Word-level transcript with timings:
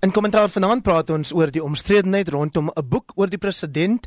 In 0.00 0.10
kommentaar 0.10 0.48
vanaand 0.48 0.80
praat 0.82 1.10
ons 1.12 1.28
oor 1.36 1.50
die 1.52 1.60
omstredenheid 1.60 2.28
rondom 2.32 2.70
'n 2.72 2.88
boek 2.88 3.12
oor 3.16 3.28
die 3.28 3.38
president 3.38 4.06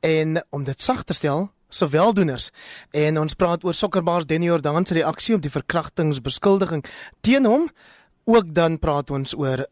en 0.00 0.44
om 0.50 0.64
dit 0.64 0.82
sag 0.82 1.02
te 1.02 1.12
stel, 1.12 1.50
soweldoeners. 1.68 2.50
En 2.90 3.18
ons 3.18 3.34
praat 3.34 3.64
oor 3.64 3.74
sokkerbaas 3.74 4.26
Denny 4.26 4.46
Jordan 4.46 4.86
se 4.86 4.94
reaksie 4.94 5.34
op 5.34 5.42
die 5.42 5.50
verkrachtingsbeskuldiging 5.50 6.84
teen 7.20 7.44
hom 7.44 7.70
Ook 8.24 8.54
dan 8.54 8.78
praat 8.78 9.10
ons 9.10 9.34
oor 9.34 9.64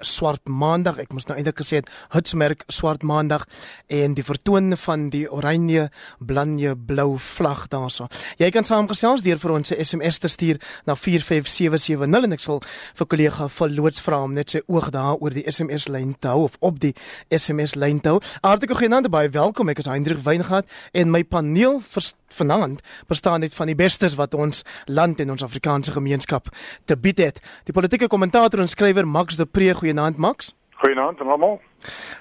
swart 0.00 0.48
maandag. 0.48 0.96
Ek 1.02 1.10
moes 1.12 1.26
nou 1.28 1.34
eintlik 1.36 1.58
gesê 1.60 1.82
het 1.82 1.90
hitsmerk 2.14 2.62
swart 2.72 3.02
maandag 3.04 3.44
en 3.92 4.14
die 4.16 4.24
vertoon 4.24 4.72
van 4.80 5.10
die 5.12 5.26
oranje, 5.28 5.90
blanje, 6.18 6.72
blou 6.88 7.18
vlag 7.20 7.66
daarso. 7.68 8.06
Jy 8.40 8.48
kan 8.54 8.64
saamgesels 8.64 9.26
deur 9.26 9.36
vir 9.36 9.52
ons 9.52 9.72
'n 9.72 9.84
SMS 9.84 10.18
te 10.18 10.28
stuur 10.28 10.56
na 10.86 10.96
45770 10.96 12.24
en 12.24 12.32
ek 12.32 12.40
sal 12.40 12.62
vir 12.94 13.06
kollega 13.06 13.48
Verloots 13.48 14.00
vra 14.00 14.22
om 14.22 14.32
net 14.32 14.50
sy 14.50 14.60
oog 14.66 14.90
daar 14.90 15.20
oor 15.20 15.30
die 15.30 15.44
SMS 15.44 15.88
lyn 15.88 16.16
te 16.18 16.28
hou 16.28 16.44
of 16.44 16.56
op 16.60 16.80
die 16.80 16.94
SMS 17.28 17.74
lyn 17.74 18.00
te 18.00 18.08
hou. 18.08 18.20
Hartlik 18.40 18.76
genoem 18.76 19.10
by 19.10 19.28
welkom. 19.30 19.68
Ek 19.68 19.78
is 19.78 19.86
Hendrik 19.86 20.24
Weingart 20.24 20.66
en 20.92 21.10
my 21.10 21.24
paneel 21.24 21.80
vanaand 22.34 22.82
bestaan 23.06 23.40
net 23.40 23.54
van 23.54 23.66
die 23.66 23.76
bestes 23.76 24.14
wat 24.14 24.34
ons 24.34 24.64
land 24.86 25.20
en 25.20 25.30
ons 25.30 25.42
Afrikaanse 25.42 25.92
gemeenskap 25.92 26.48
te 26.84 26.96
bied 26.96 27.18
het. 27.18 27.40
Die 27.64 27.72
politieke 27.72 28.06
kommentator 28.06 28.60
en 28.60 28.68
skrywer 28.68 29.06
Max 29.06 29.36
de 29.36 29.46
Pre, 29.46 29.74
goeienaand 29.74 30.16
Max. 30.16 30.54
Goeienaand 30.78 31.20
aan 31.20 31.28
almal. 31.34 31.60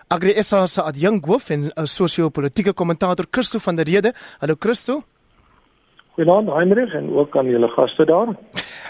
Agri 0.08 0.34
SA 0.44 0.66
se 0.66 0.82
adjunk 0.82 1.26
hoof 1.26 1.50
en 1.50 1.72
'n 1.76 1.86
sosio-politieke 1.86 2.74
kommentator 2.74 3.26
Christo 3.32 3.60
van 3.60 3.76
der 3.76 3.86
Rede. 3.86 4.14
Hallo 4.40 4.56
Christo. 4.60 5.04
Goeienaand 6.14 6.50
Heinrich 6.50 6.94
en 6.94 7.14
ook 7.14 7.38
aan 7.38 7.46
julle 7.46 7.68
gaste 7.68 8.06
daar. 8.06 8.28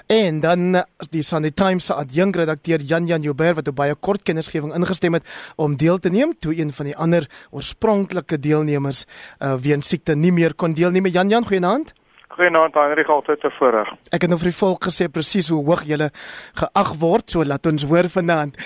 En 0.05 0.39
dan 0.39 0.83
die 1.09 1.23
Sunday 1.23 1.51
Times 1.51 1.85
se 1.85 1.93
adjunk 1.93 2.35
redakteur 2.35 2.81
Jan 2.81 3.07
Jan 3.07 3.21
Joubert 3.21 3.55
wat 3.55 3.67
op 3.67 3.75
baie 3.75 3.95
kort 3.95 4.23
kennisgewing 4.23 4.73
ingestem 4.75 5.13
het 5.17 5.53
om 5.55 5.75
deel 5.77 5.97
te 5.97 6.09
neem 6.09 6.33
toe 6.39 6.55
een 6.57 6.73
van 6.73 6.85
die 6.85 6.95
ander 6.95 7.29
oorspronklike 7.51 8.39
deelnemers 8.39 9.05
uh, 9.39 9.55
weens 9.61 9.87
siekte 9.87 10.15
nie 10.15 10.31
meer 10.31 10.53
kon 10.55 10.73
deelneem. 10.73 11.07
Jan 11.07 11.29
Jan, 11.29 11.45
goeienaand. 11.45 11.93
Goeienaand 12.37 12.75
Heinrich, 12.77 13.09
altyd 13.09 13.39
te 13.41 13.49
voorreg. 13.57 13.87
Ek 14.13 14.21
het 14.21 14.29
nou 14.29 14.37
vir 14.37 14.51
die 14.51 14.59
volk 14.59 14.83
gesê 14.85 15.07
presies 15.09 15.47
hoe 15.49 15.63
hoog 15.65 15.81
jy 15.89 16.09
geag 16.59 16.91
word, 17.01 17.31
so 17.33 17.41
laat 17.41 17.65
ons 17.65 17.85
hoor 17.89 18.09
vanaand. 18.13 18.59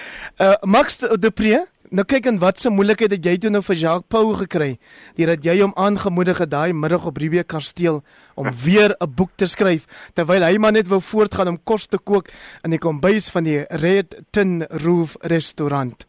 Uh 0.44 0.58
Max 0.67 1.00
de 1.00 1.31
Pre, 1.31 1.61
nou 1.92 2.06
kyk 2.08 2.30
en 2.30 2.38
wat 2.39 2.59
se 2.61 2.72
moeilikheid 2.72 3.11
het 3.11 3.25
jy 3.28 3.34
toe 3.44 3.50
nou 3.52 3.61
vir 3.67 3.75
Jacques 3.75 4.08
Pau 4.11 4.31
gekry? 4.39 4.78
Deurdat 5.17 5.44
jy 5.44 5.58
hom 5.59 5.73
aangemoedig 5.75 6.39
het 6.39 6.52
daai 6.53 6.72
middag 6.73 7.03
op 7.09 7.17
Riebeek 7.20 7.50
Kasteel 7.52 8.00
om 8.39 8.47
weer 8.66 8.95
'n 8.95 9.11
boek 9.16 9.31
te 9.36 9.45
skryf 9.45 9.86
terwyl 10.16 10.44
hy 10.44 10.58
maar 10.58 10.72
net 10.72 10.88
wou 10.88 11.02
voortgaan 11.02 11.47
om 11.47 11.64
kos 11.64 11.88
te 11.88 11.97
kook 11.97 12.31
in 12.64 12.72
die 12.72 12.80
kombuis 12.80 13.30
van 13.31 13.44
die 13.44 13.66
Red 13.69 14.16
Tin 14.31 14.64
Roof 14.69 15.17
restaurant. 15.22 16.08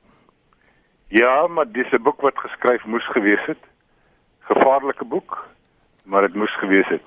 Ja, 1.08 1.46
maar 1.46 1.66
dis 1.66 1.90
'n 1.92 2.02
boek 2.02 2.20
wat 2.20 2.38
geskryf 2.38 2.84
moes 2.84 3.06
gewees 3.12 3.44
het. 3.46 3.58
Gevaarlike 4.40 5.04
boek, 5.04 5.48
maar 6.04 6.22
dit 6.22 6.34
moes 6.34 6.58
gewees 6.58 6.88
het 6.88 7.06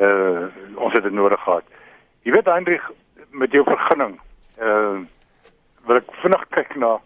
uh 0.00 0.46
ons 0.76 0.92
het 0.92 1.02
dit 1.02 1.12
nodig 1.12 1.40
gehad. 1.40 1.64
Jy 2.22 2.32
weet 2.32 2.46
Hendrik 2.46 2.82
met 3.30 3.52
jou 3.52 3.64
vergunning 3.64 4.20
uh 4.60 5.00
wil 5.86 5.96
ek 5.96 6.12
vinnig 6.22 6.44
kyk 6.48 6.76
na 6.76 7.00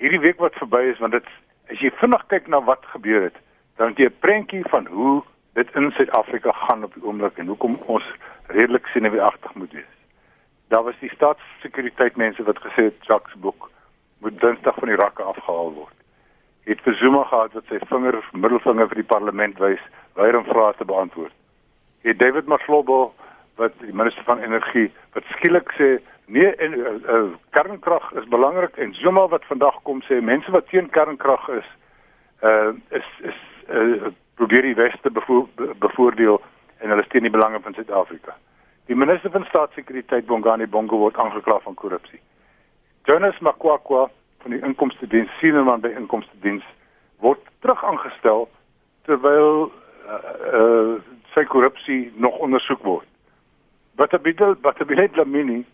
hierdie 0.00 0.22
week 0.24 0.40
wat 0.42 0.58
verby 0.58 0.82
is 0.90 1.00
want 1.02 1.16
dit 1.16 1.28
as 1.70 1.80
jy 1.84 1.92
vinnig 2.00 2.24
kyk 2.32 2.48
na 2.50 2.60
wat 2.66 2.86
gebeur 2.94 3.28
het, 3.28 3.36
dan 3.78 3.92
het 3.92 3.98
jy 4.02 4.08
'n 4.10 4.20
prentjie 4.24 4.64
van 4.72 4.86
hoe 4.86 5.22
dit 5.54 5.74
in 5.76 5.90
Suid-Afrika 5.90 6.52
gaan 6.52 6.84
op 6.84 6.94
die 6.94 7.04
oomblik 7.04 7.38
en 7.38 7.46
hoekom 7.46 7.78
ons 7.86 8.04
redelik 8.46 8.86
senuweeagtig 8.86 9.54
moet 9.54 9.72
wees. 9.72 9.94
Daar 10.68 10.84
was 10.84 10.98
die 11.00 11.10
staatssekuriteit 11.10 12.16
mense 12.16 12.42
wat 12.42 12.58
gesê 12.58 12.90
het 12.90 13.06
Jacques 13.06 13.34
boek 13.34 13.70
moet 14.20 14.40
Dinsdag 14.40 14.74
van 14.74 14.88
die 14.88 14.96
rakke 14.96 15.22
afgehaal 15.22 15.72
word. 15.72 15.96
Het 16.64 16.80
versoema 16.80 17.24
gehad 17.24 17.52
wat 17.52 17.64
sy 17.66 17.78
vinger 17.86 18.24
middelvinger 18.32 18.88
vir 18.88 18.96
die 18.96 19.12
parlement 19.14 19.58
wys, 19.58 19.82
weier 20.14 20.38
om 20.38 20.44
vrae 20.44 20.74
te 20.76 20.84
beantwoord 20.84 21.32
het 22.00 22.18
David 22.18 22.46
Maslobo 22.46 23.14
wat 23.60 23.76
die 23.84 23.92
minister 23.92 24.24
van 24.24 24.42
energie 24.42 24.88
wat 25.14 25.28
skielik 25.34 25.72
sê 25.78 25.90
nee 26.26 26.50
en 26.64 26.78
uh, 26.78 26.94
uh, 27.14 27.22
kernkrag 27.56 28.12
is 28.22 28.28
belangrik 28.32 28.76
en 28.76 28.94
Zuma 29.02 29.26
wat 29.28 29.44
vandag 29.50 29.82
kom 29.88 30.02
sê 30.08 30.20
mense 30.32 30.50
wat 30.56 30.68
teen 30.72 30.90
kernkrag 30.96 31.48
is 31.58 31.68
uh, 32.42 32.72
is 33.00 33.08
is 33.32 33.40
uh, 33.68 34.12
probeer 34.40 34.62
die 34.62 34.78
weste 34.78 35.10
bevo 35.10 35.48
bevoordeel 35.84 36.40
en 36.80 36.94
hulle 36.94 37.04
steun 37.08 37.26
die 37.28 37.34
belange 37.34 37.60
van 37.60 37.74
Suid-Afrika. 37.76 38.36
Die 38.88 38.96
minister 38.96 39.30
van 39.30 39.44
staatssekuriteit 39.48 40.26
Bongani 40.26 40.66
Bongo 40.66 40.96
word 41.02 41.18
aangekla 41.20 41.58
van 41.66 41.74
korrupsie. 41.74 42.20
Jonas 43.04 43.38
Makwakwa 43.44 44.08
van 44.42 44.54
die 44.56 44.62
inkomste 44.64 45.06
diens 45.12 45.30
sienerman 45.42 45.84
by 45.84 45.92
inkomste 46.00 46.40
diens 46.46 46.64
word 47.20 47.42
terug 47.60 47.84
aangestel 47.84 48.48
terwyl 49.08 49.68
uh, 49.68 50.16
uh, 50.54 50.96
sy 51.34 51.44
korrupsie 51.52 52.02
nog 52.16 52.40
ondersoek 52.46 52.82
word. 52.86 53.09
Wat 54.00 54.22
bedoel 54.22 54.54
wat 54.60 54.78
bedoel 54.78 55.08
Lamini 55.12 55.64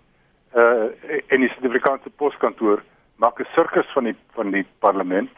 uh 0.54 0.84
in 1.26 1.40
die 1.40 1.48
Suid-Afrikaanse 1.48 2.10
poskantoor 2.10 2.82
maak 3.22 3.38
'n 3.40 3.46
sirkus 3.54 3.92
van 3.94 4.04
die 4.04 4.16
van 4.34 4.50
die 4.50 4.66
parlement. 4.78 5.30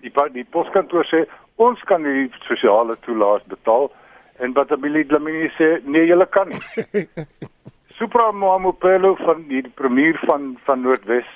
Die 0.00 0.12
die 0.32 0.44
poskantoor 0.44 1.04
sê 1.04 1.24
ons 1.56 1.80
kan 1.90 2.02
die 2.02 2.30
sosiale 2.46 2.96
toelaas 3.00 3.42
betaal 3.46 3.90
en 4.38 4.52
wat 4.52 4.68
bedoel 4.68 5.04
Lamini 5.08 5.50
sê 5.58 5.80
nee 5.84 6.06
julle 6.06 6.26
kan 6.26 6.48
nie. 6.48 7.08
Supra 7.98 8.30
Mamopelo 8.30 9.14
van 9.14 9.42
die 9.48 9.68
premier 9.68 10.18
van 10.26 10.58
van 10.64 10.80
Noordwes 10.80 11.28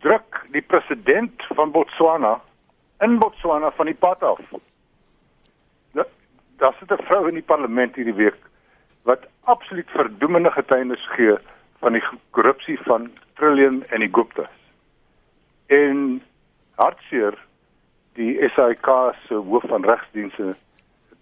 druk 0.00 0.42
die 0.50 0.62
president 0.62 1.42
van 1.54 1.70
Botswana 1.70 2.40
in 3.00 3.18
Botswana 3.18 3.70
van 3.70 3.86
die 3.86 4.00
pad 4.06 4.22
af 4.22 4.40
daar 6.60 6.74
sit 6.78 6.90
'n 6.90 7.04
vrou 7.04 7.28
in 7.28 7.34
die 7.34 7.50
parlement 7.52 7.94
hierdie 7.94 8.14
week 8.14 8.49
wat 9.10 9.26
absoluut 9.44 9.90
verdoemende 9.90 10.50
getuienis 10.50 11.04
gee 11.16 11.36
van 11.82 11.92
die 11.96 12.02
korrupsie 12.30 12.78
van 12.86 13.10
Trillion 13.34 13.84
en 13.88 14.04
die 14.04 14.12
Guptas. 14.12 14.52
En 15.66 16.22
hartseer 16.74 17.38
die 18.18 18.36
SAIK 18.54 18.90
se 19.26 19.34
hoof 19.34 19.66
van 19.72 19.84
regsdienste 19.84 20.54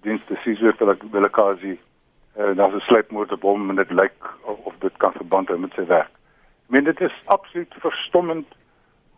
dienste 0.02 0.36
Cesar 0.42 0.74
Velakazi 1.12 1.78
en 2.36 2.54
dan 2.60 2.70
se 2.70 2.80
sleepmoord 2.80 3.32
op 3.32 3.42
hom 3.42 3.70
en 3.70 3.80
dit 3.80 3.90
lyk 3.90 4.28
of, 4.42 4.58
of 4.70 4.74
dit 4.84 4.96
kan 4.96 5.12
verband 5.12 5.48
hou 5.48 5.58
met 5.58 5.74
sy 5.74 5.86
werk. 5.88 6.12
Ek 6.68 6.76
meen 6.76 6.86
dit 6.90 7.00
is 7.00 7.16
absoluut 7.24 7.80
verstommend 7.84 8.52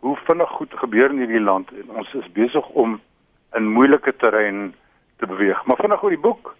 hoe 0.05 0.15
vinnig 0.29 0.55
goed 0.57 0.79
gebeur 0.83 1.11
in 1.11 1.21
hierdie 1.21 1.43
land 1.43 1.69
en 1.83 1.91
ons 2.01 2.15
is 2.21 2.31
besig 2.37 2.71
om 2.85 2.97
in 3.57 3.69
moeilike 3.75 4.15
terrein 4.23 4.71
te 5.19 5.27
beweeg. 5.27 5.59
Maar 5.65 5.83
vinnig 5.83 6.03
oor 6.03 6.15
die 6.15 6.25
boek. 6.29 6.55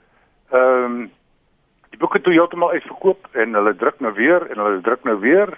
Ehm 0.52 0.86
um, 0.92 1.02
die 1.92 2.00
boek 2.00 2.16
het 2.16 2.24
toe 2.24 2.34
heeltemal 2.34 2.72
uitverkoop 2.72 3.28
en 3.44 3.54
hulle 3.58 3.76
druk 3.76 4.00
nou 4.00 4.14
weer 4.16 4.48
en 4.50 4.64
hulle 4.64 4.82
druk 4.82 5.04
nou 5.04 5.20
weer. 5.20 5.52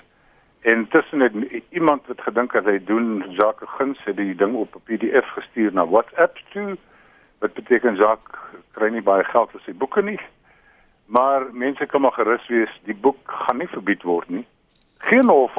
En 0.63 0.87
tussen 0.87 1.19
het 1.19 1.33
iemand 1.69 2.07
wat 2.07 2.21
gedink 2.21 2.53
het 2.57 2.65
hy 2.65 2.79
doen 2.87 3.25
Jacques 3.37 3.69
Guns 3.77 3.99
het 4.07 4.17
die 4.17 4.35
ding 4.35 4.55
op 4.55 4.75
'n 4.75 4.83
PDF 4.87 5.27
gestuur 5.37 5.73
na 5.73 5.85
WhatsApp 5.85 6.39
toe. 6.53 6.77
Wat 7.39 7.53
beteken 7.53 7.95
Jacques 7.95 8.39
kry 8.71 8.89
nie 8.89 9.01
baie 9.01 9.23
geld 9.23 9.51
vir 9.51 9.61
sy 9.65 9.73
boeke 9.73 10.01
nie. 10.01 10.19
Maar 11.05 11.45
mense 11.51 11.85
kan 11.85 12.01
maar 12.01 12.11
gerus 12.11 12.47
wees, 12.47 12.79
die 12.83 12.95
boek 12.95 13.31
gaan 13.31 13.57
nie 13.57 13.67
verbied 13.67 14.03
word 14.03 14.29
nie. 14.29 14.45
Geen 14.97 15.29
hof 15.29 15.55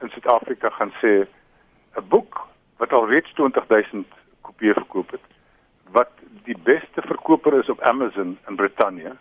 in 0.00 0.08
Suid-Afrika 0.08 0.70
gaan 0.70 0.92
sê 1.00 1.26
'n 1.96 2.08
boek 2.08 2.46
wat 2.76 2.92
al 2.92 3.08
reeds 3.08 3.32
20000 3.32 4.06
kopieë 4.42 4.74
verkoop 4.74 5.10
het 5.10 5.26
wat 5.92 6.10
die 6.44 6.56
beste 6.58 7.02
verkoper 7.02 7.58
is 7.58 7.68
op 7.68 7.80
Amazon 7.80 8.38
in 8.48 8.56
Brittanje. 8.56 9.16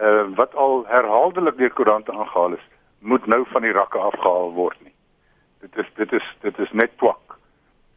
Uh 0.00 0.24
wat 0.34 0.54
al 0.54 0.84
herhaaldelik 0.86 1.56
deur 1.56 1.72
koerante 1.72 2.12
aangehaal 2.12 2.52
is, 2.52 2.66
moet 2.98 3.26
nou 3.26 3.44
van 3.46 3.62
die 3.62 3.72
rakke 3.72 3.98
afgehaal 3.98 4.52
word 4.52 4.78
nie. 4.80 4.94
Dit 5.60 5.76
is 5.76 5.88
dit 5.94 6.12
is 6.12 6.36
dit 6.40 6.58
is 6.58 6.72
net 6.72 6.90
twak. 6.96 7.38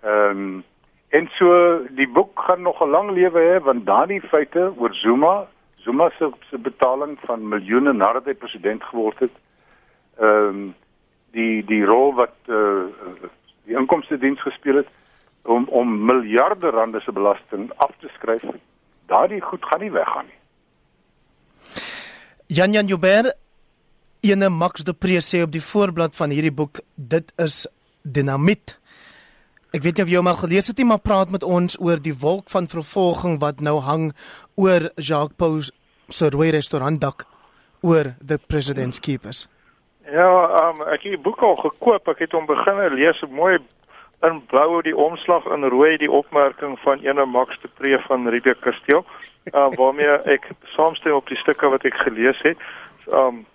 Ehm 0.04 0.30
um, 0.30 0.64
en 1.10 1.28
so 1.38 1.48
die 1.96 2.08
boek 2.08 2.40
gaan 2.40 2.62
nog 2.62 2.82
'n 2.82 2.90
lang 2.90 3.12
lewe 3.12 3.40
hê 3.40 3.64
want 3.64 3.86
daardie 3.86 4.22
feite 4.22 4.74
oor 4.78 4.94
Zuma, 4.94 5.48
Zuma 5.76 6.10
se 6.18 6.32
se 6.50 6.58
betaling 6.58 7.18
van 7.20 7.48
miljoene 7.48 7.94
nadat 7.94 8.26
hy 8.26 8.34
president 8.34 8.84
geword 8.84 9.20
het. 9.20 9.36
Ehm 10.20 10.48
um, 10.48 10.76
die 11.32 11.66
die 11.66 11.86
rol 11.86 12.14
wat 12.14 12.36
uh 12.48 12.84
die 13.66 13.78
inkomste 13.78 14.18
diens 14.18 14.42
gespeel 14.42 14.76
het 14.76 14.88
om 15.44 15.68
om 15.68 16.06
miljarde 16.06 16.70
rande 16.70 17.00
se 17.00 17.12
belasting 17.12 17.72
af 17.76 17.92
te 18.00 18.08
skryf. 18.08 18.44
Daardie 19.06 19.42
goed 19.42 19.66
gaan 19.66 19.80
nie 19.80 19.92
weggaan 19.92 20.26
nie. 20.26 20.40
Jan 22.48 22.74
Jan 22.74 22.86
Joubert 22.86 23.34
ene 24.22 24.50
Max 24.50 24.84
de 24.84 24.94
Pre 24.94 25.18
sê 25.18 25.42
op 25.42 25.52
die 25.54 25.64
voorblad 25.66 26.14
van 26.14 26.30
hierdie 26.30 26.54
boek 26.54 26.78
dit 26.96 27.32
is 27.42 27.64
dinamiet. 28.06 28.76
Ek 29.74 29.82
weet 29.82 29.98
nie 29.98 30.06
of 30.06 30.12
jy 30.12 30.20
hom 30.20 30.30
al 30.30 30.38
gelees 30.38 30.70
het 30.70 30.78
nie, 30.78 30.86
maar 30.86 31.02
praat 31.02 31.34
met 31.34 31.44
ons 31.44 31.74
oor 31.82 31.98
die 31.98 32.14
wolk 32.14 32.52
van 32.54 32.70
vervolging 32.70 33.40
wat 33.42 33.66
nou 33.66 33.80
hang 33.82 34.12
oor 34.62 34.92
Jacques 35.02 35.34
Pau 35.42 35.58
se 36.14 36.30
rooi 36.30 36.52
restaurant 36.54 37.02
dak 37.02 37.26
oor 37.82 38.14
the 38.22 38.38
president's 38.38 39.02
keepers. 39.02 39.48
Ja, 40.06 40.30
um, 40.62 40.86
ek 40.86 41.02
het 41.02 41.18
die 41.18 41.24
boek 41.26 41.42
al 41.42 41.58
gekoop. 41.64 42.14
Ek 42.14 42.22
het 42.28 42.38
hom 42.38 42.46
begin 42.46 42.78
lees, 42.94 43.26
mooi 43.34 43.58
in 44.28 44.42
blou 44.46 44.82
die 44.82 44.96
omslag 44.96 45.46
en 45.46 45.70
rooi 45.70 45.98
die 45.98 46.12
opmerking 46.12 46.80
van 46.80 47.00
ene 47.00 47.26
Max 47.26 47.60
de 47.62 47.70
Pre 47.78 48.00
van 48.08 48.28
Riebeeck 48.28 48.62
Kasteel. 48.62 49.06
Uh 49.54 49.68
waarmee 49.78 50.18
ek 50.36 50.50
saamstem 50.76 51.14
op 51.14 51.28
die 51.28 51.38
stukke 51.38 51.70
wat 51.70 51.86
ek 51.86 51.98
gelees 52.08 52.42
het. 52.42 52.58
Um 53.14 53.46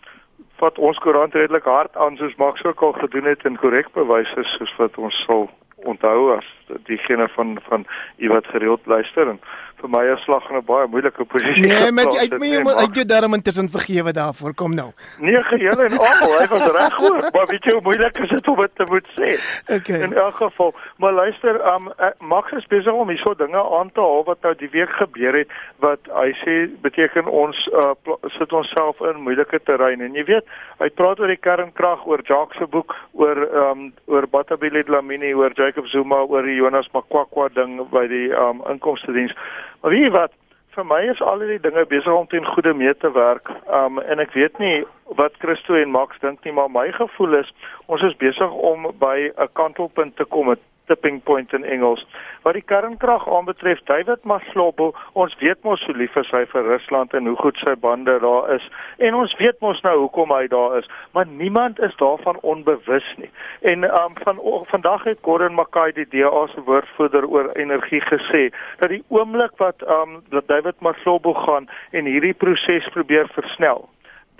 wat 0.60 0.78
ons 0.78 0.98
koerant 0.98 1.34
redelik 1.34 1.64
hard 1.64 1.96
aan 1.96 2.16
soos 2.16 2.36
Max 2.36 2.64
ook 2.64 2.82
al 2.82 2.92
gedoen 2.92 3.24
het 3.24 3.44
en 3.48 3.56
korrek 3.56 3.92
bewys 3.92 4.32
is 4.36 4.56
soos 4.58 4.74
wat 4.76 4.98
ons 4.98 5.24
sal 5.26 5.48
onthou 5.88 6.36
as 6.36 6.48
diegene 6.84 7.28
van 7.28 7.58
van 7.68 7.86
u 8.16 8.28
wat 8.28 8.46
gereeld 8.46 8.86
luister 8.86 9.28
en 9.28 9.40
vir 9.80 9.90
my 9.92 10.02
is 10.12 10.22
slag 10.26 10.44
in 10.50 10.56
'n 10.56 10.64
baie 10.64 10.86
moeilike 10.86 11.24
posisie. 11.24 11.66
Nee, 11.66 11.92
met 11.92 12.16
uit 12.18 12.38
my 12.38 12.50
uit 12.82 12.94
jou 12.94 13.04
darm 13.04 13.34
intussen 13.34 13.68
vergewe 13.68 14.12
daarvoor 14.12 14.54
kom 14.54 14.74
nou. 14.74 14.90
Nee, 15.18 15.42
geheel 15.42 15.80
en 15.86 15.98
al, 15.98 16.32
hy 16.38 16.46
was 16.52 16.66
reg 16.76 16.96
hoor, 16.96 17.20
maar 17.34 17.46
weet 17.52 17.64
jy 17.64 17.72
hoe 17.72 17.82
moeilik 17.88 18.18
is 18.18 18.28
dit 18.28 18.48
om 18.48 18.60
dit 18.60 18.74
te 18.76 18.86
moet 18.88 19.08
sê. 19.16 19.30
Okay. 19.76 20.00
In 20.00 20.12
elk 20.12 20.34
geval, 20.34 20.74
maar 20.96 21.12
luister, 21.12 21.60
um 21.74 21.88
Max 22.18 22.52
is 22.52 22.66
besig 22.66 22.92
om 22.92 23.08
hierso 23.08 23.34
dinge 23.34 23.62
aan 23.78 23.92
te 23.92 24.00
haal 24.00 24.24
wat 24.24 24.42
nou 24.42 24.54
die 24.54 24.70
week 24.72 24.92
gebeur 25.00 25.38
het 25.42 25.48
wat 25.78 26.00
hy 26.12 26.32
sê 26.44 26.56
beteken 26.82 27.26
ons 27.26 27.56
uh, 27.72 27.94
sit 28.38 28.52
onsself 28.52 29.00
in 29.00 29.22
moeilike 29.24 29.60
terrein 29.64 30.00
en 30.00 30.14
jy 30.14 30.24
weet, 30.28 30.46
hy 30.78 30.88
praat 30.88 31.20
oor 31.20 31.32
die 31.32 31.40
kernkrag, 31.40 32.04
oor 32.06 32.22
Jacques 32.26 32.58
se 32.60 32.66
boek, 32.66 32.94
oor 33.12 33.46
um 33.64 33.92
oor 34.06 34.26
Batabile 34.28 34.84
Dlamini, 34.84 35.32
oor 35.34 35.54
Jacob 35.56 35.88
Zuma, 35.88 36.22
oor 36.28 36.44
die 36.46 36.59
Jonas 36.60 36.90
Makwakwa 36.94 37.48
ding 37.56 37.80
by 37.90 38.06
die 38.10 38.28
um 38.36 38.62
inkomste 38.70 39.12
diens. 39.16 39.34
Maar 39.80 39.96
weet 39.96 40.08
jy 40.08 40.12
wat? 40.16 40.36
Vir 40.76 40.86
my 40.86 41.00
is 41.10 41.20
al 41.26 41.42
hierdie 41.42 41.62
dinge 41.64 41.82
besig 41.90 42.14
om 42.14 42.28
teen 42.30 42.46
goeie 42.46 42.74
mee 42.78 42.94
te 43.02 43.10
werk. 43.16 43.50
Um 43.80 43.98
en 44.04 44.22
ek 44.22 44.36
weet 44.38 44.60
nie 44.62 44.84
wat 45.18 45.38
Christo 45.42 45.74
en 45.74 45.90
Max 45.90 46.20
dink 46.22 46.44
nie, 46.44 46.54
maar 46.54 46.70
my 46.70 46.86
gevoel 46.94 47.40
is 47.40 47.50
ons 47.90 48.04
is 48.06 48.16
besig 48.20 48.52
om 48.72 48.90
by 49.02 49.30
'n 49.30 49.50
kantelpunt 49.58 50.16
te 50.16 50.24
kom 50.24 50.54
tipping 50.90 51.20
point 51.22 51.52
in 51.56 51.64
Engels. 51.64 52.02
Wat 52.42 52.56
die 52.58 52.64
kernkrag 52.66 53.26
aanbetref, 53.28 53.82
David 53.88 54.24
Maslobo, 54.28 54.90
ons 55.12 55.36
weet 55.42 55.62
mos 55.66 55.82
hoe 55.86 55.94
lief 55.96 56.16
hy 56.18 56.44
vir 56.52 56.66
Rusland 56.66 57.14
en 57.14 57.28
hoe 57.30 57.36
goed 57.38 57.58
sy 57.62 57.76
bande 57.84 58.16
daar 58.24 58.50
is. 58.56 58.66
En 58.98 59.14
ons 59.18 59.36
weet 59.38 59.60
mos 59.64 59.80
nou 59.86 59.96
hoekom 60.04 60.34
hy 60.34 60.46
daar 60.52 60.78
is, 60.80 60.88
maar 61.14 61.28
niemand 61.28 61.80
is 61.86 61.94
daarvan 62.02 62.40
onbewus 62.54 63.06
nie. 63.22 63.30
En 63.72 63.84
um 63.84 64.16
van 64.24 64.42
vandag 64.72 65.04
het 65.04 65.22
Gordon 65.22 65.54
Mackay 65.54 65.92
die 65.92 66.08
DA 66.10 66.46
se 66.54 66.64
woordvoerder 66.66 67.28
oor 67.28 67.52
energie 67.54 68.02
gesê 68.08 68.48
dat 68.82 68.90
die 68.90 69.04
oomblik 69.08 69.56
wat 69.62 69.86
um 70.00 70.20
dat 70.34 70.48
David 70.48 70.80
Maslobo 70.80 71.34
gaan 71.46 71.68
en 71.90 72.04
hierdie 72.04 72.34
proses 72.34 72.88
probeer 72.96 73.28
versnel 73.36 73.86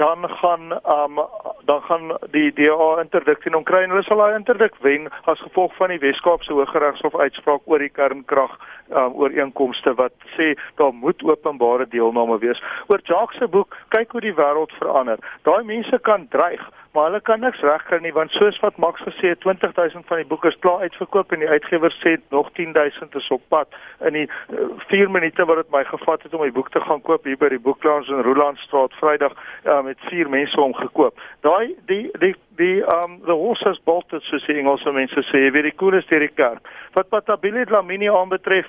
dan 0.00 0.29
gaan 0.41 0.73
um 0.97 1.20
dan 1.64 1.82
gaan 1.82 2.17
die 2.31 2.52
DA 2.52 3.00
interdik 3.00 3.43
teen 3.43 3.55
hom 3.55 3.64
kry 3.69 3.82
en 3.85 3.93
hulle 3.93 4.05
sal 4.06 4.23
daai 4.23 4.38
interdik 4.38 4.79
wen 4.87 5.08
as 5.32 5.43
gevolg 5.44 5.75
van 5.76 5.93
die 5.93 6.00
Wes-Kaapse 6.02 6.56
Hooggeregshof 6.56 7.19
uitspraak 7.25 7.69
oor 7.69 7.85
die 7.85 7.93
kernkrag 7.99 8.56
um, 8.88 9.12
ooreenkomste 9.20 9.94
wat 10.00 10.17
sê 10.37 10.55
daar 10.81 10.94
moet 11.02 11.23
openbare 11.23 11.87
deelname 11.93 12.38
wees. 12.44 12.62
Oor 12.88 13.05
Jacques 13.05 13.38
se 13.38 13.49
boek 13.56 13.76
kyk 13.94 14.17
hoe 14.17 14.25
die 14.25 14.37
wêreld 14.41 14.73
verander. 14.81 15.20
Daai 15.49 15.62
mense 15.69 16.00
kan 16.08 16.26
dreig 16.32 16.64
maar 16.93 17.05
hulle 17.05 17.21
kan 17.21 17.41
niks 17.41 17.61
regkry 17.61 17.99
nie 18.03 18.13
want 18.13 18.33
soos 18.35 18.59
wat 18.65 18.77
Max 18.83 19.03
gesê 19.07 19.31
het 19.33 19.41
20000 19.41 20.07
van 20.07 20.19
die 20.19 20.27
boeke 20.27 20.49
is 20.51 20.59
klaar 20.59 20.83
uitverkoop 20.87 21.33
en 21.33 21.43
die 21.45 21.49
uitgewer 21.49 21.95
sê 22.03 22.17
nog 22.35 22.51
10000 22.53 23.15
is 23.15 23.29
op 23.31 23.43
pad. 23.49 23.69
In 24.07 24.17
die 24.19 24.27
4 24.91 25.05
uh, 25.07 25.11
minute 25.11 25.45
wat 25.47 25.61
dit 25.63 25.71
my 25.71 25.85
gevat 25.85 26.23
het 26.23 26.35
om 26.35 26.43
die 26.43 26.55
boek 26.57 26.71
te 26.75 26.81
gaan 26.81 27.03
koop 27.07 27.25
hier 27.25 27.39
by 27.39 27.53
die 27.53 27.63
boeklounge 27.63 28.11
in 28.11 28.25
Rolandstraat 28.27 28.97
Vrydag 28.99 29.37
uh, 29.65 29.83
met 29.87 30.03
vier 30.11 30.31
mense 30.31 30.61
om 30.61 30.75
gekoop. 30.75 31.21
Daai 31.47 31.77
die 31.87 32.09
die 32.19 32.35
die 32.59 32.81
um 32.97 33.21
the 33.27 33.39
horses 33.39 33.79
bolted 33.85 34.27
soos 34.27 34.47
die 34.51 34.59
Engelse 34.59 34.91
mense 34.93 35.23
sê. 35.31 35.47
Weet 35.55 35.71
die 35.71 35.77
koer 35.77 36.01
is 36.01 36.11
deur 36.11 36.27
die 36.27 36.35
kerk. 36.35 36.67
Wat 36.99 37.09
Patabile 37.15 37.67
Dlamini 37.71 38.11
aanbetref 38.11 38.67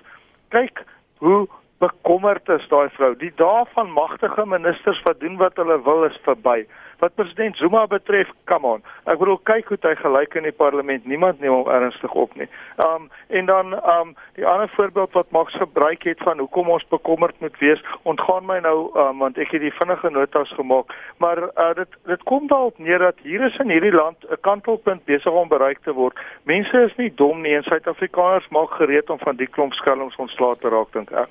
kyk 0.54 0.86
hoe 1.26 1.48
bekommerd 1.82 2.50
is 2.54 2.68
daai 2.70 2.94
vrou. 2.94 3.16
Die 3.18 3.34
dae 3.36 3.66
van 3.74 3.90
magtige 3.90 4.46
ministers 4.46 5.02
wat 5.10 5.20
doen 5.20 5.42
wat 5.42 5.58
hulle 5.58 5.82
wil 5.82 6.06
is 6.06 6.22
verby 6.28 6.62
Wat 7.02 7.16
president 7.16 7.58
Zuma 7.58 7.88
betref, 7.88 8.30
come 8.46 8.68
on. 8.68 8.84
Ek 9.10 9.18
bedoel 9.18 9.40
kyk 9.50 9.72
hoe 9.72 9.78
hy 9.82 9.96
gelyk 9.98 10.36
in 10.38 10.46
die 10.46 10.54
parlement. 10.54 11.08
Niemand 11.10 11.40
neem 11.42 11.56
hom 11.56 11.70
ernstig 11.74 12.14
op 12.14 12.36
nie. 12.38 12.46
Um 12.86 13.08
en 13.34 13.50
dan 13.50 13.74
um 13.74 14.12
die 14.38 14.46
ander 14.46 14.70
voorbeeld 14.76 15.18
wat 15.18 15.34
Max 15.34 15.58
gebruik 15.58 16.06
het 16.06 16.22
van 16.22 16.38
hoekom 16.44 16.70
ons 16.70 16.86
bekommerd 16.94 17.40
moet 17.42 17.58
wees, 17.58 17.82
ontgaan 18.04 18.46
my 18.46 18.60
nou 18.62 18.92
um 18.94 19.26
want 19.26 19.42
ek 19.42 19.50
het 19.58 19.66
die 19.66 19.74
vinnige 19.80 20.14
notas 20.14 20.54
gemaak, 20.60 20.94
maar 21.18 21.42
uh, 21.50 21.74
dit 21.82 22.00
dit 22.06 22.24
kom 22.30 22.46
daarop 22.54 22.78
neer 22.78 23.02
dat 23.02 23.26
hier 23.26 23.50
is 23.50 23.58
in 23.66 23.74
hierdie 23.74 23.98
land 23.98 24.22
'n 24.30 24.38
kantelpunt 24.46 25.06
besig 25.10 25.34
om 25.34 25.50
bereik 25.50 25.82
te 25.82 25.98
word. 25.98 26.18
Mense 26.46 26.86
is 26.86 26.96
nie 27.02 27.10
dom 27.16 27.42
nie 27.42 27.56
en 27.58 27.64
Suid-Afrikaners 27.64 28.50
maak 28.54 28.78
gereed 28.78 29.10
om 29.10 29.18
van 29.20 29.36
die 29.42 29.50
klomp 29.50 29.74
skelms 29.74 30.16
ontslae 30.16 30.56
te 30.62 30.70
raak 30.70 30.94
dink 30.94 31.12
ek. 31.12 31.30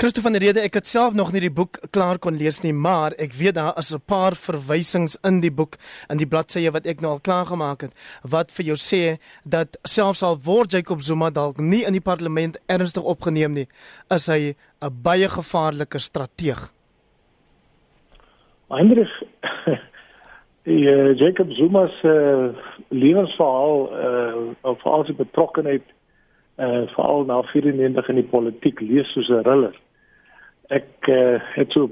Christo 0.00 0.22
van 0.22 0.32
der 0.32 0.40
Rede, 0.40 0.62
ek 0.64 0.78
het 0.78 0.86
self 0.88 1.12
nog 1.12 1.28
nie 1.28 1.42
die 1.44 1.52
boek 1.52 1.76
klaar 1.92 2.16
kon 2.24 2.38
lees 2.40 2.62
nie, 2.64 2.72
maar 2.72 3.12
ek 3.20 3.34
weet 3.36 3.58
daar 3.58 3.76
is 3.76 3.90
'n 3.92 4.00
paar 4.00 4.32
verwysings 4.32 5.18
in 5.28 5.42
die 5.44 5.50
boek 5.52 5.76
in 6.08 6.16
die 6.16 6.28
bladsye 6.32 6.70
wat 6.72 6.86
ek 6.86 7.02
nou 7.02 7.10
al 7.12 7.20
klaar 7.20 7.44
gemaak 7.44 7.82
het 7.84 7.92
wat 8.24 8.48
vir 8.50 8.64
jou 8.70 8.76
sê 8.80 9.20
dat 9.44 9.76
selfs 9.84 10.22
al 10.22 10.38
word 10.40 10.72
Jacob 10.72 11.02
Zuma 11.02 11.28
dalk 11.28 11.58
nie 11.58 11.84
in 11.84 11.92
die 11.92 12.00
parlement 12.00 12.56
ernstig 12.66 13.04
opgeneem 13.04 13.52
nie, 13.52 13.66
is 14.08 14.26
hy 14.26 14.56
'n 14.80 15.02
baie 15.02 15.28
gevaarlike 15.28 15.98
strateeg. 15.98 16.72
Heinrich 18.70 19.14
die 20.70 20.88
uh, 20.88 21.12
Jacob 21.12 21.52
Zuma 21.52 21.88
se 22.00 22.08
uh, 22.08 22.56
lewensverhaal 22.88 23.76
uh, 23.92 24.54
of 24.62 24.86
al 24.86 25.04
sy 25.04 25.12
betrokkeheid 25.12 25.84
uh, 26.56 26.88
veral 26.96 27.24
na 27.26 27.42
94 27.42 28.08
in 28.08 28.16
die 28.16 28.30
politiek 28.32 28.80
lees 28.80 29.12
soos 29.12 29.28
'n 29.28 29.44
riller 29.44 29.76
ek 30.70 31.08
uh, 31.10 31.38
het 31.56 31.72
so 31.74 31.90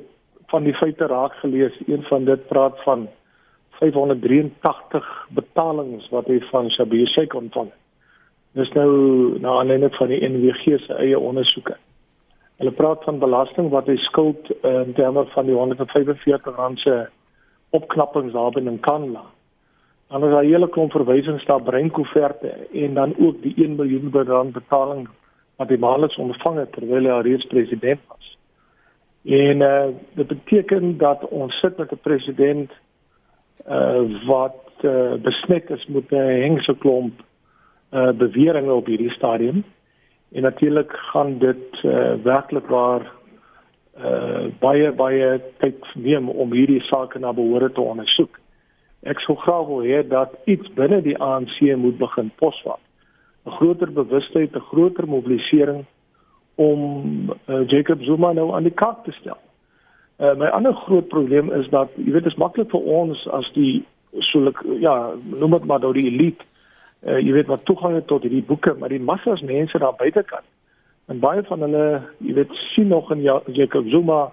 van 0.48 0.64
die 0.64 0.74
feite 0.74 1.06
raak 1.10 1.34
gelees 1.42 1.74
een 1.86 2.02
van 2.08 2.24
dit 2.24 2.46
praat 2.48 2.78
van 2.86 3.08
583 3.78 5.08
betalings 5.36 6.08
wat 6.14 6.26
hy 6.30 6.38
van 6.50 6.70
Shabir 6.70 7.06
Sheikh 7.12 7.34
ontvang. 7.36 7.70
Dis 8.58 8.70
nou 8.74 8.90
na 9.42 9.58
aanleiding 9.60 9.94
van 9.94 10.10
die 10.10 10.22
NWG 10.24 10.78
se 10.82 10.94
eie 10.98 11.18
ondersoeke. 11.18 11.76
Hulle 12.58 12.72
praat 12.74 13.04
van 13.06 13.20
belasting 13.22 13.68
wat 13.70 13.86
hy 13.86 13.98
skuld 14.08 14.50
uh, 14.62 14.80
in 14.86 14.94
terme 14.98 15.26
van 15.34 15.46
die 15.46 15.54
145 15.54 16.48
rand 16.56 16.80
se 16.82 16.96
opknappings 17.76 18.32
daar 18.32 18.54
binne 18.56 18.74
in 18.74 18.80
Kanla. 18.82 19.26
Dan 20.08 20.24
is 20.24 20.32
daar 20.32 20.44
'n 20.44 20.50
hele 20.54 20.68
klomp 20.68 20.92
verwysings 20.92 21.44
daar 21.44 21.62
breinkoeverte 21.62 22.50
en 22.72 22.94
dan 22.94 23.14
ook 23.18 23.42
die 23.42 23.54
1 23.56 23.76
miljoen 23.76 24.10
rand 24.12 24.52
betaling 24.52 25.08
wat 25.56 25.68
hy 25.68 25.76
maandeliks 25.76 26.16
ontvang 26.16 26.58
het 26.58 26.72
terwyl 26.72 27.04
hy 27.04 27.20
reeds 27.22 27.46
president 27.46 28.00
was. 28.08 28.37
En 29.24 29.60
uh 29.60 29.86
dit 30.14 30.26
beteken 30.26 30.98
dat 30.98 31.28
ons 31.28 31.58
sit 31.58 31.76
met 31.76 31.92
'n 31.92 32.00
president 32.02 32.70
uh 33.68 34.26
wat 34.26 34.64
uh, 34.82 35.14
besmet 35.14 35.70
is 35.70 35.86
met 35.86 36.10
'n 36.10 36.16
hengse 36.16 36.76
klomp 36.78 37.22
uh 37.92 38.12
beweringe 38.12 38.72
op 38.72 38.86
hierdie 38.86 39.10
stadium. 39.10 39.64
En 40.32 40.42
natuurlik 40.42 40.92
gaan 40.92 41.38
dit 41.38 41.82
uh 41.84 42.14
werklik 42.22 42.66
waar 42.66 43.12
uh 43.98 44.46
baie 44.58 44.92
baie 44.92 45.40
tyd 45.58 45.84
neem 45.94 46.28
om 46.28 46.52
hierdie 46.52 46.82
sake 46.82 47.18
na 47.18 47.32
behoore 47.32 47.72
te 47.72 47.80
ondersoek. 47.80 48.38
Ek 49.02 49.20
sou 49.20 49.36
graag 49.36 49.66
wil 49.66 49.82
hê 49.82 50.08
dat 50.08 50.34
iets 50.44 50.72
binne 50.74 51.02
die 51.02 51.18
ANC 51.18 51.60
moet 51.76 51.98
begin 51.98 52.30
posvat. 52.36 52.80
'n 53.46 53.50
Groter 53.50 53.92
bewustheid, 53.92 54.54
'n 54.54 54.68
groter 54.70 55.08
mobilisering 55.08 55.84
om 56.58 56.82
uh, 57.30 57.62
Jacob 57.70 58.02
Zuma 58.02 58.32
nou 58.34 58.50
aan 58.54 58.66
die 58.66 58.74
kaart 58.74 59.04
te 59.06 59.14
stel. 59.20 59.38
Uh, 60.18 60.34
my 60.34 60.50
ander 60.50 60.74
groot 60.74 61.06
probleem 61.08 61.52
is 61.54 61.68
dat 61.70 61.92
jy 61.94 62.10
weet 62.10 62.26
dit 62.26 62.32
is 62.32 62.38
maklik 62.42 62.70
vir 62.74 62.88
ons 63.00 63.20
as 63.36 63.46
die 63.54 63.84
solik 64.26 64.58
ja, 64.82 65.14
noem 65.38 65.54
dit 65.54 65.68
maar 65.70 65.84
nou 65.84 65.92
die 65.94 66.08
elite. 66.10 66.42
Uh, 67.06 67.20
jy 67.22 67.36
weet 67.36 67.52
wat 67.52 67.62
toegang 67.70 67.94
het 67.94 68.08
tot 68.10 68.26
hierdie 68.26 68.42
boeke, 68.42 68.74
maar 68.74 68.90
die 68.90 69.02
massas 69.10 69.44
mense 69.46 69.78
daar 69.78 69.94
buitekant. 70.00 70.46
En 71.06 71.22
baie 71.22 71.44
van 71.46 71.62
hulle, 71.62 71.84
jy 72.26 72.34
weet, 72.40 72.58
sien 72.74 72.90
nog 72.90 73.12
in 73.14 73.22
Jacob 73.22 73.86
Zuma 73.88 74.32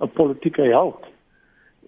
'n 0.00 0.10
politieke 0.16 0.62
held. 0.62 1.06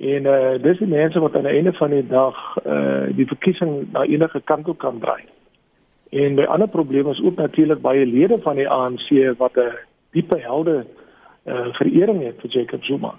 En 0.00 0.24
uh, 0.24 0.62
dis 0.62 0.78
die 0.78 0.88
mense 0.88 1.20
wat 1.20 1.36
aan 1.36 1.48
die 1.48 1.56
einde 1.56 1.72
van 1.72 1.90
die 1.90 2.06
dag 2.06 2.36
uh, 2.66 3.08
die 3.16 3.26
verkiesing 3.26 3.88
na 3.92 4.04
enige 4.04 4.40
kant 4.44 4.64
toe 4.64 4.76
kan 4.76 4.98
draai. 5.00 5.24
En 6.10 6.34
my 6.34 6.44
ander 6.44 6.68
probleem 6.68 7.08
is 7.08 7.22
ook 7.22 7.34
natuurlik 7.34 7.80
baie 7.80 8.06
lede 8.06 8.38
van 8.42 8.56
die 8.56 8.68
ANC 8.68 9.36
wat 9.38 9.54
'n 9.54 9.78
diepe 10.10 10.38
helde 10.38 10.86
uh, 11.44 11.66
verering 11.74 12.22
het 12.22 12.40
vir 12.40 12.50
Jacob 12.50 12.84
Zuma. 12.84 13.14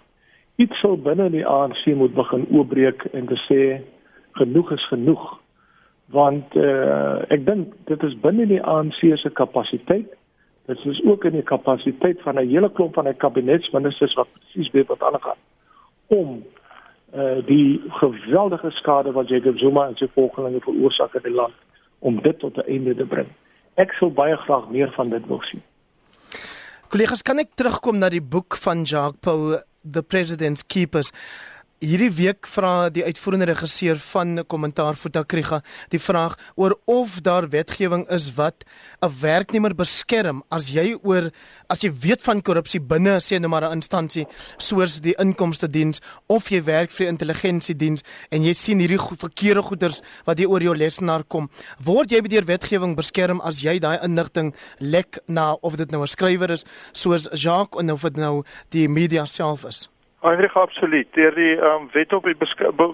Iets 0.55 0.79
sou 0.79 0.98
binne 0.98 1.29
die 1.29 1.45
ANC 1.45 1.86
moet 1.86 2.13
begin 2.13 2.48
oopbreek 2.51 3.03
en 3.12 3.25
te 3.25 3.39
sê 3.48 3.81
genoeg 4.31 4.71
is 4.71 4.88
genoeg. 4.88 5.39
Want 6.05 6.55
uh, 6.55 7.31
ek 7.31 7.45
dink 7.45 7.74
dit 7.86 8.03
is 8.03 8.19
binne 8.19 8.48
die 8.48 8.63
ANC 8.63 9.00
se 9.15 9.29
kapasiteit. 9.29 10.12
Dit 10.65 10.86
is 10.86 11.03
ook 11.03 11.24
in 11.24 11.31
die 11.31 11.48
kapasiteit 11.48 12.21
van 12.21 12.36
'n 12.36 12.48
hele 12.48 12.71
klomp 12.71 12.93
van 12.93 13.05
die 13.05 13.13
kabinetsministers 13.13 14.13
wat 14.13 14.27
presies 14.33 14.71
weet 14.71 14.88
wat 14.88 15.03
aangaan 15.03 15.39
om 16.07 16.43
uh 17.15 17.45
die 17.45 17.81
geweldige 17.88 18.71
skade 18.71 19.12
wat 19.12 19.27
Jacob 19.27 19.57
Zuma 19.57 19.88
en 19.88 19.95
sy 19.95 20.07
volgelinge 20.13 20.60
veroorsaak 20.60 21.13
in 21.13 21.24
die 21.24 21.36
land 21.36 21.53
om 22.01 22.22
dit 22.22 22.39
tot 22.39 22.58
'n 22.58 22.67
einde 22.67 22.96
te 22.96 23.05
bring. 23.05 23.29
Ek 23.79 23.93
sou 24.00 24.12
baie 24.12 24.36
graag 24.36 24.70
meer 24.70 24.91
van 24.98 25.10
dit 25.10 25.27
wil 25.27 25.41
sien. 25.41 25.62
Kollegas, 26.91 27.22
kan 27.24 27.39
ek 27.39 27.53
terugkom 27.55 28.01
na 28.01 28.10
die 28.10 28.22
boek 28.22 28.58
van 28.60 28.84
Jacques 28.84 29.22
Pau 29.24 29.55
The 29.91 30.03
President's 30.03 30.65
Keepers? 30.65 31.13
Hierdie 31.81 32.11
week 32.13 32.45
vra 32.45 32.91
die 32.93 33.01
uitvoerende 33.01 33.47
regisseur 33.50 33.97
van 34.11 34.43
Kommentaar 34.45 34.93
Fotakriga 35.01 35.63
die 35.89 35.97
vraag 35.97 36.35
oor 36.53 36.75
of 36.85 37.15
daar 37.25 37.47
wetgewing 37.50 38.03
is 38.13 38.27
wat 38.38 38.61
'n 39.01 39.09
werknemer 39.21 39.73
beskerm 39.73 40.43
as 40.51 40.69
jy 40.69 40.93
oor 41.01 41.31
as 41.69 41.81
jy 41.81 41.89
weet 41.89 42.21
van 42.21 42.41
korrupsie 42.41 42.79
binne 42.79 43.17
sê 43.17 43.39
nou 43.39 43.50
maar 43.50 43.65
'n 43.65 43.81
instansie 43.81 44.27
soos 44.59 45.01
die 45.01 45.15
inkomste 45.17 45.67
diens 45.67 46.01
of 46.29 46.51
jy 46.51 46.61
werk 46.61 46.91
vir 46.91 47.05
die 47.05 47.13
intelligensie 47.13 47.75
diens 47.75 48.03
en 48.29 48.43
jy 48.43 48.53
sien 48.53 48.79
hierdie 48.79 49.00
go 49.00 49.15
verkeerde 49.15 49.63
goeders 49.63 50.01
wat 50.25 50.38
hier 50.38 50.50
oor 50.50 50.61
jou 50.61 50.75
lesenaar 50.75 51.23
kom. 51.23 51.50
Word 51.83 52.11
jy 52.11 52.21
deur 52.21 52.45
wetgewing 52.45 52.95
beskerm 52.95 53.41
as 53.41 53.61
jy 53.61 53.79
daai 53.79 53.97
inligting 54.03 54.53
lek 54.77 55.17
na 55.27 55.53
of 55.63 55.77
dit 55.77 55.89
nou 55.89 56.03
'n 56.03 56.07
skrywer 56.07 56.51
is 56.51 56.63
soos 56.93 57.27
Jacques 57.33 57.75
of 57.91 58.01
dit 58.01 58.17
nou 58.17 58.43
die 58.69 58.88
media 58.88 59.25
self 59.25 59.65
is 59.65 59.89
Eintlik 60.22 60.54
absoluut. 60.54 61.08
Deur 61.18 61.34
die 61.34 61.56
um, 61.58 61.88
wet 61.92 62.13
op 62.13 62.24
die 62.24 62.36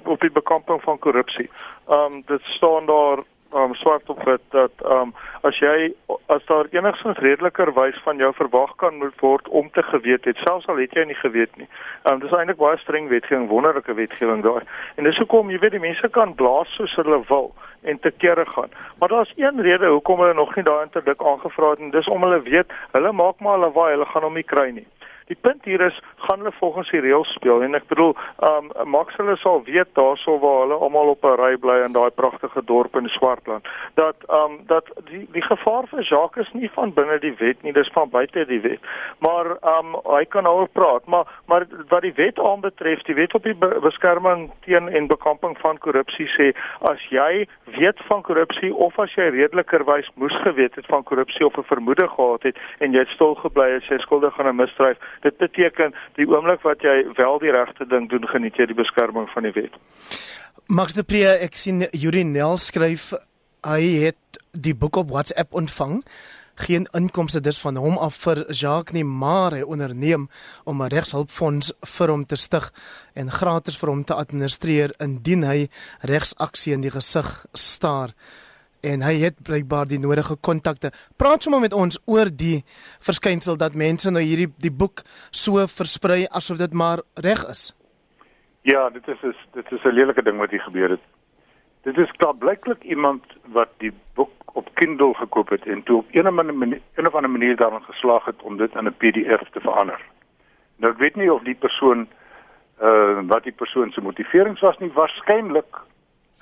op 0.03 0.21
die 0.21 0.31
bekamping 0.31 0.81
van 0.81 0.99
korrupsie. 0.99 1.49
Ehm 1.87 2.13
um, 2.13 2.21
dit 2.25 2.41
staan 2.41 2.85
daar 2.85 3.23
um, 3.53 3.73
swart 3.75 4.09
op 4.09 4.23
wit 4.23 4.41
dat 4.49 4.71
um, 4.85 5.13
as 5.41 5.59
jy 5.59 5.93
as 6.25 6.45
daar 6.45 6.69
enigstens 6.71 7.17
redeliker 7.17 7.73
wys 7.73 7.99
van 8.03 8.17
jou 8.17 8.31
verwag 8.33 8.75
kan 8.75 8.97
moet 8.97 9.19
word 9.19 9.47
om 9.47 9.69
te 9.71 9.83
geweet 9.83 10.25
het, 10.25 10.37
selfs 10.37 10.67
al 10.67 10.79
het 10.79 10.95
jy 10.95 11.03
nie 11.03 11.19
geweet 11.19 11.55
nie. 11.59 11.67
Um, 12.07 12.19
dis 12.23 12.31
eintlik 12.31 12.59
baie 12.63 12.79
streng 12.79 13.09
wetgewing, 13.11 13.47
wonderlike 13.51 13.93
wetgewing 13.93 14.43
daar. 14.43 14.63
En 14.95 15.03
dis 15.03 15.19
hoekom 15.19 15.51
jy 15.51 15.59
weet 15.59 15.75
die 15.75 15.83
mense 15.83 16.09
kan 16.09 16.35
blaas 16.35 16.71
soos 16.79 16.95
hulle 16.95 17.21
wil 17.27 17.51
en 17.83 17.99
te 17.99 18.11
kere 18.23 18.45
gaan. 18.45 18.71
Maar 18.99 19.09
daar's 19.09 19.33
een 19.35 19.61
rede 19.61 19.87
hoekom 19.87 20.23
hulle 20.23 20.33
nog 20.33 20.55
nie 20.55 20.63
daai 20.63 20.83
interdik 20.87 21.23
aangevra 21.23 21.75
het 21.75 21.83
en 21.83 21.91
dis 21.91 22.07
om 22.07 22.23
hulle 22.23 22.41
weet, 22.47 22.71
hulle 22.95 23.11
maak 23.11 23.39
maar 23.39 23.59
hulle 23.59 23.71
waai, 23.75 23.91
hulle 23.97 24.07
gaan 24.15 24.27
hom 24.31 24.39
nie 24.39 24.47
kry 24.47 24.71
nie. 24.71 24.87
Die 25.27 25.37
punt 25.41 25.65
hier 25.65 25.81
is 25.81 25.99
gaan 26.15 26.39
hulle 26.39 26.51
volgens 26.59 26.89
die 26.89 26.99
reëls 27.03 27.31
speel. 27.35 27.61
En 27.61 27.75
ek 27.75 27.87
bedoel, 27.87 28.15
ehm 28.39 28.69
um, 28.75 28.89
Max 28.89 29.15
hulle 29.19 29.35
sal 29.37 29.63
weet 29.63 29.89
daarso 29.93 30.37
waar 30.39 30.61
hulle 30.63 30.77
almal 30.87 31.13
op 31.13 31.25
'n 31.25 31.35
ry 31.41 31.57
bly 31.57 31.77
in 31.85 31.91
daai 31.91 32.09
pragtige 32.09 32.61
dorp 32.65 32.95
in 32.95 33.09
Swartland. 33.09 33.67
Dat 33.93 34.15
ehm 34.27 34.51
um, 34.51 34.59
dat 34.67 34.85
die 35.09 35.27
die 35.31 35.41
gevaar 35.41 35.87
vir 35.87 36.01
Jacques 36.01 36.47
is 36.47 36.53
nie 36.53 36.69
van 36.71 36.93
binne 36.93 37.19
die 37.19 37.35
wet 37.37 37.61
nie, 37.63 37.73
dis 37.73 37.91
van 37.93 38.09
buite 38.09 38.45
die 38.45 38.61
wet. 38.61 38.79
Maar 39.19 39.45
ehm 39.45 39.95
um, 39.95 39.99
hy 40.15 40.25
kan 40.25 40.47
oor 40.47 40.67
praat, 40.67 41.05
maar 41.05 41.25
maar 41.45 41.65
wat 41.87 42.01
die 42.01 42.13
wet 42.13 42.39
aanbetref, 42.39 43.01
die 43.01 43.15
wet 43.15 43.33
op 43.33 43.43
die 43.43 43.55
beskerming 43.81 44.51
teen 44.65 44.89
en 44.89 45.07
bekamping 45.07 45.57
van 45.59 45.77
korrupsie 45.77 46.27
sê 46.27 46.53
as 46.81 47.03
jy 47.09 47.47
weet 47.63 47.99
van 48.07 48.21
korrupsie 48.21 48.73
of 48.75 48.99
as 48.99 49.13
jy 49.15 49.29
redelikerwys 49.29 50.09
moes 50.15 50.35
geweet 50.43 50.75
het 50.75 50.85
van 50.85 51.03
korrupsie 51.03 51.45
of 51.45 51.57
'n 51.57 51.63
vermoede 51.63 52.07
gehad 52.07 52.43
het 52.43 52.57
en 52.79 52.91
jy 52.91 52.99
het 52.99 53.15
stil 53.15 53.35
gebly 53.35 53.75
as 53.75 53.87
jy 53.87 53.97
skuldig 53.97 54.39
aan 54.39 54.47
'n 54.47 54.55
misdrijf 54.55 54.97
Dit 55.21 55.37
beteken 55.37 55.93
die 56.15 56.27
oomblik 56.27 56.61
wat 56.61 56.81
jy 56.81 57.05
wel 57.17 57.39
die 57.39 57.51
regte 57.51 57.85
ding 57.85 58.09
doen, 58.09 58.27
geniet 58.27 58.55
jy 58.57 58.65
die 58.65 58.77
beskerming 58.77 59.29
van 59.33 59.43
die 59.43 59.55
wet. 59.55 59.77
Max 60.67 60.93
de 60.93 61.03
Pre, 61.03 61.37
ek 61.39 61.55
sien 61.55 61.85
Yuri 61.95 62.23
Nel 62.23 62.57
skryf 62.57 63.13
hy 63.67 63.83
het 64.03 64.41
die 64.51 64.75
boek 64.75 64.99
op 64.99 65.13
WhatsApp 65.13 65.53
ontvang. 65.53 66.01
Geen 66.57 66.87
inkomste 66.97 67.39
dus 67.41 67.59
van 67.61 67.77
hom 67.77 67.97
af 68.01 68.15
vir 68.23 68.41
Jacques 68.49 68.95
nie, 68.95 69.05
maar 69.05 69.53
hy 69.53 69.61
onderneem 69.61 70.27
om 70.65 70.81
'n 70.81 70.89
regshulpfonds 70.89 71.73
vir 71.97 72.09
hom 72.09 72.25
te 72.25 72.35
stig 72.35 72.71
en 73.13 73.29
gratis 73.29 73.77
vir 73.77 73.89
hom 73.89 74.03
te 74.03 74.13
administreer 74.13 74.91
indien 74.99 75.43
hy 75.43 75.69
regsaksie 76.01 76.73
in 76.73 76.81
die 76.81 76.91
gesig 76.91 77.45
staar 77.53 78.13
en 78.81 79.01
hy 79.01 79.13
het 79.23 79.41
blykbaar 79.43 79.87
die 79.87 79.99
nodige 79.99 80.35
kontakte. 80.41 80.91
Praat 81.17 81.43
sommer 81.43 81.61
met 81.61 81.73
ons 81.73 81.99
oor 82.05 82.29
die 82.31 82.63
verskynsel 82.99 83.57
dat 83.57 83.73
mense 83.73 84.11
nou 84.11 84.23
hierdie 84.23 84.49
die 84.57 84.71
boek 84.71 85.03
so 85.31 85.65
versprei 85.67 86.25
asof 86.29 86.57
dit 86.57 86.73
maar 86.73 87.01
reg 87.15 87.43
is. 87.49 87.73
Ja, 88.61 88.89
dit 88.89 89.07
is 89.07 89.21
is 89.23 89.39
dit 89.53 89.71
is 89.71 89.83
'n 89.83 89.95
lelike 89.95 90.23
ding 90.23 90.37
wat 90.37 90.49
hier 90.49 90.61
gebeur 90.61 90.89
het. 90.89 91.03
Dit 91.83 91.97
is 91.97 92.11
klaar 92.17 92.35
blyklik 92.35 92.83
iemand 92.83 93.23
wat 93.45 93.69
die 93.77 93.93
boek 94.13 94.31
op 94.53 94.69
Kindle 94.73 95.13
gekoop 95.13 95.49
het 95.49 95.65
en 95.65 95.83
toe 95.83 95.97
op 95.97 96.07
een 96.11 96.27
of 96.27 96.37
ander 96.37 96.55
manier, 96.55 96.81
een 96.95 97.07
of 97.07 97.15
ander 97.15 97.31
manier 97.31 97.55
daarin 97.55 97.83
geslaag 97.83 98.25
het 98.25 98.41
om 98.41 98.57
dit 98.57 98.75
in 98.75 98.85
'n 98.87 98.97
PDF 98.97 99.49
te 99.51 99.59
verander. 99.59 100.01
Nou 100.75 100.93
ek 100.93 100.99
weet 100.99 101.15
nie 101.15 101.33
of 101.33 101.43
die 101.43 101.55
persoon 101.55 102.07
uh 102.81 103.19
wat 103.27 103.43
die 103.43 103.51
persoon 103.51 103.91
se 103.91 104.01
motiverings 104.01 104.61
was 104.61 104.77
nie, 104.77 104.91
waarskynlik 104.93 105.77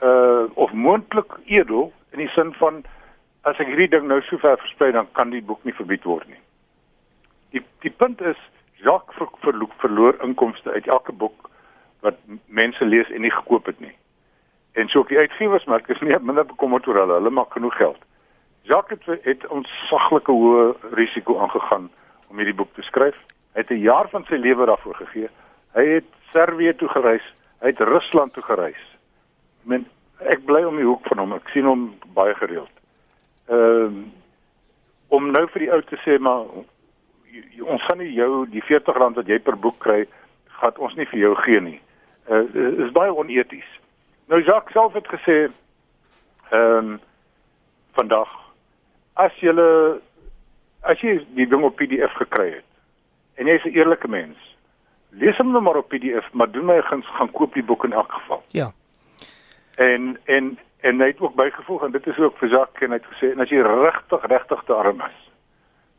uh 0.04 0.44
of 0.54 0.72
moontlik 0.72 1.32
edel 1.46 1.94
in 2.16 2.24
die 2.24 2.32
sin 2.34 2.54
van 2.60 2.84
as 3.50 3.60
ek 3.62 3.70
hierdie 3.70 3.92
ding 3.92 4.08
nou 4.10 4.22
so 4.26 4.40
ver 4.42 4.58
versprei 4.62 4.92
dan 4.96 5.10
kan 5.20 5.34
die 5.34 5.44
boek 5.44 5.64
nie 5.68 5.76
verbied 5.76 6.08
word 6.08 6.28
nie. 6.32 6.40
Die 7.54 7.64
die 7.84 7.92
punt 7.92 8.22
is 8.22 8.40
Jacques 8.86 9.18
ver, 9.18 9.30
verloor, 9.44 9.72
verloor 9.84 10.18
inkomste 10.24 10.72
uit 10.72 10.88
elke 10.88 11.12
boek 11.12 11.50
wat 12.06 12.18
mense 12.48 12.86
lees 12.86 13.12
en 13.12 13.26
nie 13.26 13.34
gekoop 13.34 13.68
het 13.72 13.80
nie. 13.84 13.94
En 14.80 14.90
so 14.92 15.04
die 15.10 15.20
uitgewersmark 15.20 15.90
is 15.92 16.02
nie 16.06 16.18
minder 16.22 16.48
bekommerd 16.48 16.88
oor 16.88 17.02
hulle, 17.04 17.20
hulle 17.20 17.34
maak 17.34 17.54
genoeg 17.56 17.76
geld. 17.82 18.02
Jacques 18.66 19.06
het, 19.06 19.24
het 19.28 19.48
ons 19.54 19.70
saglike 19.90 20.34
hoë 20.34 20.96
risiko 20.98 21.38
aangegaan 21.44 21.90
om 22.32 22.42
hierdie 22.42 22.58
boek 22.58 22.72
te 22.76 22.86
skryf. 22.88 23.18
Hy 23.54 23.64
het 23.64 23.72
'n 23.72 23.84
jaar 23.84 24.10
van 24.10 24.26
sy 24.30 24.40
lewe 24.42 24.66
daarvoor 24.66 24.96
gegee. 25.04 25.30
Hy 25.76 25.86
het 26.00 26.10
Servië 26.32 26.74
toe 26.76 26.90
gereis, 26.90 27.28
hy 27.62 27.68
het 27.72 27.80
Rusland 27.80 28.34
toe 28.34 28.44
gereis. 28.44 28.82
Men 29.64 29.86
ek 30.20 30.46
bly 30.46 30.64
om 30.64 30.78
die 30.78 30.88
hoek 30.88 31.08
van 31.08 31.18
hom. 31.18 31.34
Ek 31.34 31.50
sien 31.54 31.66
hom 31.66 31.90
baie 32.14 32.36
gereeld. 32.36 32.72
Ehm 33.48 34.04
uh, 34.04 34.06
om 35.14 35.28
nou 35.32 35.46
vir 35.54 35.62
die 35.62 35.72
ou 35.72 35.82
te 35.86 35.98
sê 36.02 36.16
maar 36.20 36.48
ons 37.62 37.84
gaan 37.86 38.00
nie 38.02 38.10
jou 38.12 38.46
die 38.50 38.64
R40 38.64 38.98
wat 39.16 39.28
jy 39.30 39.38
per 39.40 39.56
boek 39.56 39.78
kry, 39.80 40.08
gaan 40.60 40.80
ons 40.82 40.96
nie 40.98 41.06
vir 41.12 41.20
jou 41.20 41.36
gee 41.46 41.62
nie. 41.62 41.78
Uh 42.28 42.42
is 42.88 42.92
baie 42.96 43.14
oneties. 43.14 43.70
Nou 44.28 44.42
Jacques 44.42 44.74
self 44.74 44.98
het 44.98 45.08
gesê 45.08 45.38
ehm 45.46 46.96
um, 46.96 46.98
vandag 47.96 48.32
as 49.16 49.36
jy 49.40 49.54
as 50.84 51.02
jy 51.02 51.20
die 51.38 51.48
ding 51.48 51.64
op 51.64 51.78
PDF 51.80 52.18
gekry 52.20 52.50
het 52.58 52.66
en 53.40 53.48
jy's 53.48 53.64
'n 53.66 53.76
eerlike 53.76 54.08
mens, 54.08 54.38
lees 55.10 55.38
hom 55.38 55.52
nou 55.52 55.62
maar 55.62 55.78
op 55.78 55.90
PDF, 55.90 56.28
maar 56.32 56.52
doen 56.52 56.66
my 56.66 56.82
guns 56.82 57.08
gaan 57.08 57.32
koop 57.32 57.54
die 57.54 57.64
boek 57.64 57.84
in 57.84 57.94
elk 57.94 58.12
geval. 58.12 58.44
Ja. 58.52 58.72
En 59.76 60.16
en 60.26 60.58
en 60.86 61.02
hy 61.02 61.08
het 61.08 61.20
ook 61.20 61.36
bygevoeg 61.36 61.84
en 61.84 61.92
dit 61.92 62.08
is 62.08 62.18
ook 62.18 62.38
vir 62.38 62.50
Jacques 62.50 62.84
en 62.86 62.94
hy 62.94 63.00
het 63.02 63.12
gesê 63.14 63.32
en 63.34 63.42
as 63.42 63.50
jy 63.50 63.62
regtig 63.66 64.28
regtig 64.30 64.62
te 64.68 64.74
arm 64.74 65.02
is, 65.02 65.18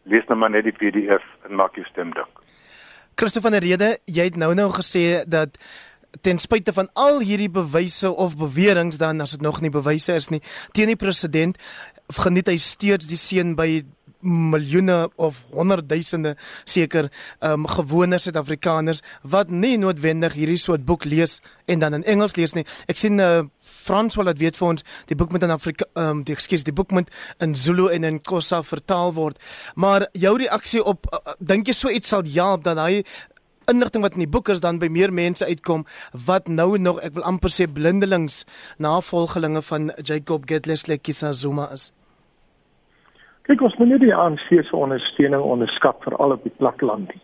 lees 0.02 0.28
nou 0.28 0.38
maar 0.38 0.52
net 0.54 0.64
die 0.68 0.76
PDF 0.76 1.24
en 1.48 1.58
maak 1.58 1.74
jou 1.74 1.84
stem 1.88 2.12
dik. 2.14 2.42
Christoffel 3.16 3.50
van 3.50 3.58
der 3.58 3.66
Rede, 3.68 3.90
jy 4.04 4.28
het 4.28 4.36
nou 4.36 4.52
nou 4.54 4.68
gesê 4.76 5.24
dat 5.26 5.58
ten 6.20 6.38
spyte 6.38 6.72
van 6.72 6.88
al 6.94 7.20
hierdie 7.20 7.50
bewyse 7.50 8.10
of 8.12 8.36
beweringe 8.36 8.96
dan 9.00 9.20
as 9.20 9.34
dit 9.36 9.40
nog 9.44 9.60
nie 9.60 9.72
bewyse 9.72 10.14
is 10.14 10.30
nie 10.32 10.40
teen 10.72 10.92
die 10.92 11.00
president 11.00 11.58
geniet 12.22 12.48
hy 12.48 12.56
steeds 12.62 13.08
die 13.10 13.20
seën 13.20 13.56
by 13.58 13.82
miljoene 14.26 15.06
of 15.16 15.42
honderdduisende 15.54 16.34
seker 16.64 17.10
um, 17.40 17.66
gewone 17.70 18.18
Suid-Afrikaners 18.18 19.02
wat 19.22 19.50
nie 19.50 19.76
noodwendig 19.80 20.36
hierdie 20.38 20.60
soort 20.60 20.84
boek 20.86 21.04
lees 21.04 21.40
en 21.66 21.82
dan 21.82 21.94
in 21.94 22.04
Engels 22.04 22.36
lees 22.36 22.54
nie. 22.54 22.66
Ek 22.90 22.98
sien 22.98 23.20
uh, 23.22 23.44
Frans 23.66 24.14
wil 24.18 24.30
dit 24.32 24.44
weet 24.46 24.58
vir 24.58 24.68
ons 24.68 24.84
die 25.10 25.16
boek 25.18 25.32
moet 25.34 25.46
in 25.46 25.54
Afrika 25.54 25.86
um, 25.98 26.24
die 26.26 26.34
ekskuus 26.34 26.66
die 26.66 26.74
boek 26.74 26.94
moet 26.94 27.10
in 27.42 27.54
Zulu 27.58 27.88
en 27.94 28.06
in 28.06 28.20
Xhosa 28.22 28.62
vertaal 28.66 29.14
word. 29.14 29.38
Maar 29.74 30.08
jou 30.14 30.36
reaksie 30.42 30.82
op 30.82 31.08
uh, 31.12 31.34
dink 31.38 31.70
jy 31.70 31.76
so 31.76 31.90
iets 31.90 32.14
sal 32.14 32.26
help 32.36 32.66
dat 32.66 32.80
hy 32.82 33.02
inligting 33.70 34.04
wat 34.06 34.14
in 34.14 34.24
die 34.24 34.30
boek 34.30 34.50
is 34.54 34.62
dan 34.62 34.78
by 34.82 34.88
meer 34.92 35.12
mense 35.14 35.46
uitkom 35.46 35.84
wat 36.26 36.48
nou 36.48 36.76
nog 36.78 37.00
ek 37.06 37.16
wil 37.18 37.26
amper 37.26 37.50
sê 37.50 37.66
blindelings 37.66 38.44
navolgelinge 38.82 39.62
van 39.66 39.90
Jacob 40.02 40.46
Gedlesley 40.50 40.98
Kisazuma 40.98 41.70
is. 41.74 41.90
Kyk 43.46 43.60
ons 43.62 43.76
moet 43.78 43.92
nie 43.92 44.00
die 44.02 44.14
ANC 44.14 44.48
se 44.50 44.74
ondersteuning 44.74 45.42
onderskat 45.42 46.00
vir 46.02 46.16
al 46.18 46.32
op 46.34 46.42
die 46.42 46.54
platteland 46.58 47.12
nie. 47.14 47.20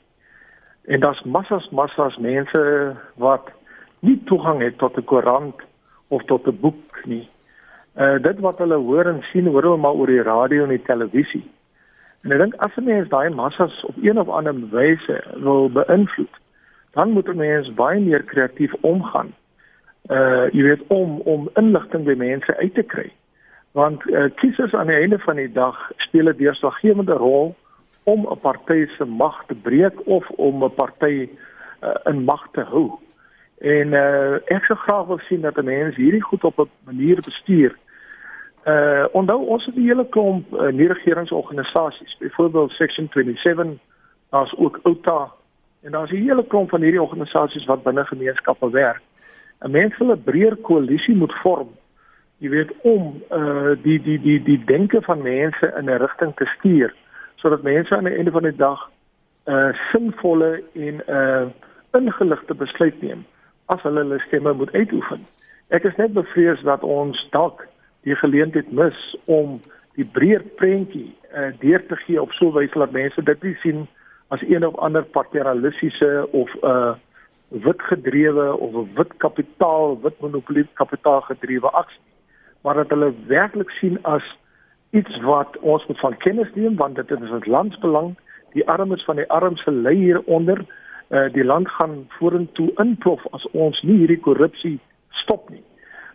En 0.95 1.01
daar's 1.03 1.23
massas 1.27 1.65
massas 1.75 2.19
mense 2.23 2.61
wat 3.23 3.49
nie 4.07 4.15
toegang 4.31 4.61
het 4.63 4.77
tot 4.79 4.99
'n 4.99 5.05
koerant 5.11 5.59
of 6.15 6.23
tot 6.31 6.47
'n 6.47 6.61
boek 6.61 7.01
nie. 7.11 7.29
Uh 7.99 8.23
dit 8.23 8.39
wat 8.39 8.59
hulle 8.59 8.79
hoor 8.79 9.07
en 9.07 9.23
sien, 9.33 9.47
hoor 9.47 9.63
hulle 9.63 9.77
maar 9.77 9.99
oor 9.99 10.07
die 10.07 10.23
radio 10.23 10.63
en 10.63 10.69
die 10.69 10.87
televisie. 10.87 11.51
En 12.23 12.33
ek 12.33 12.39
dink 12.39 12.55
as 12.55 12.77
'n 12.77 12.85
mens 12.85 13.09
daai 13.09 13.31
massas 13.31 13.85
op 13.85 13.97
een 14.03 14.19
of 14.19 14.29
ander 14.29 14.55
wyse 14.71 15.25
wil 15.35 15.71
beïnvloed, 15.71 16.37
dan 16.93 17.11
moet 17.11 17.29
'n 17.29 17.37
mens 17.37 17.75
baie 17.75 18.01
meer 18.01 18.23
kreatief 18.23 18.73
omgaan. 18.81 19.35
Uh 20.11 20.47
jy 20.53 20.63
weet 20.63 20.87
om 20.87 21.21
om 21.21 21.51
inligting 21.55 22.05
by 22.05 22.15
mense 22.15 22.57
uit 22.57 22.75
te 22.75 22.83
kry 22.83 23.11
want 23.73 24.07
uh, 24.07 24.25
kiesers 24.35 24.75
aan 24.75 24.87
die 24.87 24.97
einde 24.97 25.19
van 25.19 25.37
die 25.37 25.53
dag 25.53 25.91
speel 25.97 26.29
'n 26.29 26.37
deurslaggewende 26.37 27.13
rol 27.13 27.55
om 28.03 28.27
'n 28.31 28.41
party 28.41 28.87
se 28.97 29.05
mag 29.05 29.45
te 29.47 29.55
breek 29.55 30.07
of 30.07 30.29
om 30.31 30.65
'n 30.65 30.75
party 30.75 31.29
uh, 31.81 31.95
in 32.05 32.25
mag 32.25 32.49
te 32.53 32.61
hou. 32.61 32.99
En 33.59 33.93
uh 33.93 34.35
ek 34.51 34.65
sou 34.65 34.79
graag 34.79 35.07
wil 35.07 35.19
sien 35.19 35.41
dat 35.41 35.63
mense 35.63 36.01
hierdie 36.01 36.23
goed 36.23 36.45
op 36.45 36.59
'n 36.59 36.71
manier 36.85 37.21
bestuur. 37.23 37.77
Uh 38.67 39.05
onthou 39.13 39.47
ons 39.47 39.65
het 39.67 39.77
'n 39.77 39.87
hele 39.87 40.09
klomp 40.09 40.53
uh, 40.53 40.73
nie 40.73 40.89
regeringsorganisasies, 40.89 42.17
byvoorbeeld 42.19 42.71
Section 42.71 43.09
27, 43.11 43.79
daar's 44.31 44.55
ook 44.57 44.81
OUTA 44.83 45.31
en 45.83 45.91
daar's 45.91 46.11
'n 46.11 46.27
hele 46.27 46.47
klomp 46.47 46.71
van 46.71 46.81
hierdie 46.81 47.03
organisasies 47.03 47.65
wat 47.65 47.83
binne 47.83 48.05
gemeenskappe 48.05 48.71
werk. 48.71 49.03
'n 49.61 49.71
Mens 49.71 49.99
wil 49.99 50.13
'n 50.13 50.23
breër 50.23 50.57
koalisie 50.57 51.17
moet 51.17 51.35
vorm. 51.43 51.69
Jy 52.43 52.51
weet 52.51 52.73
om 52.83 53.21
uh 53.31 53.77
die 53.85 54.01
die 54.03 54.19
die 54.19 54.41
die 54.43 54.59
denke 54.67 55.03
van 55.07 55.23
mense 55.23 55.69
in 55.79 55.87
'n 55.91 56.01
rigting 56.03 56.35
te 56.37 56.47
stuur 56.59 56.95
sodat 57.37 57.63
mense 57.63 57.97
aan 57.97 58.05
die 58.05 58.17
einde 58.17 58.31
van 58.31 58.43
die 58.43 58.57
dag 58.57 58.91
'n 59.47 59.53
uh, 59.53 59.75
sinvolle 59.91 60.63
en 60.75 60.97
'n 60.97 61.03
uh, 61.07 61.47
ingeligte 61.93 62.55
besluit 62.55 63.03
neem 63.03 63.25
as 63.67 63.83
hulle 63.83 64.01
hulle 64.01 64.19
stemme 64.19 64.53
moet 64.53 64.73
uitoefen. 64.73 65.27
Ek 65.69 65.85
is 65.85 65.97
net 65.97 66.13
bevrees 66.13 66.61
dat 66.63 66.83
ons 66.83 67.29
dalk 67.31 67.67
die 68.03 68.17
geleentheid 68.17 68.73
mis 68.73 69.17
om 69.25 69.61
die 69.95 70.05
breër 70.05 70.43
prentjie 70.57 71.15
uh, 71.35 71.51
deur 71.61 71.87
te 71.87 71.97
gee 71.97 72.23
op 72.23 72.33
so 72.33 72.47
'n 72.47 72.59
wyse 72.59 72.79
dat 72.79 72.93
mense 72.93 73.23
dit 73.23 73.43
nie 73.43 73.57
sien 73.63 73.87
as 74.29 74.43
een 74.43 74.67
of 74.67 74.77
ander 74.77 75.05
paternalistiese 75.05 76.29
of 76.33 76.51
'n 76.55 76.67
uh, 76.67 76.95
wit 77.49 77.83
gedrewe 77.83 78.57
of 78.57 78.73
'n 78.75 78.91
wit 78.95 79.13
kapitaal, 79.17 80.01
wit 80.03 80.21
monopolie 80.21 80.67
kapitaal 80.75 81.21
gedrewe 81.21 81.71
aksie, 81.71 82.12
maar 82.63 82.75
dat 82.75 82.89
hulle 82.95 83.13
werklik 83.27 83.71
sien 83.71 83.99
as 84.03 84.23
iets 84.91 85.21
wat 85.25 85.59
ons 85.61 85.87
moet 85.87 86.01
van 86.01 86.17
kennis 86.17 86.51
neem 86.55 86.77
want 86.77 86.97
dit 86.97 87.11
is 87.11 87.31
ons 87.31 87.47
landsbelang, 87.47 88.15
die 88.53 88.69
armes 88.69 89.05
van 89.05 89.17
die 89.17 89.29
armes 89.31 89.65
lê 89.67 89.95
hieronder 89.97 90.65
uh, 91.09 91.29
die 91.33 91.45
land 91.45 91.69
gaan 91.79 92.03
vorentoe 92.19 92.71
inplof 92.83 93.25
as 93.37 93.47
ons 93.53 93.81
nie 93.83 94.03
hierdie 94.03 94.21
korrupsie 94.21 94.79
stop 95.25 95.49
nie. 95.51 95.63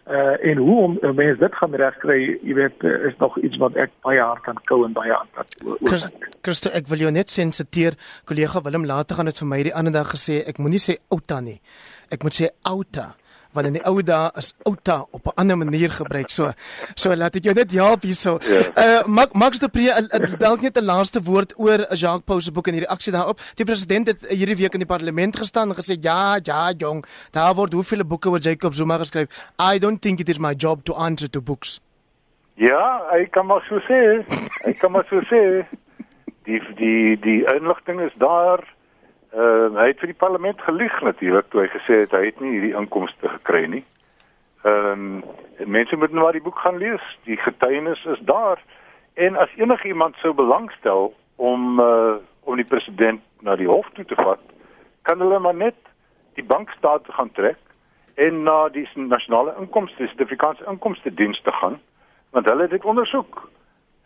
Uh 0.07 0.37
en 0.49 0.61
hoe 0.63 0.77
om 0.83 0.93
uh, 1.01 1.11
mense 1.11 1.39
dit 1.41 1.55
gaan 1.59 1.73
regkry, 1.75 2.19
jy 2.47 2.53
weet, 2.55 2.83
uh, 2.87 3.09
is 3.09 3.17
nog 3.19 3.35
iets 3.43 3.57
wat 3.59 3.75
ek 3.75 3.91
baie 4.05 4.21
hard 4.21 4.45
kan 4.45 4.59
kou 4.69 4.83
en 4.85 4.93
baie 4.95 5.11
aan 5.11 5.27
dat. 5.35 5.57
Christo, 6.45 6.71
ek 6.71 6.87
wil 6.87 7.03
jou 7.03 7.11
net 7.11 7.33
sensiteer. 7.33 7.97
Kollega 8.29 8.61
Willem 8.63 8.85
later 8.87 9.19
gaan 9.19 9.27
dit 9.27 9.41
vir 9.41 9.49
my 9.51 9.59
die 9.67 9.75
ander 9.75 9.97
dag 9.97 10.13
gesê, 10.13 10.39
ek 10.47 10.61
moenie 10.63 10.79
sê 10.79 10.95
outa 11.11 11.41
nie. 11.43 11.57
Ek 12.13 12.23
moet 12.23 12.37
sê 12.37 12.53
outa 12.69 13.09
want 13.53 13.67
in 13.67 13.73
die 13.73 13.85
ou 13.85 14.01
dae 14.03 14.31
is 14.35 14.53
outa 14.63 15.05
op 15.11 15.27
'n 15.27 15.35
ander 15.35 15.57
manier 15.57 15.91
gebruik. 15.91 16.29
So 16.29 16.51
so 16.95 17.15
laat 17.15 17.33
dit 17.33 17.43
jou 17.43 17.55
net 17.55 17.71
help 17.71 18.01
hierso. 18.01 18.39
Ja. 18.41 19.03
Uh 19.05 19.27
Max 19.33 19.59
de 19.59 19.69
Pre 19.69 20.35
dalk 20.37 20.61
net 20.61 20.77
'n 20.77 20.85
laaste 20.85 21.21
woord 21.23 21.53
oor 21.57 21.95
Jacques 21.95 22.25
Pau 22.25 22.41
se 22.41 22.51
boek 22.51 22.67
en 22.67 22.73
die 22.73 22.85
reaksie 22.85 23.11
daarop. 23.11 23.39
Die 23.55 23.65
president 23.65 24.07
het 24.07 24.27
hierdie 24.27 24.55
week 24.55 24.73
in 24.73 24.79
die 24.79 24.87
parlement 24.87 25.37
gestaan 25.37 25.69
en 25.69 25.75
gesê 25.75 25.97
ja, 26.01 26.39
ja, 26.43 26.71
jong, 26.77 27.05
daar 27.31 27.55
word 27.55 27.73
hoeveel 27.73 28.05
boeke 28.05 28.29
oor 28.29 28.39
Jacob 28.39 28.73
Zuma 28.73 28.97
geskryf. 28.97 29.27
I 29.59 29.79
don't 29.79 30.01
think 30.01 30.19
it 30.19 30.29
is 30.29 30.39
my 30.39 30.53
job 30.53 30.83
to 30.83 30.93
answer 30.93 31.29
to 31.29 31.41
books. 31.41 31.81
Ja, 32.57 33.03
ek 33.13 33.31
kan 33.31 33.45
maar 33.45 33.61
so 33.69 33.77
sê. 33.85 34.25
Ek 34.65 34.79
kan 34.79 34.91
maar 34.91 35.05
so 35.09 35.21
sê. 35.29 35.65
Die 36.43 36.61
die 36.75 37.19
die 37.21 37.45
inligting 37.53 38.01
is 38.01 38.13
daar. 38.17 38.63
Ehm 39.33 39.75
uh, 39.75 39.79
hy 39.81 39.87
het 39.91 39.99
vir 39.99 40.13
die 40.13 40.21
parlement 40.23 40.61
gelieg 40.61 41.01
natuurlik 41.03 41.49
toe 41.51 41.65
hy 41.65 41.67
gesê 41.67 41.95
het 42.05 42.13
hy 42.15 42.29
het 42.29 42.37
nie 42.39 42.53
hierdie 42.53 42.75
inkomste 42.79 43.29
gekry 43.29 43.65
nie. 43.67 43.83
Ehm 44.63 45.19
um, 45.19 45.23
mense 45.65 45.95
moet 45.95 46.11
nou 46.11 46.23
maar 46.23 46.37
die 46.37 46.41
boek 46.45 46.59
gaan 46.63 46.77
lees. 46.77 47.03
Die 47.27 47.37
getuienis 47.37 48.05
is 48.05 48.21
daar 48.23 48.63
en 49.13 49.35
as 49.35 49.51
enigiemand 49.57 50.15
sou 50.21 50.33
belangstel 50.33 51.13
om 51.35 51.79
uh, 51.79 52.15
om 52.43 52.55
die 52.55 52.65
president 52.65 53.21
na 53.43 53.55
die 53.55 53.67
hof 53.67 53.89
toe 53.93 54.05
te 54.05 54.15
vat, 54.15 54.39
kan 55.01 55.19
hulle 55.19 55.39
maar 55.39 55.55
net 55.55 55.75
die 56.39 56.45
bankstaat 56.45 57.03
gaan 57.19 57.31
trek 57.31 57.59
en 58.15 58.43
na 58.43 58.69
die 58.69 58.87
nasionale 58.95 59.55
inkomste 59.59 60.07
sertifikaat 60.07 60.63
inkomste 60.71 61.13
diens 61.13 61.41
te 61.41 61.51
gaan 61.51 61.79
want 62.31 62.47
hulle 62.47 62.61
het 62.61 62.71
dit 62.71 62.85
ondersoek. 62.85 63.49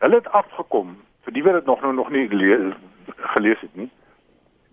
Hulle 0.01 0.15
het 0.15 0.31
afgekom 0.31 0.97
vir 1.23 1.33
die 1.33 1.43
wat 1.43 1.61
dit 1.61 1.65
nog 1.65 1.81
nou 1.81 1.93
nog 1.93 2.09
nie 2.09 2.27
gelees 2.27 3.61
het 3.61 3.75
nie 3.75 3.91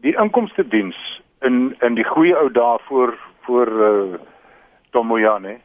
die 0.01 0.17
inkomste 0.17 0.69
diens 0.69 0.99
in 1.41 1.77
in 1.81 1.95
die 1.95 2.07
goeie 2.07 2.37
ou 2.37 2.51
dae 2.51 2.79
voor 2.89 3.19
voor 3.47 3.69
uh, 3.69 4.19
Tomoyane 4.91 5.59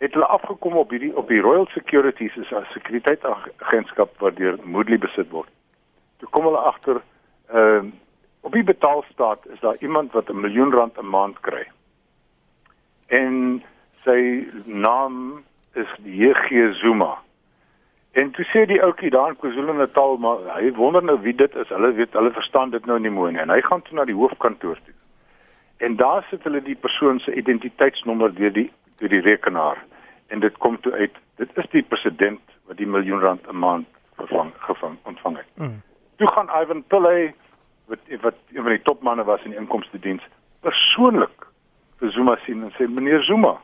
het 0.00 0.12
hulle 0.12 0.26
afgekom 0.26 0.76
op 0.76 0.90
hierdie 0.90 1.16
op 1.16 1.28
die 1.28 1.40
Royal 1.40 1.66
Securities 1.66 2.36
as 2.38 2.50
'n 2.50 2.66
sekuriteitsagentskap 2.72 4.18
wat 4.18 4.36
deur 4.36 4.58
Moodley 4.64 4.98
besit 4.98 5.30
word. 5.30 5.50
Toe 6.18 6.28
kom 6.28 6.44
hulle 6.44 6.62
agter 6.72 7.02
ehm 7.48 7.86
uh, 7.86 7.92
op 8.40 8.52
die 8.52 8.64
betaalstaat 8.64 9.46
is 9.52 9.60
daar 9.60 9.76
iemand 9.80 10.12
wat 10.12 10.28
'n 10.28 10.40
miljoen 10.40 10.72
rand 10.72 10.98
'n 10.98 11.06
maand 11.06 11.40
kry. 11.40 11.66
En 13.06 13.62
sy 14.04 14.48
naam 14.64 15.44
is 15.74 15.90
JG 16.04 16.74
Zuma. 16.80 17.18
En 18.12 18.30
toe 18.34 18.44
sê 18.50 18.64
die 18.66 18.80
ouetjie 18.82 19.10
daar 19.10 19.28
in 19.30 19.36
KwaZulu-Natal, 19.38 20.16
maar 20.18 20.42
hy 20.56 20.72
wonder 20.74 21.04
nou 21.04 21.20
wie 21.22 21.34
dit 21.34 21.54
is. 21.54 21.68
Hulle 21.68 21.92
weet, 21.94 22.12
hulle 22.12 22.32
verstaan 22.34 22.70
dit 22.70 22.86
nou 22.86 22.98
nie 22.98 23.10
mooi 23.10 23.30
nie. 23.32 23.40
En 23.40 23.52
hy 23.54 23.60
gaan 23.62 23.82
toe 23.86 23.94
na 23.94 24.04
die 24.04 24.18
hoofkantoor 24.18 24.80
toe. 24.84 24.94
En 25.86 25.96
daar 25.96 26.26
sit 26.30 26.42
hulle 26.42 26.62
die 26.62 26.76
persoon 26.76 27.20
se 27.22 27.34
identiteitsnommer 27.34 28.34
deur 28.34 28.52
die 28.52 28.70
deur 28.98 29.14
die 29.14 29.22
rekenaar. 29.24 29.78
En 30.28 30.40
dit 30.40 30.58
kom 30.58 30.80
toe 30.80 30.92
uit, 30.92 31.14
dit 31.36 31.56
is 31.62 31.70
die 31.70 31.82
president 31.82 32.42
wat 32.68 32.76
die 32.76 32.86
miljoen 32.86 33.20
rand 33.20 33.46
'n 33.48 33.56
maand 33.56 33.86
vervang 34.16 34.52
gevang 34.58 34.98
ontvang 35.02 35.36
het. 35.36 35.48
Mm. 35.54 35.82
Toe 36.16 36.28
gaan 36.28 36.50
Ivan 36.62 36.82
Pillay 36.82 37.34
wat 37.86 37.98
wat 38.20 38.34
een 38.52 38.62
van 38.62 38.72
die 38.72 38.82
topmanne 38.82 39.24
was 39.24 39.42
in 39.44 39.50
die 39.50 39.60
inkomste 39.60 39.98
diens 39.98 40.22
persoonlik 40.60 41.46
vir 41.98 42.10
Zuma 42.10 42.36
sien 42.44 42.62
en 42.62 42.72
sê 42.76 42.88
meneer 42.88 43.22
Zuma, 43.22 43.60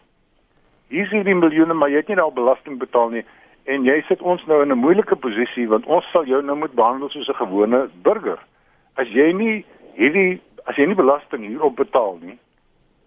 hier 0.88 1.12
is 1.12 1.24
die 1.24 1.34
miljoene, 1.34 1.74
maar 1.74 1.90
jy 1.90 1.96
het 1.96 2.08
nie 2.08 2.16
nou 2.16 2.32
belasting 2.32 2.78
betaal 2.78 3.08
nie 3.08 3.24
en 3.66 3.84
jy 3.86 4.00
sit 4.06 4.22
ons 4.22 4.42
nou 4.46 4.62
in 4.62 4.72
'n 4.72 4.78
moeilike 4.78 5.16
posisie 5.16 5.68
want 5.68 5.86
ons 5.86 6.10
sal 6.10 6.24
jou 6.24 6.42
nou 6.42 6.56
moet 6.56 6.74
behandel 6.74 7.10
soos 7.10 7.28
'n 7.28 7.42
gewone 7.42 7.88
burger. 8.02 8.38
As 8.94 9.08
jy 9.08 9.32
nie 9.32 9.64
hierdie 9.94 10.40
as 10.66 10.76
jy 10.76 10.86
nie 10.86 10.94
belasting 10.94 11.46
hierop 11.46 11.76
betaal 11.76 12.18
nie, 12.20 12.38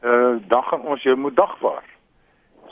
uh 0.03 0.39
dan 0.47 0.63
gaan 0.63 0.81
ons 0.81 1.03
jou 1.03 1.15
moet 1.15 1.35
dagvaar. 1.35 1.83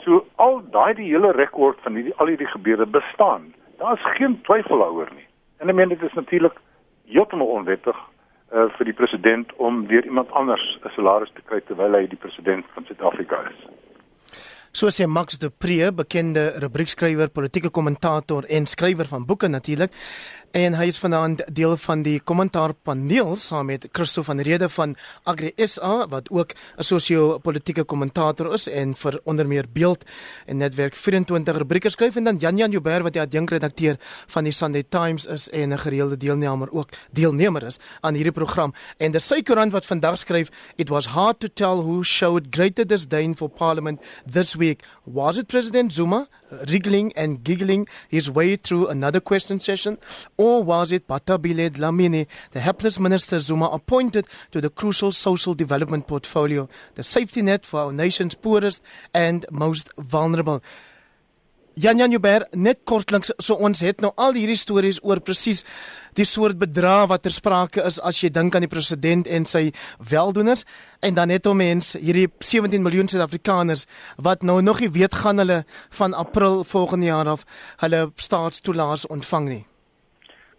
So 0.04 0.24
al 0.36 0.62
daai 0.70 0.94
die 0.94 1.10
hele 1.12 1.32
rekord 1.32 1.80
van 1.80 1.94
hierdie 1.94 2.14
al 2.16 2.26
hierdie 2.26 2.52
gebeure 2.52 2.86
bestaan. 2.86 3.54
Daar's 3.78 4.04
geen 4.16 4.40
twyfel 4.42 4.78
daaroor 4.78 5.10
nie. 5.14 5.26
En 5.58 5.68
ek 5.68 5.74
meen 5.74 5.88
dit 5.88 6.02
is 6.02 6.12
natuurlik 6.12 6.60
heeltemal 7.06 7.46
onwettig 7.46 7.96
uh 8.52 8.68
vir 8.76 8.84
die 8.84 8.96
president 8.96 9.52
om 9.56 9.86
weer 9.86 10.04
iemand 10.04 10.30
anders 10.32 10.78
'n 10.84 10.88
salaris 10.88 11.32
te 11.34 11.42
kry 11.42 11.60
terwyl 11.60 11.92
hy 11.92 12.06
die 12.06 12.22
president 12.24 12.64
van 12.74 12.84
Suid-Afrika 12.84 13.36
is. 13.50 13.68
So 14.78 14.92
sê 14.94 15.06
Max 15.06 15.40
de 15.42 15.48
Pre, 15.50 15.90
bekende 15.90 16.52
rubriekskrywer, 16.62 17.32
politieke 17.34 17.70
kommentator 17.74 18.44
en 18.46 18.66
skrywer 18.70 19.08
van 19.10 19.24
boeke 19.26 19.48
natuurlik. 19.50 19.90
En 20.56 20.72
hy 20.78 20.86
is 20.88 20.96
vanaand 20.98 21.42
deel 21.52 21.74
van 21.76 22.02
die 22.02 22.20
kommentaarpaneel 22.24 23.34
saam 23.36 23.66
met 23.68 23.82
Christo 23.92 24.22
van 24.24 24.40
Rede 24.40 24.68
van 24.72 24.94
Agri 25.28 25.50
SA 25.60 26.06
wat 26.08 26.30
ook 26.30 26.54
'n 26.76 26.82
sosio-politieke 26.82 27.84
kommentator 27.84 28.52
is 28.52 28.68
en 28.68 28.94
vir 28.94 29.20
onder 29.24 29.46
meer 29.46 29.66
beeld 29.72 30.04
en 30.46 30.56
netwerk 30.56 30.94
24 30.94 31.56
rubrieke 31.56 31.90
skryf 31.90 32.16
en 32.16 32.24
dan 32.24 32.36
Jan 32.36 32.56
Jan 32.56 32.70
Joubert 32.70 33.02
wat 33.02 33.12
die 33.12 33.20
adjunkredakteur 33.20 33.96
van 34.26 34.44
die 34.44 34.52
Sunday 34.52 34.84
Times 34.88 35.26
is 35.26 35.50
en 35.50 35.72
'n 35.72 35.78
gereelde 35.78 36.16
deelnemer 36.16 36.72
ook 36.72 36.88
deelnemer 37.12 37.62
is 37.62 37.78
aan 38.00 38.14
hierdie 38.14 38.32
program. 38.32 38.72
En 38.96 39.10
die 39.10 39.20
Sykoran 39.20 39.70
wat 39.70 39.86
vandag 39.86 40.18
skryf, 40.18 40.48
it 40.76 40.88
was 40.88 41.06
hard 41.06 41.40
to 41.40 41.48
tell 41.54 41.76
who 41.76 42.02
showed 42.02 42.46
greater 42.50 42.86
disdain 42.86 43.36
for 43.36 43.48
parliament 43.48 44.00
this 44.32 44.54
week. 44.54 44.82
Was 45.04 45.36
it 45.36 45.46
President 45.46 45.92
Zuma 45.92 46.26
wriggling 46.50 47.16
and 47.16 47.38
giggling 47.42 47.88
his 48.08 48.30
way 48.30 48.56
through 48.56 48.90
another 48.90 49.20
question 49.20 49.60
session? 49.60 49.98
Or 50.38 50.62
was 50.62 50.92
it 50.92 51.06
Batabile 51.06 51.68
Dlamini, 51.68 52.26
the 52.52 52.60
hapless 52.60 52.98
minister 52.98 53.38
Zuma 53.38 53.66
appointed 53.66 54.26
to 54.52 54.60
the 54.60 54.70
crucial 54.70 55.12
social 55.12 55.52
development 55.52 56.06
portfolio, 56.06 56.68
the 56.94 57.02
safety 57.02 57.42
net 57.42 57.66
for 57.66 57.80
our 57.80 57.92
nation's 57.92 58.34
poorest 58.34 58.82
and 59.12 59.44
most 59.50 59.90
vulnerable? 59.98 60.62
Jan 61.78 61.98
Jan 61.98 62.10
Joubert, 62.10 62.56
net 62.56 62.80
kortliks, 62.84 63.30
so 63.38 63.54
ons 63.62 63.78
het 63.86 64.00
nou 64.02 64.10
al 64.18 64.34
hierdie 64.34 64.58
stories 64.58 64.98
oor 65.06 65.20
presies 65.22 65.62
die 66.18 66.26
soort 66.26 66.58
bedrag 66.58 67.06
wat 67.12 67.22
ter 67.22 67.34
sprake 67.36 67.84
is 67.86 68.00
as 68.02 68.18
jy 68.18 68.32
dink 68.34 68.56
aan 68.58 68.66
die 68.66 68.72
president 68.72 69.30
en 69.30 69.46
sy 69.46 69.68
weldoeners 70.10 70.66
en 71.06 71.14
dan 71.14 71.30
het 71.30 71.46
ons 71.46 71.60
mens 71.62 71.92
hierdie 71.94 72.26
17 72.42 72.82
miljoen 72.82 73.06
Suid-Afrikaners 73.06 73.86
wat 74.18 74.42
nou 74.42 74.58
nog 74.58 74.82
nie 74.82 74.90
weet 74.98 75.22
gaan 75.22 75.38
hulle 75.38 75.62
van 76.02 76.18
April 76.18 76.64
volgende 76.66 77.12
jaar 77.12 77.34
af 77.38 77.46
hulle 77.84 78.08
staatstoelaas 78.26 79.06
ontvang 79.06 79.52
nie. 79.54 79.67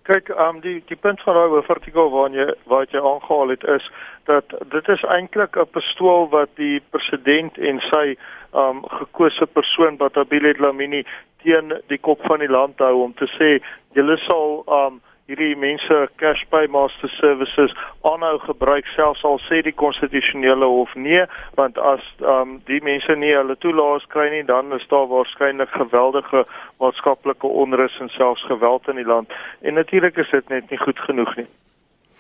Kyk, 0.10 0.30
ehm 0.34 0.56
um, 0.56 0.60
die 0.62 0.80
die 0.90 0.98
punt 0.98 1.22
van 1.22 1.36
daai 1.38 1.52
hoofartikel 1.54 2.08
waarna 2.10 2.38
jy 2.40 2.54
wat 2.72 2.94
jy 2.96 3.02
aangehaal 3.06 3.52
het 3.54 3.66
is 3.74 3.90
dat 4.26 4.56
dit 4.74 4.88
is 4.94 5.04
eintlik 5.16 5.58
'n 5.62 5.70
pistool 5.76 6.26
wat 6.32 6.50
die 6.58 6.82
president 6.96 7.58
en 7.58 7.82
sy 7.92 8.06
ehm 8.16 8.64
um, 8.64 8.80
gekose 9.02 9.46
persoon 9.46 10.00
Batabile 10.02 10.54
Dlamini 10.58 11.04
teen 11.44 11.76
die 11.94 12.02
kop 12.08 12.26
van 12.26 12.40
die 12.40 12.50
land 12.50 12.82
hou 12.82 13.04
om 13.04 13.14
te 13.14 13.30
sê 13.38 13.52
julle 13.94 14.18
sal 14.26 14.64
ehm 14.66 14.98
um, 14.98 15.02
hierdie 15.30 15.56
mense 15.62 15.98
cash 16.22 16.42
paymaster 16.50 17.12
services 17.16 17.76
aanhou 18.12 18.40
gebruik 18.48 18.88
selfs 18.96 19.24
al 19.30 19.38
sê 19.46 19.62
die 19.66 19.76
konstitusionele 19.84 20.70
hof 20.74 20.96
nee 20.96 21.26
want 21.60 21.78
as 21.92 22.06
um, 22.34 22.58
die 22.72 22.82
mense 22.86 23.16
nie 23.22 23.32
hulle 23.36 23.58
toelaas 23.66 24.08
kry 24.16 24.30
nie 24.34 24.44
dan 24.50 24.74
is 24.80 24.88
daar 24.94 25.08
waarskynlik 25.14 25.72
geweldige 25.78 26.46
maatskaplike 26.82 27.54
onrus 27.64 28.00
en 28.02 28.10
selfs 28.18 28.46
geweld 28.50 28.90
in 28.90 29.02
die 29.02 29.10
land 29.14 29.40
en 29.62 29.78
natuurlik 29.78 30.18
is 30.18 30.34
dit 30.34 30.50
net 30.50 30.74
nie 30.74 30.82
goed 30.82 31.00
genoeg 31.06 31.36
nie 31.42 31.50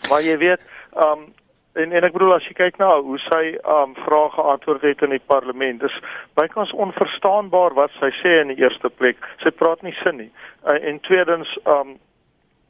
maar 0.09 0.21
jy 0.25 0.37
weet 0.45 0.65
um, 0.93 1.27
en 1.73 1.91
en 1.93 2.05
ek 2.05 2.13
bedoel 2.15 2.35
as 2.35 2.45
jy 2.49 2.55
kyk 2.57 2.77
na 2.81 2.89
hoe 3.05 3.17
sy 3.27 3.43
um 3.77 3.95
vrae 4.03 4.29
geantwoord 4.35 4.85
het 4.87 5.03
in 5.05 5.13
die 5.13 5.25
parlement, 5.31 5.81
dis 5.83 5.97
bykans 6.39 6.73
onverstaanbaar 6.85 7.75
wat 7.77 7.93
sy 7.99 8.09
sê 8.19 8.39
in 8.41 8.53
die 8.53 8.59
eerste 8.63 8.89
plek. 8.89 9.21
Sy 9.43 9.53
praat 9.55 9.83
nie 9.85 9.93
sin 10.01 10.17
nie. 10.23 10.31
Uh, 10.65 10.79
en 10.89 10.99
tweedens 11.07 11.51
um 11.65 11.97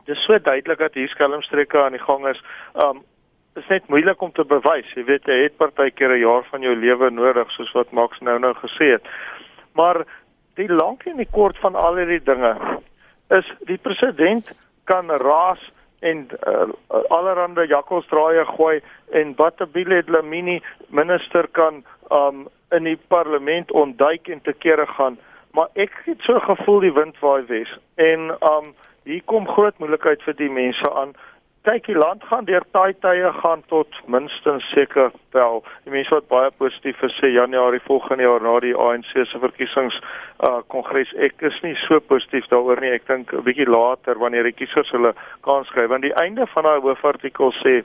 dis 0.09 0.25
so 0.25 0.39
duidelik 0.39 0.81
dat 0.81 0.97
hier 0.97 1.09
skelmstreke 1.13 1.77
aan 1.77 1.97
die 1.97 2.05
gang 2.05 2.27
is. 2.27 2.41
Um 2.85 3.03
is 3.57 3.67
net 3.67 3.87
moeilik 3.91 4.21
om 4.21 4.31
te 4.31 4.45
bewys. 4.45 4.87
Jy 4.95 5.03
weet 5.07 5.25
jy 5.27 5.41
het 5.43 5.57
partykeer 5.57 6.13
'n 6.15 6.21
jaar 6.21 6.45
van 6.51 6.61
jou 6.61 6.75
lewe 6.75 7.09
nodig 7.09 7.51
soos 7.51 7.71
wat 7.73 7.91
Max 7.91 8.19
nou 8.19 8.39
nou 8.39 8.53
gesê 8.53 8.91
het. 8.95 9.03
Maar 9.73 10.05
die 10.55 10.69
lank 10.69 11.05
en 11.05 11.17
die 11.17 11.31
kort 11.31 11.57
van 11.57 11.75
al 11.75 11.95
hierdie 11.95 12.23
dinge 12.23 12.53
is 13.29 13.51
die 13.67 13.77
president 13.77 14.51
kan 14.83 15.09
raas 15.09 15.61
en 15.99 16.27
uh, 16.47 16.69
allerhande 17.09 17.67
jakkalsdraaie 17.67 18.45
gooi 18.45 18.81
en 19.11 19.35
Batabile 19.35 20.03
Dlamini 20.03 20.61
minister 20.87 21.47
kan 21.51 21.83
um 22.11 22.47
in 22.71 22.83
die 22.83 22.99
parlement 23.07 23.71
ontduik 23.71 24.27
en 24.27 24.41
te 24.41 24.53
kere 24.53 24.85
gaan 24.97 25.17
maar 25.51 25.67
ek 25.73 25.93
het 26.05 26.21
so 26.21 26.39
gevoel 26.39 26.79
die 26.79 26.93
wind 26.93 27.19
waai 27.19 27.43
wes 27.49 27.71
en 27.95 28.29
um 28.51 28.73
hier 29.09 29.25
kom 29.25 29.47
groot 29.49 29.77
moeilikheid 29.81 30.21
vir 30.21 30.35
die 30.37 30.51
mense 30.53 30.89
aan. 31.01 31.15
Kyk 31.67 31.89
die 31.89 31.97
land 31.97 32.23
gaan 32.29 32.45
deur 32.47 32.63
taai 32.73 32.93
tye 33.03 33.31
gaan 33.41 33.63
tot 33.71 33.95
minstens 34.07 34.65
seker 34.71 35.09
wel. 35.35 35.63
Die 35.83 35.93
mense 35.93 36.13
wat 36.13 36.27
baie 36.31 36.51
positief 36.61 37.01
is 37.07 37.15
sê 37.19 37.31
Januarie 37.33 37.81
volgende 37.87 38.27
jaar 38.27 38.45
na 38.45 38.53
die 38.63 38.75
ANC 38.87 39.09
se 39.17 39.41
verkiesings 39.41 39.97
uh 40.47 40.61
kongres 40.73 41.11
ek 41.27 41.41
is 41.49 41.57
nie 41.65 41.73
so 41.87 41.99
positief 42.11 42.47
daaroor 42.53 42.81
nie. 42.81 42.93
Ek 42.95 43.07
dink 43.07 43.33
'n 43.33 43.43
bietjie 43.47 43.67
later 43.67 44.21
wanneer 44.21 44.47
die 44.47 44.55
kiesers 44.61 44.93
hulle 44.95 45.13
kans 45.41 45.73
kry. 45.73 45.87
Want 45.87 46.05
die 46.07 46.15
einde 46.23 46.47
van 46.53 46.63
daai 46.63 46.79
hoofartikel 46.85 47.51
sê 47.63 47.81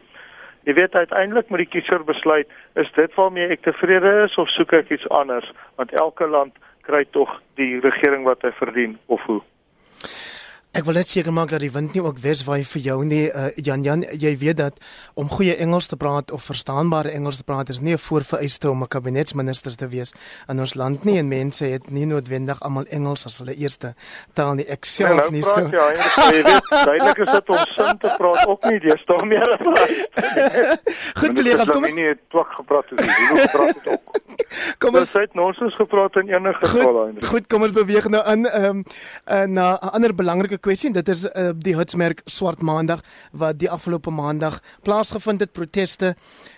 jy 0.69 0.75
weet 0.75 0.95
uiteindelik 0.95 1.51
moet 1.51 1.65
die 1.65 1.73
kiezer 1.81 2.05
besluit 2.05 2.49
is 2.77 2.93
dit 2.93 3.17
waarmee 3.17 3.49
ek 3.49 3.65
tevrede 3.65 4.25
is 4.29 4.39
of 4.39 4.49
soek 4.49 4.73
ek 4.73 4.91
iets 4.91 5.09
anders? 5.09 5.51
Want 5.77 5.93
elke 5.93 6.29
land 6.29 6.55
kry 6.85 7.05
tog 7.11 7.41
die 7.57 7.81
regering 7.81 8.25
wat 8.25 8.43
hy 8.43 8.53
verdien 8.61 8.99
of 9.09 9.21
hoe 9.27 9.43
Ek 10.75 10.83
wil 10.89 10.97
net 10.99 11.07
seker 11.07 11.31
maak 11.31 11.53
dat 11.53 11.63
die 11.63 11.71
wind 11.71 11.93
nie 11.95 12.01
ook 12.03 12.17
weswaai 12.19 12.65
vir 12.67 12.83
jou 12.83 12.97
nie. 13.07 13.29
Uh, 13.31 13.53
Jan 13.63 13.85
Jan, 13.87 14.01
jy 14.19 14.33
weet 14.41 14.57
dat 14.59 14.81
om 15.15 15.29
goeie 15.31 15.55
Engels 15.63 15.87
te 15.87 15.95
praat 15.95 16.33
of 16.35 16.49
verstaanbare 16.51 17.13
Engels 17.15 17.39
te 17.39 17.47
praat 17.47 17.71
is 17.71 17.79
nie 17.79 17.95
'n 17.95 18.03
voorvereiste 18.03 18.71
om 18.71 18.83
'n 18.83 18.89
kabinetsminister 18.89 19.77
te 19.77 19.87
wees 19.87 20.13
in 20.49 20.59
ons 20.59 20.75
land 20.75 21.05
nie 21.05 21.19
en 21.19 21.29
mense 21.29 21.65
het 21.65 21.91
nie 21.91 22.07
noodwendig 22.07 22.59
almal 22.61 22.87
Engels 22.91 23.25
as 23.25 23.39
hulle 23.39 23.55
eerste 23.55 23.95
taal 24.35 24.55
nie. 24.55 24.67
Ek 24.67 24.85
self 24.85 25.09
ja, 25.09 25.15
nou 25.15 25.31
nie 25.31 25.43
so. 25.43 25.61
Ja, 25.61 25.87
jy 26.33 26.43
weet, 26.43 26.67
duidelik 26.71 27.19
is 27.19 27.33
dit 27.33 27.49
om 27.49 27.59
sin 27.77 27.99
te 27.99 28.15
praat 28.19 28.47
ook 28.47 28.65
nie, 28.65 28.81
dis 28.81 29.05
tog 29.07 29.25
meer 29.25 29.49
as 29.55 29.61
Goed 31.15 31.35
kollegas, 31.35 31.71
kom 31.71 31.85
ons 31.85 31.95
nie 31.95 32.15
twak 32.31 32.51
gepraat 32.51 32.91
het 32.91 33.01
nie. 33.01 33.29
Hoe 33.29 33.39
gepraat 33.39 33.75
het 33.75 33.89
ook. 33.89 34.23
Kom 34.83 34.97
ons 34.99 35.13
het 35.13 35.35
nonsens 35.35 35.75
gepraat 35.79 36.17
in 36.17 36.29
enige 36.29 36.67
geval 36.67 36.93
daai. 36.93 37.27
Goed, 37.27 37.47
kom 37.51 37.63
ons 37.67 37.75
beweeg 37.75 38.09
nou 38.13 38.23
aan 38.25 38.47
ehm 38.47 38.65
um, 38.65 38.85
uh, 39.27 39.43
na 39.45 39.67
'n 39.79 39.93
ander 39.99 40.15
belangrike 40.15 40.59
kwessie 40.65 40.89
en 40.89 40.97
dit 40.97 41.09
is 41.13 41.25
uh, 41.29 41.51
die 41.67 41.77
hitsmerk 41.77 42.23
Swart 42.31 42.63
Maandag 42.65 43.03
wat 43.33 43.59
die 43.61 43.71
afgelope 43.71 44.13
maandag 44.15 44.61
plaasgevind 44.87 45.45
het. 45.45 45.53
Proteste 45.53 46.15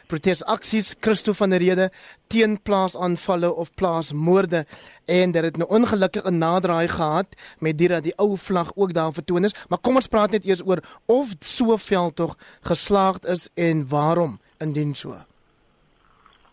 protesaksies 0.07 0.95
Christo 1.03 1.35
van 1.35 1.51
der 1.51 1.62
Rede 1.64 1.88
teen 2.31 2.57
plaasaanvalle 2.62 3.51
of 3.51 3.73
plaasmoorde. 3.75 4.64
En 5.07 5.33
dit 5.35 5.45
het 5.45 5.59
'n 5.59 5.66
ongelukkige 5.79 6.31
naderdraai 6.31 6.88
gehad 6.88 7.27
met 7.59 7.79
dit 7.79 7.88
dat 7.88 8.03
die 8.03 8.19
ou 8.19 8.37
vlag 8.37 8.71
ook 8.75 8.92
daar 8.95 9.12
vertoon 9.12 9.45
is. 9.45 9.55
Maar 9.69 9.79
kom 9.79 9.95
ons 9.95 10.07
praat 10.07 10.31
net 10.31 10.45
eers 10.45 10.66
oor 10.66 10.81
of 11.07 11.35
so 11.40 11.77
veldtog 11.77 12.37
geslaagd 12.61 13.27
is 13.27 13.49
en 13.55 13.88
waarom 13.88 14.38
indien 14.59 14.95
so? 14.95 15.14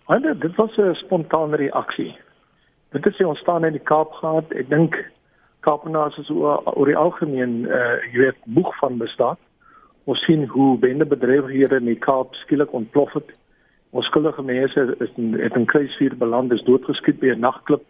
Hulle 0.05 0.37
dit 0.37 0.55
was 0.55 0.77
'n 0.77 0.93
spontane 0.93 1.55
reaksie. 1.55 2.17
Dit 2.91 3.03
het 3.03 3.15
se 3.15 3.27
ontstaan 3.27 3.65
in 3.65 3.71
die 3.71 3.83
Kaap 3.83 4.11
gehad. 4.11 4.51
Ek 4.51 4.69
dink 4.69 4.95
Kaapenaars 5.63 6.17
is 6.17 6.29
oor, 6.29 6.61
oor 6.75 6.89
die 6.89 6.97
algemeen 6.99 7.63
uh 7.65 7.95
jy 8.11 8.25
weet 8.25 8.39
boeg 8.45 8.71
van 8.81 8.97
bestaan. 8.99 9.39
Ons 10.03 10.23
sien 10.27 10.43
hoe 10.51 10.77
bendebedrywighede 10.79 11.79
in 11.79 11.87
die 11.87 11.99
Kaap 11.99 12.35
skielik 12.35 12.73
ontplof 12.75 13.13
het. 13.15 13.31
Ons 13.95 14.09
skuldige 14.11 14.43
mense 14.43 14.83
is 14.99 15.11
in 15.21 15.37
het 15.39 15.55
in 15.55 15.65
kruisvuur 15.69 16.17
beland, 16.19 16.51
is 16.51 16.63
doodgeskiet 16.67 17.19
by 17.19 17.31
'n 17.31 17.39
nagklub. 17.39 17.83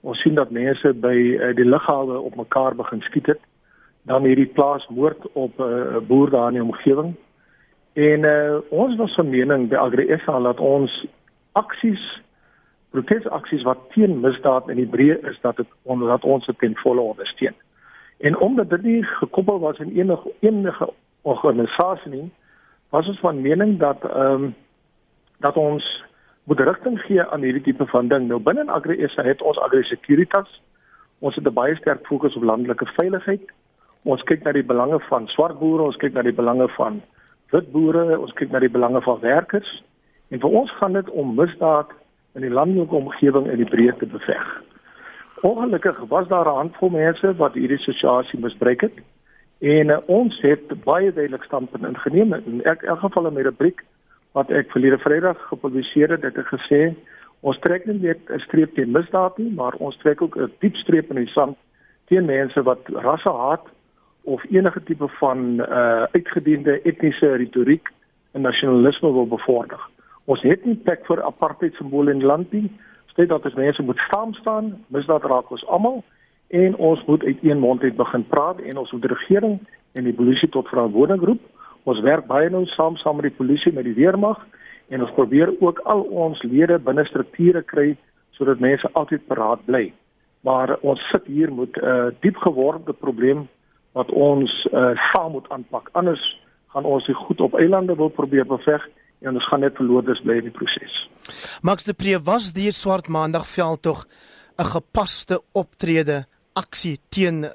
Ons 0.00 0.20
sien 0.22 0.34
dat 0.34 0.50
mense 0.50 0.92
by 0.94 1.16
uh, 1.16 1.54
die 1.56 1.64
lughawe 1.64 2.18
op 2.18 2.36
mekaar 2.36 2.74
begin 2.74 3.00
skiet 3.00 3.26
het. 3.26 3.40
Dan 4.02 4.24
hierdie 4.24 4.46
plaasmoord 4.46 5.26
op 5.32 5.58
'n 5.58 5.62
uh, 5.62 6.00
boer 6.06 6.30
daar 6.30 6.48
in 6.48 6.54
die 6.54 6.62
omgewing. 6.62 7.14
En 7.92 8.20
uh 8.24 8.58
ons 8.70 8.96
was 8.96 9.14
van 9.14 9.30
mening 9.30 9.68
by 9.68 9.76
Agri 9.76 10.06
SA 10.24 10.38
dat 10.38 10.60
ons 10.60 11.06
aksies 11.52 12.22
protesaksies 12.90 13.62
wat 13.62 13.78
teen 13.94 14.20
misdaad 14.20 14.68
in 14.68 14.78
Hebreë 14.78 15.20
is 15.30 15.38
dat 15.40 15.56
dit 15.56 15.66
omdat 15.82 16.24
ons 16.24 16.46
dit 16.46 16.58
ten 16.58 16.76
volle 16.76 17.00
ondersteun. 17.00 17.54
En 18.18 18.38
omdat 18.38 18.70
dit 18.70 18.82
nie 18.82 19.02
gekoppel 19.04 19.60
was 19.60 19.78
aan 19.78 19.94
enige 19.94 20.32
enige 20.40 20.92
organisasie 21.22 22.10
nie, 22.10 22.30
was 22.90 23.08
ons 23.08 23.20
van 23.20 23.40
mening 23.40 23.78
dat 23.78 24.04
ehm 24.04 24.44
um, 24.44 24.54
dat 25.40 25.56
ons 25.56 26.04
moet 26.44 26.60
rigting 26.60 26.98
gee 27.00 27.22
aan 27.22 27.42
hierdie 27.42 27.62
tipe 27.62 27.86
van 27.86 28.08
ding. 28.08 28.26
Nou 28.28 28.40
binne 28.40 28.66
AgriSA 28.66 29.22
het 29.22 29.42
ons 29.42 29.58
Agri 29.58 29.82
Securitas. 29.82 30.60
Ons 31.18 31.34
het 31.34 31.46
'n 31.46 31.52
baie 31.52 31.76
sterk 31.76 32.06
fokus 32.06 32.36
op 32.36 32.42
landelike 32.42 32.86
veiligheid. 32.86 33.52
Ons 34.02 34.22
kyk 34.22 34.42
na 34.42 34.52
die 34.52 34.64
belange 34.64 35.00
van 35.00 35.28
swart 35.28 35.58
boere, 35.58 35.82
ons 35.82 35.96
kyk 35.96 36.12
na 36.12 36.22
die 36.22 36.32
belange 36.32 36.68
van 36.68 37.02
wit 37.50 37.72
boere, 37.72 38.18
ons 38.18 38.32
kyk 38.32 38.50
na 38.50 38.58
die 38.58 38.70
belange 38.70 39.02
van 39.02 39.20
werkers. 39.20 39.82
En 40.28 40.40
vir 40.40 40.50
ons 40.50 40.70
gaan 40.70 40.92
dit 40.92 41.10
om 41.10 41.34
misdaad 41.34 41.90
in 42.34 42.40
die 42.40 42.50
landelike 42.50 42.94
omgewing 42.94 43.46
in 43.50 43.56
die 43.56 43.68
breedte 43.68 44.06
beveg. 44.06 44.62
Ongelukkig 45.40 45.98
was 46.08 46.28
daar 46.28 46.46
'n 46.46 46.56
handvol 46.56 46.90
mense 46.90 47.36
wat 47.36 47.54
hierdie 47.54 47.78
situasie 47.78 48.40
misbruik 48.40 48.80
het 48.80 48.96
en 49.58 49.88
uh, 49.88 49.98
ons 50.06 50.40
het 50.40 50.84
baie 50.84 51.12
duidelik 51.12 51.42
standpunt 51.42 51.84
ingeneem 51.84 52.34
in 52.34 52.62
elk, 52.62 52.82
elk 52.82 52.98
geval 52.98 53.26
in 53.26 53.34
my 53.34 53.42
rubriek 53.42 53.84
wat 54.32 54.50
ek 54.50 54.70
verlede 54.70 54.98
Vrydag 54.98 55.40
gepubliseer 55.48 56.10
het, 56.10 56.22
het 56.22 56.38
ek 56.38 56.52
gesê 56.52 56.94
ons 57.40 57.58
trek 57.58 57.86
nie 57.86 57.98
net 57.98 58.18
'n 58.30 58.38
streep 58.38 58.74
teen 58.74 58.90
misdaad 58.90 59.38
nie, 59.38 59.50
maar 59.50 59.74
ons 59.78 59.96
trek 59.96 60.22
ook 60.22 60.36
'n 60.36 60.52
diep 60.60 60.76
streep 60.76 61.10
in 61.10 61.16
die 61.16 61.32
sand 61.32 61.56
teen 62.06 62.24
mense 62.24 62.62
wat 62.62 62.88
rassehaat 62.88 63.64
of 64.22 64.44
enige 64.50 64.82
tipe 64.82 65.08
van 65.08 65.60
uh 65.60 66.04
uitgediende 66.12 66.80
etniese 66.82 67.36
retoriek 67.36 67.88
en 68.32 68.40
nasionalisme 68.40 69.12
wil 69.12 69.26
bevorder. 69.26 69.80
Ons 70.30 70.42
het 70.46 70.62
nie 70.66 70.76
plek 70.78 71.02
vir 71.08 71.22
apartheid 71.26 71.74
simbole 71.74 72.12
in 72.14 72.20
die 72.22 72.28
land 72.30 72.52
nie. 72.54 72.68
Stel 73.10 73.26
dat 73.32 73.46
ons 73.48 73.58
mense 73.58 73.82
moet 73.82 73.98
saam 74.10 74.34
staan, 74.38 74.74
misdaad 74.94 75.26
raak 75.26 75.50
ons 75.50 75.64
almal 75.66 76.04
en 76.54 76.76
ons 76.76 77.02
moet 77.06 77.24
uit 77.26 77.42
een 77.46 77.58
mond 77.62 77.82
uit 77.82 77.96
begin 77.98 78.26
praat 78.30 78.60
en 78.62 78.78
ons 78.78 78.92
moet 78.94 79.02
die 79.06 79.10
regering 79.10 79.56
en 79.98 80.06
die 80.06 80.14
polisie 80.14 80.48
tot 80.54 80.70
verantwoording 80.70 81.22
roep. 81.26 81.42
Ons 81.90 82.02
werk 82.06 82.28
baie 82.30 82.50
nou 82.50 82.62
saam 82.76 82.98
saam 83.02 83.18
met 83.18 83.30
die 83.30 83.38
polisie 83.38 83.72
met 83.74 83.88
die 83.88 83.96
weermag 83.98 84.38
en 84.90 85.02
ons 85.02 85.14
probeer 85.18 85.50
ook 85.58 85.82
al 85.90 86.02
ons 86.26 86.42
lede 86.46 86.78
binne 86.78 87.06
strukture 87.10 87.62
kry 87.62 87.88
sodat 88.38 88.62
mense 88.62 88.90
altyd 88.98 89.26
paraat 89.26 89.62
bly. 89.66 89.88
Maar 90.46 90.76
ons 90.86 91.02
sit 91.10 91.26
hier 91.26 91.50
met 91.52 91.74
'n 91.76 91.84
uh, 91.84 92.14
diep 92.20 92.36
geworde 92.36 92.92
probleem 92.92 93.48
wat 93.92 94.10
ons 94.10 94.50
uh, 94.72 94.94
saam 95.10 95.32
moet 95.32 95.50
aanpak. 95.50 95.88
Anders 95.92 96.22
gaan 96.68 96.84
ons 96.84 97.06
dit 97.06 97.16
goed 97.16 97.40
op 97.40 97.58
eilande 97.58 97.96
wil 97.96 98.08
probeer 98.08 98.46
beveg 98.46 98.88
en 99.20 99.34
ons 99.34 99.48
gaan 99.48 99.60
net 99.60 99.76
verloorders 99.76 100.20
bly 100.24 100.40
in 100.40 100.48
die 100.48 100.56
proses. 100.56 100.96
Max 101.62 101.84
de 101.84 101.94
Pre 101.94 102.18
was 102.24 102.52
die 102.56 102.70
swart 102.72 103.08
maandag 103.08 103.46
veld 103.46 103.82
tog 103.82 104.06
'n 104.58 104.64
gepaste 104.64 105.40
optrede 105.52 106.26
aksie 106.54 106.98
teen 107.08 107.46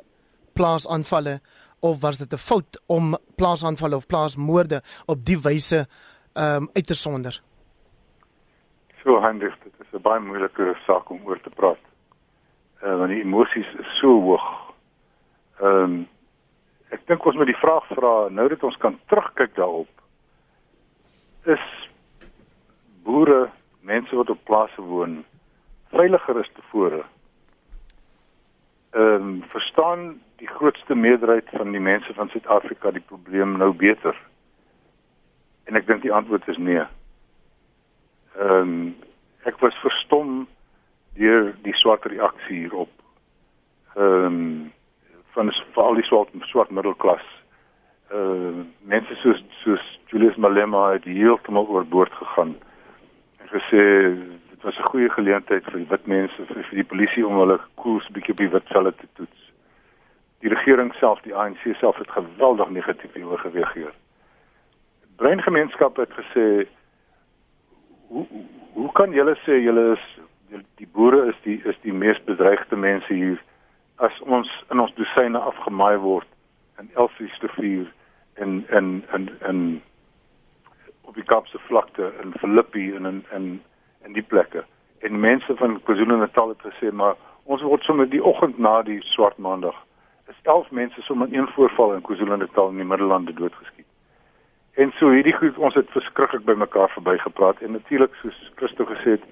plaasaanvalle 0.53 1.39
of 1.81 2.01
was 2.01 2.17
dit 2.17 2.33
'n 2.33 2.37
fout 2.49 2.81
om 2.87 3.17
plaasaanvalle 3.35 3.95
of 3.95 4.07
plaasmoorde 4.07 4.81
op 5.05 5.25
die 5.25 5.39
wyse 5.39 5.87
ehm 6.33 6.63
um, 6.63 6.69
uit 6.73 6.87
te 6.87 6.95
sonder? 6.95 7.41
So 9.03 9.19
handig, 9.19 9.53
dit 9.63 9.73
is 9.79 9.93
'n 9.93 10.01
baie 10.01 10.19
moeilike 10.19 10.77
saak 10.85 11.09
om 11.09 11.21
oor 11.25 11.41
te 11.41 11.49
praat. 11.49 11.83
Eh 12.81 12.89
uh, 12.89 12.97
want 12.97 13.09
die 13.09 13.21
emosies 13.21 13.69
is 13.79 13.99
so 13.99 14.07
hoog. 14.21 14.47
Ehm 15.61 15.83
um, 15.83 16.07
ek 16.89 17.07
dink 17.07 17.25
ons 17.25 17.35
moet 17.35 17.45
die 17.45 17.63
vraag 17.65 17.85
vra 17.87 18.29
nou 18.29 18.47
dat 18.49 18.63
ons 18.63 18.77
kan 18.77 18.99
terugkyk 19.05 19.55
daarop 19.55 19.94
is 21.45 21.65
boere, 23.03 23.49
mense 23.85 24.15
wat 24.15 24.29
op 24.29 24.43
plase 24.43 24.81
woon, 24.81 25.23
veiliger 25.93 26.39
is 26.39 26.49
tevore 26.55 27.03
ehm 28.95 29.21
um, 29.21 29.43
verstaan 29.47 30.21
die 30.35 30.47
grootste 30.47 30.95
meerderheid 30.95 31.49
van 31.51 31.71
die 31.71 31.79
mense 31.79 32.13
van 32.13 32.29
Suid-Afrika 32.29 32.91
die 32.91 33.01
probleem 33.01 33.57
nou 33.57 33.73
beter? 33.73 34.15
En 35.63 35.75
ek 35.75 35.87
dink 35.87 36.01
die 36.01 36.13
antwoord 36.13 36.47
is 36.47 36.57
nee. 36.57 36.85
Ehm 38.39 38.61
um, 38.61 38.95
ek 39.43 39.59
was 39.59 39.75
verstom 39.83 40.47
deur 41.19 41.51
die 41.67 41.75
swart 41.75 42.07
reaksie 42.07 42.61
hierop. 42.61 42.93
Ehm 43.99 44.25
um, 44.31 44.71
van 45.35 45.51
veral 45.75 45.99
die 45.99 46.07
swart 46.07 46.31
swart 46.47 46.71
middelklas. 46.71 47.27
Uh, 48.13 48.61
mense 48.85 49.15
soos 49.15 49.39
soos 49.63 49.81
Julius 50.11 50.35
Malema 50.35 50.91
het 50.91 51.03
heeltemal 51.03 51.67
oorboord 51.67 52.11
gegaan. 52.13 52.55
En 53.41 53.47
gesê 53.47 53.81
dit 54.49 54.61
was 54.61 54.77
'n 54.77 54.89
goeie 54.89 55.09
geleentheid 55.09 55.63
vir 55.63 55.77
die 55.77 55.89
wit 55.89 56.05
mense 56.07 56.45
vir, 56.45 56.63
vir 56.63 56.75
die 56.75 56.91
polisie 56.91 57.27
om 57.27 57.37
hulle 57.37 57.59
koers 57.75 58.07
bietjie 58.09 58.31
op 58.31 58.37
die 58.37 58.49
wit 58.49 58.67
velle 58.67 58.95
te 58.95 59.07
toets. 59.13 59.51
Die 60.39 60.49
regering 60.49 60.93
self, 60.93 61.21
die 61.21 61.35
ANC 61.35 61.75
self 61.79 61.97
het 61.97 62.11
geweldig 62.11 62.69
negatief 62.69 63.13
hieroor 63.13 63.39
gereageer. 63.39 63.93
Breingemeenskap 65.15 65.97
het 65.97 66.11
gesê 66.11 66.67
hoe 68.07 68.25
hoe 68.73 68.91
kan 68.91 69.11
julle 69.11 69.35
sê 69.35 69.57
julle 69.63 69.91
is 69.91 70.05
die 70.75 70.87
boere 70.93 71.27
is 71.27 71.37
die 71.43 71.61
is 71.63 71.77
die 71.81 71.93
mees 71.93 72.23
bedreigde 72.23 72.75
mense 72.75 73.13
hier 73.13 73.41
as 73.95 74.21
ons 74.21 74.63
in 74.69 74.79
ons 74.79 74.93
dosyne 74.93 75.39
afgemaai 75.39 75.97
word 75.97 76.27
in 76.79 76.89
Elsiesrivier 76.93 77.91
in 78.35 78.65
in 78.69 79.03
in 79.13 79.29
in 79.47 79.81
op 81.01 81.15
die 81.15 81.23
Kaapse 81.23 81.59
vlakte 81.59 82.13
in 82.21 82.33
Filippi 82.39 82.95
en 82.95 83.05
in 83.05 83.25
in 83.31 83.61
in 84.05 84.13
die 84.13 84.23
plekke. 84.23 84.63
En 84.99 85.19
mense 85.19 85.55
van 85.55 85.81
KwaZulu-Natal 85.83 86.49
het 86.49 86.73
gesê 86.73 86.91
maar 86.91 87.15
ons 87.43 87.61
word 87.61 87.83
sommer 87.83 88.09
die 88.09 88.23
oggend 88.23 88.57
na 88.57 88.81
die 88.81 89.01
swart 89.01 89.37
maandag 89.37 89.75
is 90.27 90.35
11 90.41 90.71
mense 90.71 91.01
sommer 91.01 91.27
een 91.31 91.47
voorval 91.47 91.93
in 91.93 92.01
KwaZulu-Natal 92.01 92.69
in 92.69 92.75
die 92.75 92.85
Middellande 92.85 93.33
doodgeskiet. 93.33 93.85
En 94.75 94.91
so 94.99 95.09
hierdie 95.09 95.33
goed 95.33 95.57
ons 95.57 95.75
het 95.75 95.89
verskriklik 95.89 96.43
by 96.45 96.53
mekaar 96.59 96.89
verbygepraat 96.89 97.61
en 97.61 97.71
natuurlik 97.71 98.15
soos 98.21 98.51
Christo 98.55 98.85
gesê 98.85 99.15
het 99.15 99.27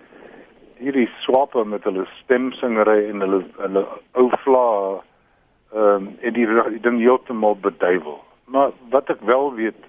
hierdie 0.79 1.09
swape 1.23 1.65
met 1.65 1.83
hulle 1.83 2.05
stemsingery 2.21 3.09
en 3.09 3.25
hulle 3.25 3.41
hulle 3.57 3.83
ou 4.19 4.29
vla 4.45 4.67
ehm 5.73 6.05
um, 6.05 6.17
en 6.21 6.33
die, 6.33 6.47
die 6.69 6.79
ding 6.79 6.99
heeltemal 6.99 7.57
beduiwel. 7.57 8.23
Maar 8.45 8.71
wat 8.89 9.09
ek 9.09 9.21
wel 9.21 9.53
weet 9.53 9.81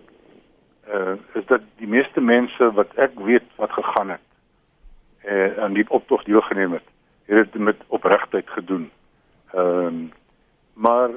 eh 0.84 1.00
uh, 1.00 1.16
is 1.32 1.46
dat 1.46 1.60
die 1.76 1.86
meeste 1.86 2.20
mense 2.20 2.72
wat 2.72 2.94
ek 2.94 3.18
weet 3.18 3.44
wat 3.56 3.72
gegaan 3.72 4.08
het 4.08 4.26
eh 5.20 5.34
uh, 5.34 5.58
aan 5.58 5.72
die 5.72 5.90
optog 5.90 6.24
deelgeneem 6.24 6.72
het, 6.72 6.88
het 7.24 7.52
dit 7.52 7.62
met 7.62 7.76
opregtheid 7.86 8.50
gedoen. 8.50 8.90
Ehm 9.52 9.86
um, 9.86 10.12
maar 10.72 11.10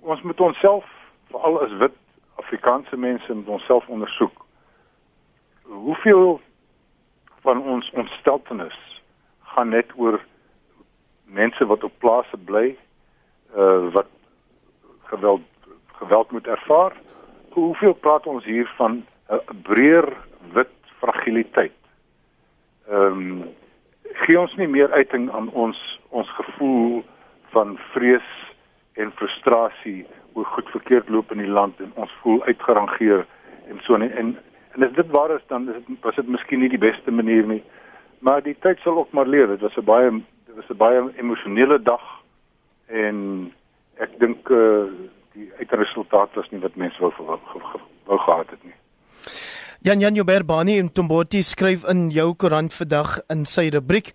ons 0.00 0.22
moet 0.22 0.40
onsself 0.40 0.84
veral 1.30 1.62
as 1.62 1.72
wit 1.72 1.96
Afrikaanse 2.34 2.96
mense 2.96 3.34
moet 3.34 3.46
onsself 3.46 3.86
ondersoek. 3.86 4.46
Hoeveel 5.62 6.40
van 7.40 7.62
ons 7.62 7.90
ontsteltenis 7.90 9.02
gaan 9.40 9.68
net 9.68 9.90
oor 9.96 10.20
mense 11.24 11.66
wat 11.66 11.84
op 11.84 11.92
plase 11.98 12.36
bly 12.36 12.76
uh 13.56 13.92
wat 13.92 14.06
geweld 15.02 15.42
geweld 15.92 16.30
moet 16.30 16.46
ervaar. 16.46 16.92
Hoeveel 17.48 17.92
praat 17.92 18.26
ons 18.26 18.44
hier 18.44 18.72
van 18.76 19.04
'n 19.28 19.62
breër 19.62 20.16
wit 20.52 20.74
fragiliteit? 20.98 21.72
Ehm 22.88 23.02
um, 23.04 23.48
gee 24.02 24.40
ons 24.40 24.54
nie 24.54 24.68
meer 24.68 24.90
uiting 24.92 25.30
aan 25.30 25.50
ons 25.50 26.00
ons 26.08 26.30
gevoel 26.30 27.04
van 27.50 27.78
vrees 27.92 28.28
en 28.92 29.12
frustrasie 29.12 30.06
oor 30.32 30.44
goed 30.44 30.68
verkeerd 30.68 31.08
loop 31.08 31.30
in 31.32 31.38
die 31.38 31.54
land 31.58 31.80
en 31.80 31.92
ons 31.94 32.12
voel 32.22 32.42
uitgerangeer 32.42 33.26
en 33.68 33.80
so 33.80 33.94
en 33.94 34.10
en, 34.10 34.38
en 34.72 34.82
as 34.82 34.92
dit 34.92 35.10
waar 35.10 35.30
is 35.30 35.46
dan 35.46 35.68
is 35.68 35.84
dit 35.86 36.02
was 36.02 36.14
dit 36.14 36.28
miskien 36.28 36.60
nie 36.60 36.68
die 36.68 36.86
beste 36.90 37.10
manier 37.10 37.46
nie 37.46 37.62
maar 38.18 38.42
die 38.42 38.56
tyd 38.60 38.78
sal 38.78 38.98
ook 38.98 39.12
maar 39.12 39.26
leer. 39.26 39.46
Dit 39.46 39.60
was 39.60 39.76
'n 39.76 39.84
baie 39.84 40.10
dit 40.46 40.54
was 40.54 40.70
'n 40.70 40.76
baie 40.76 41.00
emosionele 41.16 41.82
dag 41.82 42.21
en 42.88 43.52
ek 44.02 44.18
dink 44.20 44.50
uh, 44.50 44.88
die 45.36 45.48
uitresultaat 45.60 46.34
was 46.36 46.48
nie 46.50 46.60
wat 46.62 46.76
mense 46.76 47.00
wou 47.00 47.12
wou, 47.18 47.38
wou 48.08 48.18
gehad 48.26 48.50
het 48.50 48.64
nie. 48.64 48.76
Jan 49.82 50.00
Jan 50.00 50.14
Joberbani 50.14 50.78
in 50.78 50.92
Tomboti 50.92 51.42
skryf 51.42 51.84
in 51.90 52.10
jou 52.14 52.32
koerant 52.38 52.74
vandag 52.74 53.18
in 53.32 53.46
sy 53.50 53.68
rubriek 53.74 54.12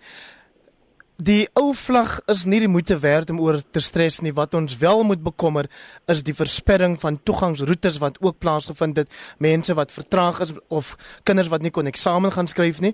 Die 1.18 1.48
ou 1.58 1.72
vlag 1.74 2.20
is 2.30 2.44
nie 2.46 2.60
die 2.62 2.70
moeite 2.70 2.94
werd 3.02 3.32
om 3.32 3.40
oor 3.42 3.56
te 3.74 3.80
stres 3.82 4.20
nie. 4.22 4.30
Wat 4.30 4.52
ons 4.54 4.76
wel 4.78 5.00
moet 5.02 5.18
bekommer 5.18 5.66
is 6.06 6.20
die 6.22 6.34
versperring 6.40 6.94
van 7.02 7.16
toegangsroetes 7.26 7.96
wat 7.98 8.20
ook 8.22 8.36
plaasgevind 8.38 9.00
het. 9.02 9.10
Mense 9.42 9.74
wat 9.74 9.90
vertraag 9.90 10.38
is 10.46 10.52
of 10.70 10.92
kinders 11.26 11.50
wat 11.50 11.64
nie 11.66 11.72
kon 11.74 11.90
eksamen 11.90 12.30
gaan 12.36 12.46
skryf 12.46 12.78
nie. 12.78 12.92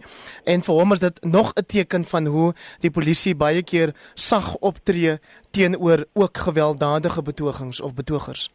En 0.48 0.64
vir 0.64 0.80
hom 0.80 0.96
is 0.96 1.04
dit 1.04 1.20
nog 1.20 1.52
'n 1.52 1.66
teken 1.68 2.04
van 2.04 2.24
hoe 2.26 2.54
die 2.80 2.90
polisie 2.90 3.34
baie 3.36 3.62
keer 3.62 3.92
sag 4.14 4.56
optree 4.56 5.18
teenoor 5.52 6.06
ook 6.14 6.36
gewelddadige 6.48 7.22
betogings 7.22 7.80
of 7.80 7.94
betogers. 7.94 8.48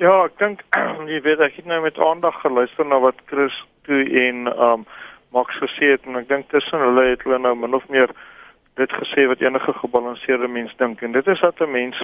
Ja, 0.00 0.24
ek 0.24 0.38
dink 0.38 0.60
jy 1.12 1.22
weet 1.22 1.38
ek 1.38 1.54
het 1.54 1.66
nou 1.66 1.82
met 1.82 1.98
aandag 1.98 2.34
geluister 2.40 2.86
na 2.86 2.98
wat 2.98 3.14
Chris 3.26 3.54
toe 3.86 4.02
en 4.26 4.50
um 4.58 4.86
Max 5.30 5.54
gesê 5.62 5.94
het 5.94 6.02
en 6.04 6.16
ek 6.16 6.28
dink 6.28 6.50
tussen 6.50 6.78
hulle 6.78 7.10
het 7.14 7.22
hulle 7.22 7.38
nou 7.38 7.54
min 7.54 7.74
of 7.74 7.88
meer 7.88 8.10
dit 8.74 8.92
gesê 8.92 9.26
wat 9.26 9.40
enige 9.40 9.72
gebalanseerde 9.72 10.48
mens 10.48 10.76
dink 10.76 11.02
en 11.02 11.12
dit 11.12 11.26
is 11.26 11.40
dat 11.40 11.60
'n 11.60 11.70
mens 11.70 12.02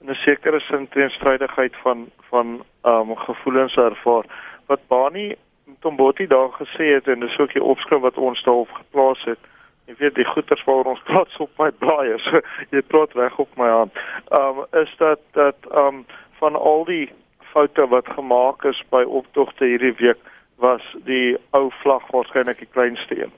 in 0.00 0.10
'n 0.10 0.14
sekere 0.14 0.60
sin 0.60 0.88
teenstrydigheid 0.88 1.76
van 1.76 2.08
van 2.30 2.64
um 2.82 3.16
gevoelens 3.16 3.76
ervaar 3.76 4.24
wat 4.66 4.80
Bani 4.88 5.36
Tomboti 5.80 6.26
daar 6.26 6.52
gesê 6.52 6.84
het 6.94 7.08
en 7.08 7.20
dis 7.20 7.38
ook 7.38 7.52
die 7.52 7.62
opskrif 7.62 8.00
wat 8.00 8.18
ons 8.18 8.42
daar 8.42 8.54
op 8.54 8.72
geplaas 8.72 9.22
het 9.24 9.38
jy 9.86 9.94
weet 9.98 10.14
die 10.14 10.24
goeters 10.32 10.64
waar 10.64 10.84
ons 10.84 11.02
plaas 11.02 11.36
op 11.36 11.50
my 11.58 11.70
blaaie 11.70 12.18
so 12.18 12.40
jy 12.70 12.82
praat 12.82 13.12
reg 13.12 13.38
op 13.38 13.56
my 13.56 13.68
hand 13.68 13.92
um 14.40 14.64
is 14.82 14.94
dat 14.96 15.20
dat 15.32 15.56
um 15.84 16.06
van 16.38 16.56
al 16.56 16.84
die 16.84 17.10
foute 17.52 17.86
wat 17.88 18.08
gemaak 18.08 18.64
is 18.64 18.82
by 18.90 19.02
optogte 19.02 19.64
hierdie 19.64 19.94
week 19.98 20.18
was 20.60 20.84
die 21.08 21.36
ou 21.56 21.70
vlag 21.82 22.04
waarskynlik 22.12 22.58
die 22.58 22.68
kleinste 22.70 23.22
een. 23.22 23.32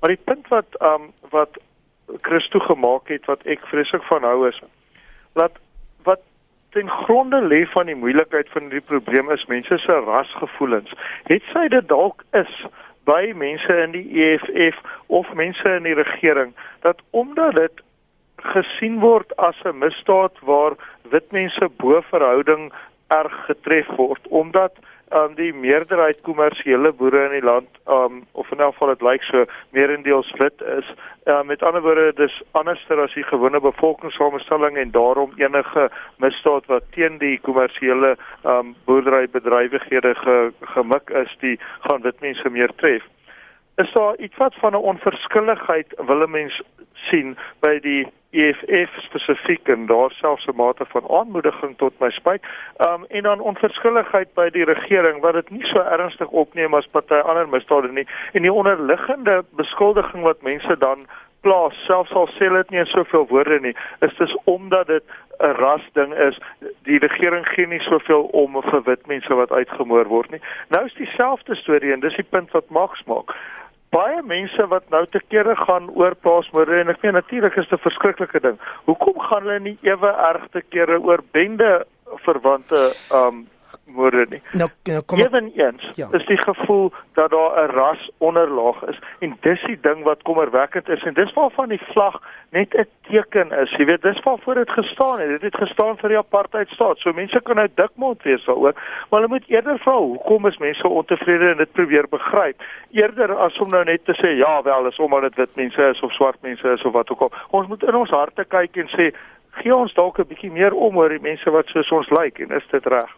Maar 0.00 0.14
die 0.14 0.24
punt 0.24 0.48
wat 0.52 0.76
um 0.82 1.12
wat 1.30 1.58
Christo 2.20 2.58
gemaak 2.58 3.08
het 3.08 3.24
wat 3.24 3.42
ek 3.46 3.66
vreeslik 3.70 4.02
van 4.02 4.22
hou 4.22 4.48
is 4.48 4.60
dat 5.34 5.58
wat 6.02 6.20
ten 6.74 6.90
gronde 6.90 7.40
lê 7.42 7.64
van 7.66 7.86
die 7.86 7.98
moeilikheid 7.98 8.48
van 8.50 8.68
die 8.68 8.82
probleem 8.86 9.30
is 9.30 9.44
mense 9.46 9.78
se 9.78 9.98
rasgevoelens. 10.06 10.92
Het 11.30 11.42
sy 11.52 11.68
dit 11.68 11.88
dalk 11.88 12.24
is 12.32 12.54
by 13.04 13.32
mense 13.36 13.76
in 13.82 13.92
die 13.94 14.06
EFF 14.24 14.80
of 15.06 15.32
mense 15.34 15.74
in 15.76 15.86
die 15.86 15.94
regering 15.94 16.54
dat 16.86 17.02
omdat 17.10 17.56
dit 17.56 17.84
gesien 18.36 18.98
word 19.00 19.36
as 19.36 19.60
'n 19.64 19.78
misdaad 19.78 20.38
waar 20.40 20.74
wit 21.02 21.32
mense 21.32 21.68
bo 21.76 22.00
verhouding 22.10 22.72
erg 23.08 23.34
getref 23.46 23.86
word 23.96 24.28
omdat 24.28 24.72
um, 25.12 25.34
die 25.34 25.52
meerderheid 25.52 26.20
kommersiële 26.22 26.92
boere 26.92 27.24
in 27.24 27.36
die 27.38 27.44
land 27.44 27.68
um 27.90 28.22
of 28.32 28.50
in 28.52 28.60
elk 28.60 28.74
geval 28.74 28.92
dit 28.94 29.02
lyk 29.02 29.22
so 29.22 29.44
meerendeels 29.70 30.30
wit 30.38 30.62
is. 30.78 30.88
Uh, 31.24 31.42
met 31.42 31.62
ander 31.62 31.82
woorde 31.82 32.12
dis 32.16 32.42
anderster 32.52 33.00
as 33.00 33.14
die 33.14 33.26
gewone 33.28 33.60
bevolkingssamestelling 33.60 34.76
en 34.76 34.90
daarom 34.90 35.32
enige 35.36 35.88
misdaad 36.16 36.66
wat 36.66 36.84
teen 36.96 37.18
die 37.18 37.38
kommersiële 37.40 38.16
um 38.42 38.74
boerderybedrywighede 38.84 40.14
ge, 40.14 40.52
gemik 40.60 41.10
is, 41.10 41.36
die 41.40 41.58
gaan 41.88 42.02
wit 42.02 42.20
mense 42.20 42.50
meer 42.50 42.72
tref. 42.76 43.02
Is 43.76 43.92
daar 43.92 44.16
iets 44.16 44.36
wat 44.36 44.54
van 44.54 44.72
'n 44.72 44.86
onverskilligheid 44.92 45.94
wil 46.06 46.22
'n 46.22 46.30
mens 46.30 46.62
sien 47.10 47.36
by 47.60 47.78
die 47.80 48.06
EFF 48.34 48.94
spesifiek 49.06 49.68
en 49.68 49.86
daar 49.86 50.10
selfs 50.10 50.46
'n 50.46 50.56
mate 50.56 50.84
van 50.88 51.10
aanmoediging 51.18 51.76
tot 51.76 51.92
my 51.98 52.10
spyt. 52.10 52.42
Um 52.86 53.04
en 53.08 53.22
dan 53.22 53.40
onverskilligheid 53.40 54.34
by 54.34 54.48
die 54.50 54.64
regering 54.64 55.20
wat 55.20 55.34
dit 55.34 55.50
nie 55.50 55.66
so 55.66 55.78
ernstig 55.80 56.28
opneem 56.28 56.74
as 56.74 56.86
party 56.86 57.14
ander 57.14 57.48
misdade 57.48 57.92
nie. 57.92 58.06
En 58.32 58.42
die 58.42 58.52
onderliggende 58.52 59.44
beskuldiging 59.50 60.22
wat 60.22 60.42
mense 60.42 60.76
dan 60.78 61.06
plaas 61.40 61.84
selfs 61.86 62.12
al 62.12 62.28
sê 62.28 62.48
dit 62.48 62.70
nie 62.70 62.78
in 62.78 62.86
soveel 62.86 63.26
woorde 63.28 63.60
nie 63.60 63.76
is 64.00 64.16
dit 64.16 64.36
omdat 64.44 64.86
dit 64.86 65.04
'n 65.38 65.54
ras 65.60 65.84
ding 65.92 66.14
is. 66.14 66.38
Die 66.82 66.98
regering 66.98 67.46
gee 67.48 67.66
nie 67.66 67.80
soveel 67.80 68.22
om 68.22 68.62
vir 68.62 68.82
wit 68.82 69.06
mense 69.06 69.34
wat 69.34 69.50
uitgemoor 69.50 70.06
word 70.06 70.30
nie. 70.30 70.40
Nou 70.68 70.84
is 70.84 70.94
dieselfde 70.94 71.54
storie 71.54 71.92
en 71.92 72.00
dis 72.00 72.16
die 72.16 72.30
punt 72.30 72.50
wat 72.50 72.68
Max 72.68 73.04
maak 73.04 73.34
baie 73.94 74.22
mense 74.26 74.66
wat 74.72 74.88
nou 74.90 75.04
te 75.06 75.20
kere 75.30 75.54
gaan 75.56 75.88
oor 75.94 76.16
plaasmoorde 76.26 76.80
en 76.80 76.92
ek 76.92 77.02
meen 77.04 77.14
natuurlik 77.18 77.56
is 77.60 77.68
dit 77.68 77.78
'n 77.78 77.86
verskriklike 77.88 78.40
ding. 78.46 78.58
Hoekom 78.90 79.18
gaan 79.20 79.46
hulle 79.46 79.60
nie 79.60 79.78
ewe 79.82 80.10
erg 80.30 80.48
te 80.52 80.62
kere 80.74 80.98
oor 80.98 81.22
bende 81.32 81.86
verwante 82.26 82.80
um 83.20 83.46
veerkragmoorde 83.74 84.26
nie. 84.30 84.42
Nou, 84.52 84.68
nou 84.82 85.02
kom 85.02 85.18
Eweneens 85.18 85.82
Ja. 85.94 86.08
ja. 86.10 86.18
is 86.18 86.26
die 86.26 86.42
gevoel 86.42 86.92
dat 87.12 87.30
daar 87.30 87.68
'n 87.68 87.70
ras 87.70 88.10
onderlaag 88.18 88.82
is 88.82 88.98
en 89.18 89.36
dis 89.40 89.62
die 89.66 89.78
ding 89.80 90.02
wat 90.02 90.22
kommerwekkend 90.22 90.88
is 90.88 91.02
en 91.02 91.14
dis 91.14 91.32
waarvan 91.32 91.68
die 91.68 91.80
vlag 91.92 92.20
net 92.50 92.74
'n 92.74 92.86
teken 93.08 93.50
is. 93.50 93.70
Jy 93.70 93.84
weet, 93.84 94.02
dis 94.02 94.22
waarvoor 94.22 94.54
dit 94.54 94.70
gestaan 94.70 95.20
het. 95.20 95.28
Dit 95.28 95.42
het 95.42 95.56
gestaan 95.56 95.96
vir 95.96 96.08
die 96.08 96.18
apartheidstaat. 96.18 96.98
So 96.98 97.12
mense 97.12 97.40
kan 97.42 97.56
nou 97.56 97.68
dikmond 97.74 98.22
wees 98.22 98.44
daaroor, 98.44 98.74
maar 99.10 99.20
hulle 99.20 99.28
moet 99.28 99.48
eerder 99.48 99.78
vra 99.78 99.96
hoekom 99.96 100.46
is 100.46 100.58
mense 100.58 100.88
ontevrede 100.88 101.50
en 101.50 101.56
dit 101.56 101.72
probeer 101.72 102.08
begryp 102.08 102.62
eerder 102.90 103.36
as 103.36 103.58
om 103.58 103.68
nou 103.68 103.84
net 103.84 104.04
te 104.04 104.12
sê 104.12 104.36
ja, 104.36 104.62
wel, 104.62 104.86
is 104.86 104.98
omdat 104.98 105.22
dit 105.22 105.34
wit 105.34 105.56
mense 105.56 105.82
is 105.82 106.00
of 106.00 106.12
swart 106.12 106.42
mense 106.42 106.68
is 106.68 106.82
of 106.82 106.92
wat 106.92 107.10
ook 107.10 107.20
al. 107.20 107.32
Ons 107.50 107.66
moet 107.66 107.82
in 107.82 107.94
ons 107.94 108.10
harte 108.10 108.44
kyk 108.44 108.76
en 108.76 108.88
sê 108.88 109.14
gee 109.62 109.74
ons 109.74 109.94
dalk 109.94 110.18
'n 110.18 110.28
bietjie 110.28 110.50
meer 110.50 110.72
om 110.72 110.96
oor 110.96 111.08
die 111.08 111.22
mense 111.22 111.50
wat 111.50 111.66
soos 111.66 111.90
ons 111.90 112.10
lyk 112.10 112.38
en 112.38 112.50
is 112.50 112.66
dit 112.70 112.86
reg? 112.86 113.10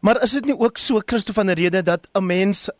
Maar 0.00 0.22
is 0.22 0.32
dit 0.32 0.44
nie 0.44 0.58
ook 0.58 0.78
so 0.78 1.00
Christo 1.06 1.32
van 1.32 1.46
der 1.46 1.56
Rede 1.56 1.82
dat 1.82 2.08
'n 2.12 2.26
mens 2.26 2.70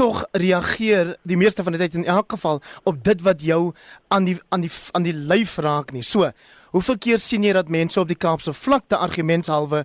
tog 0.00 0.24
reageer 0.32 1.16
die 1.22 1.36
meeste 1.36 1.62
van 1.62 1.72
die 1.76 1.80
tyd 1.80 1.94
in 1.94 2.06
elk 2.08 2.32
geval 2.32 2.62
op 2.88 3.02
dit 3.04 3.20
wat 3.22 3.42
jou 3.44 3.72
aan 4.08 4.24
die 4.24 4.38
aan 4.48 4.60
die 4.64 4.70
aan 4.96 5.04
die 5.04 5.14
lyf 5.14 5.58
raak 5.60 5.92
nie. 5.92 6.02
So, 6.02 6.30
hoeveel 6.70 6.98
keer 6.98 7.18
sien 7.18 7.44
jy 7.44 7.52
dat 7.52 7.68
mense 7.68 8.00
op 8.00 8.08
die 8.08 8.16
Kaapse 8.16 8.54
vlakte 8.56 8.96
argumentshalwe 8.96 9.84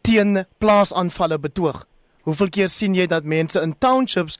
teen 0.00 0.46
plaasaanvalle 0.58 1.38
betoog? 1.38 1.84
Hoeveel 2.24 2.48
keer 2.48 2.68
sien 2.68 2.94
jy 2.96 3.06
dat 3.06 3.24
mense 3.24 3.60
in 3.60 3.76
townships 3.78 4.38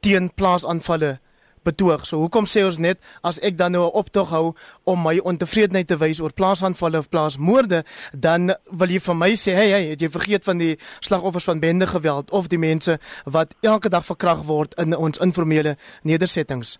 teen 0.00 0.30
plaasaanvalle 0.34 1.18
betoog? 1.66 2.06
So 2.06 2.22
hoekom 2.22 2.46
sê 2.46 2.64
ons 2.64 2.78
net 2.78 3.02
as 3.26 3.40
ek 3.42 3.58
dan 3.58 3.74
nou 3.74 3.84
'n 3.86 3.98
optog 3.98 4.30
hou 4.30 4.54
om 4.84 5.02
my 5.02 5.18
ontevredenheid 5.18 5.86
te 5.86 5.98
wys 5.98 6.20
oor 6.20 6.32
plaasaanvalle 6.32 6.98
of 6.98 7.10
plaasmoorde, 7.10 7.82
dan 8.14 8.54
wil 8.70 8.88
jy 8.88 9.00
vir 9.00 9.16
my 9.16 9.30
sê, 9.34 9.52
"Hey, 9.52 9.70
hey, 9.70 9.84
het 9.90 10.00
jy 10.00 10.08
vergeet 10.08 10.44
van 10.44 10.58
die 10.58 10.76
slagoffers 11.00 11.44
van 11.44 11.60
bende 11.60 11.86
geweld 11.86 12.30
of 12.30 12.48
die 12.48 12.58
mense 12.58 12.98
wat 13.24 13.54
elke 13.62 13.88
dag 13.88 14.04
verkragt 14.04 14.46
word 14.46 14.74
in 14.78 14.96
ons 14.96 15.18
informele 15.18 15.76
nedersettings?" 16.02 16.78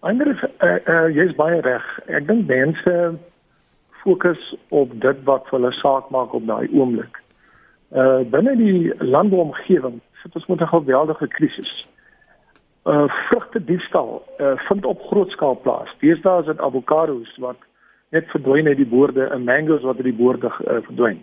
Ander 0.00 0.28
uh, 0.62 0.78
uh, 0.86 1.08
jy's 1.14 1.34
baie 1.34 1.60
reg. 1.60 1.84
Ek 2.06 2.26
dink 2.26 2.46
mense 2.46 3.18
fokus 4.04 4.54
op 4.68 4.92
dit 5.00 5.24
wat 5.26 5.48
vir 5.48 5.58
hulle 5.58 5.72
saak 5.72 6.10
maak 6.14 6.34
op 6.34 6.46
daai 6.46 6.68
oomblik. 6.70 7.18
Uh 7.90 8.20
binne 8.30 8.54
die 8.60 8.92
landomgewing 9.02 9.98
sit 10.22 10.34
ons 10.38 10.46
met 10.46 10.60
'n 10.60 10.74
geweldige 10.74 11.28
krisis. 11.28 11.72
Vrugte 12.88 13.60
diefstal 13.64 14.22
uh, 14.40 14.52
vind 14.68 14.84
op 14.84 15.02
groot 15.10 15.30
skaal 15.30 15.58
plaas. 15.60 15.90
Deesdae 16.00 16.40
is 16.40 16.46
dit 16.48 16.60
avokado's 16.60 17.34
wat 17.42 17.60
net 18.16 18.30
verdwyn 18.32 18.66
uit 18.66 18.78
die 18.80 18.88
boorde 18.88 19.26
en 19.28 19.44
mango's 19.44 19.84
wat 19.84 20.00
uit 20.00 20.08
die 20.08 20.16
boorde 20.16 20.48
uh, 20.48 20.78
verdwyn. 20.86 21.20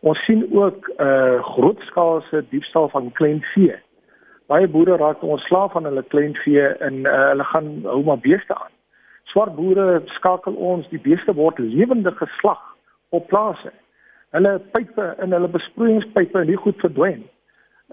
Ons 0.00 0.18
sien 0.26 0.42
ook 0.52 0.88
uh 1.00 1.42
grootskaalse 1.42 2.44
diefstal 2.50 2.88
van 2.88 3.12
klein 3.12 3.42
vee 3.54 3.76
baie 4.50 4.68
boere 4.70 4.96
raak 4.96 5.22
ontslaaf 5.22 5.72
van 5.74 5.88
hulle 5.88 6.02
kleinvee 6.12 6.66
en 6.88 7.02
uh, 7.04 7.14
hulle 7.30 7.46
gaan 7.52 7.70
hou 7.84 8.02
maar 8.06 8.22
beeste 8.22 8.54
aan. 8.54 8.72
Swart 9.32 9.56
boere 9.56 10.02
skakel 10.18 10.54
ons, 10.54 10.86
die 10.92 11.02
beeste 11.02 11.34
word 11.34 11.58
lewendig 11.58 12.18
geslag 12.20 12.62
op 13.16 13.26
plase. 13.32 13.72
Hulle 14.36 14.56
pype 14.74 15.08
en 15.22 15.34
hulle 15.34 15.50
besproeiingspype 15.50 16.38
en 16.40 16.50
die 16.50 16.60
goed 16.62 16.78
verdwyn. 16.84 17.24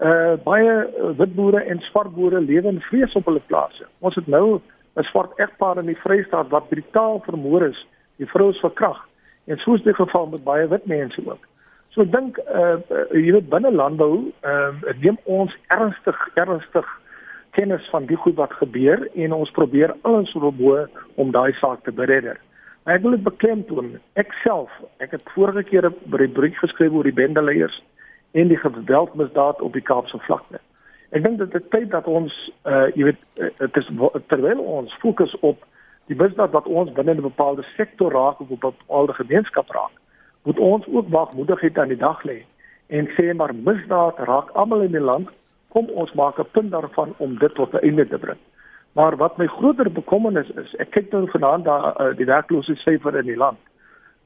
Uh 0.02 0.34
baie 0.42 0.70
uh, 0.70 1.12
wit 1.14 1.34
boere 1.34 1.60
en 1.70 1.78
swart 1.78 2.14
boere 2.14 2.40
lewe 2.40 2.66
in 2.68 2.80
vrees 2.80 3.12
op 3.14 3.28
hulle 3.30 3.42
plase. 3.46 3.86
Ons 4.00 4.14
het 4.18 4.26
nou 4.26 4.60
'n 4.96 5.02
swart 5.02 5.38
egpaar 5.38 5.78
in 5.78 5.86
die 5.86 6.00
Vrystaat 6.02 6.48
wat 6.48 6.68
brutaal 6.68 7.20
vermoor 7.22 7.62
is. 7.62 7.86
Die 8.16 8.26
vrou 8.26 8.50
is 8.50 8.58
verkragt 8.58 9.06
en 9.46 9.56
soos 9.58 9.82
die 9.82 9.94
geval 9.94 10.26
met 10.26 10.44
baie 10.44 10.66
wit 10.68 10.86
mense 10.86 11.22
ook. 11.26 11.46
So 11.90 12.02
ek 12.02 12.12
dink 12.12 12.38
uh, 12.38 12.76
uh 12.90 13.06
jy 13.12 13.32
weet 13.32 13.48
binne 13.48 13.70
landbou 13.70 14.32
ehm 14.42 14.82
uh, 14.82 14.98
neem 14.98 15.18
ons 15.24 15.56
ernstig 15.66 16.28
ernstig 16.34 16.86
kennis 17.50 17.88
van 17.90 18.06
die 18.06 18.16
goed 18.16 18.34
wat 18.34 18.52
gebeur 18.52 19.08
en 19.14 19.32
ons 19.32 19.50
probeer 19.50 19.94
alles 20.02 20.32
probeer 20.32 20.90
om 21.14 21.30
daai 21.30 21.52
saak 21.52 21.84
te 21.84 21.92
beredder. 21.92 22.40
Maar 22.82 22.94
ek 22.94 23.02
wil 23.02 23.10
dit 23.10 23.22
beklemtoon. 23.22 24.00
Ek 24.14 24.32
self, 24.42 24.70
ek 24.98 25.10
het 25.10 25.34
vorige 25.34 25.62
keer 25.62 25.86
'n 25.86 26.32
brief 26.32 26.58
geskryf 26.58 26.92
oor 26.92 27.04
die 27.04 27.20
bendeleiers 27.22 27.82
en 28.34 28.48
die 28.48 28.58
geweldmisdaad 28.58 29.60
op 29.60 29.72
die 29.72 29.82
Kaapse 29.82 30.18
vlakte. 30.18 30.58
Ek 31.14 31.22
dink 31.24 31.38
dit 31.38 31.54
is 31.54 31.68
tyd 31.70 31.90
dat 31.90 32.06
ons 32.10 32.34
uh 32.66 32.88
jy 32.94 33.10
weet 33.10 33.20
dit 33.58 33.76
is 33.76 33.90
terwyl 34.26 34.62
ons 34.78 34.94
fokus 35.02 35.36
op 35.40 35.62
die 36.10 36.16
misdaad 36.16 36.50
wat 36.50 36.66
ons 36.66 36.92
binne 36.92 37.14
'n 37.14 37.28
bepaalde 37.30 37.62
sektor 37.76 38.12
raak 38.12 38.40
of 38.40 38.50
op 38.50 38.64
'n 38.64 38.74
bepaalde 38.78 39.14
gemeenskap 39.14 39.70
raak 39.70 39.94
moet 40.42 40.58
ons 40.58 40.86
ook 40.86 41.08
wagmoedigheid 41.08 41.78
aan 41.78 41.88
die 41.88 42.02
dag 42.06 42.22
lê 42.24 42.44
en 42.86 43.08
sê 43.16 43.34
maar 43.34 43.54
misdaad 43.54 44.18
raak 44.18 44.50
almal 44.50 44.80
in 44.80 44.92
die 44.92 45.06
land 45.10 45.28
kom 45.68 45.88
ons 45.88 46.12
maak 46.12 46.38
'n 46.38 46.50
punt 46.50 46.70
daarvan 46.70 47.14
om 47.16 47.38
dit 47.38 47.54
tot 47.54 47.72
'n 47.72 47.84
einde 47.86 48.08
te 48.08 48.18
bring 48.18 48.38
maar 48.92 49.16
wat 49.16 49.36
my 49.36 49.46
groter 49.46 49.92
bekommernis 49.92 50.50
is 50.50 50.74
ek 50.74 50.90
kyk 50.90 51.12
nou 51.12 51.30
vanaand 51.30 51.64
daar 51.64 52.00
uh, 52.00 52.16
die 52.16 52.26
werkloosheid 52.26 52.78
syfer 52.78 53.16
in 53.16 53.26
die 53.26 53.42
land 53.44 53.58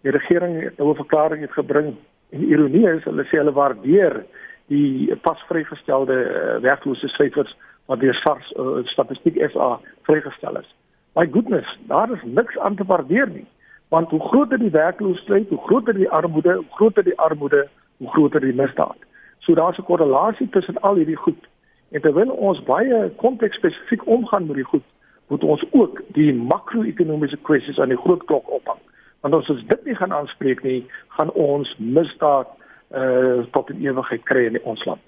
die 0.02 0.10
regering 0.12 0.62
het 0.62 0.78
nou 0.78 0.90
'n 0.90 1.02
verklaring 1.04 1.40
het 1.40 1.52
gebring 1.52 1.96
en 2.30 2.40
die 2.40 2.50
ironie 2.54 2.86
is 2.88 3.04
hulle 3.04 3.24
sê 3.30 3.40
hulle 3.40 3.54
waardeer 3.56 4.24
die 4.68 5.16
pas 5.22 5.40
vrygestelde 5.48 6.18
uh, 6.24 6.62
werkloosheid 6.62 7.14
syfers 7.16 7.54
wat 7.86 8.00
deur 8.00 8.14
SARS 8.24 8.52
uh, 8.56 8.84
statistiek 8.84 9.38
SA 9.52 9.78
vrygestel 10.02 10.60
is 10.60 10.74
my 11.16 11.26
goodness 11.26 11.78
daar 11.88 12.12
is 12.12 12.24
niks 12.24 12.58
aan 12.58 12.76
te 12.76 12.84
waardeer 12.84 13.28
nie 13.28 13.46
want 13.88 14.10
hoe 14.10 14.20
groter 14.20 14.58
die 14.58 14.70
werkloosheid, 14.70 15.48
hoe 15.48 15.60
groter 15.66 15.94
die 15.94 16.10
armoede, 16.10 16.54
hoe 16.54 16.70
groter 16.70 17.04
die 17.04 17.18
armoede, 17.18 17.68
hoe 17.96 18.08
groter 18.08 18.40
die 18.40 18.54
misdaad. 18.54 18.96
So 19.38 19.54
daar's 19.54 19.78
'n 19.78 19.84
korrelasie 19.84 20.48
tussen 20.48 20.80
al 20.80 20.94
hierdie 20.94 21.16
goed. 21.16 21.48
En 21.90 22.00
terwyl 22.00 22.30
ons 22.30 22.62
baie 22.62 23.10
kompleks 23.16 23.56
spesifiek 23.56 24.06
omgaan 24.06 24.46
met 24.46 24.56
die 24.56 24.64
goed, 24.64 24.82
moet 25.28 25.44
ons 25.44 25.64
ook 25.70 26.02
die 26.06 26.34
makro-ekonomiese 26.34 27.36
kwessies 27.42 27.78
aan 27.78 27.88
die 27.88 27.96
groot 28.04 28.24
klok 28.24 28.50
ophang. 28.50 28.78
Want 29.20 29.34
as 29.34 29.50
ons 29.50 29.66
dit 29.68 29.84
nie 29.84 29.96
gaan 29.98 30.12
aanspreek 30.12 30.62
nie, 30.62 30.86
gaan 31.18 31.30
ons 31.34 31.74
misdaad 31.78 32.48
uh 32.88 33.44
tot 33.52 33.70
in 33.70 33.82
ewigheid 33.84 34.22
kry 34.24 34.46
in 34.48 34.60
ons 34.64 34.84
land. 34.88 35.02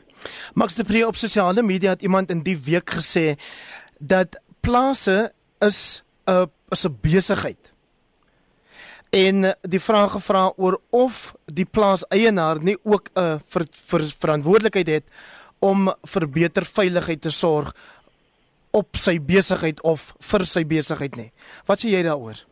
Max 0.55 0.75
de 0.77 0.85
Pre 0.85 1.07
op 1.07 1.17
sosiale 1.17 1.63
media 1.63 1.91
het 1.91 2.03
iemand 2.03 2.31
in 2.31 2.43
die 2.45 2.59
week 2.59 2.91
gesê 2.91 3.39
dat 3.99 4.37
plase 4.61 5.33
is 5.61 6.03
'n 6.27 6.51
is 6.71 6.85
'n 6.85 6.99
besigheid 7.03 7.73
en 9.11 9.55
die 9.67 9.81
vraag 9.81 10.13
gevra 10.15 10.53
oor 10.57 10.79
of 10.91 11.35
die 11.45 11.67
plaaseienaar 11.67 12.63
nie 12.63 12.77
ook 12.83 13.09
'n 13.15 13.21
uh, 13.21 13.39
ver, 13.47 13.67
ver, 13.71 14.03
verantwoordelikheid 14.19 14.87
het 14.87 15.05
om 15.59 15.93
vir 16.03 16.29
beter 16.29 16.65
veiligheid 16.65 17.21
te 17.21 17.31
sorg 17.31 17.75
op 18.71 18.97
sy 18.97 19.19
besigheid 19.19 19.81
of 19.83 20.15
vir 20.19 20.45
sy 20.45 20.65
besigheid 20.65 21.17
nie. 21.17 21.33
Wat 21.67 21.83
sê 21.83 21.91
jy 21.91 22.03
daaroor? 22.03 22.50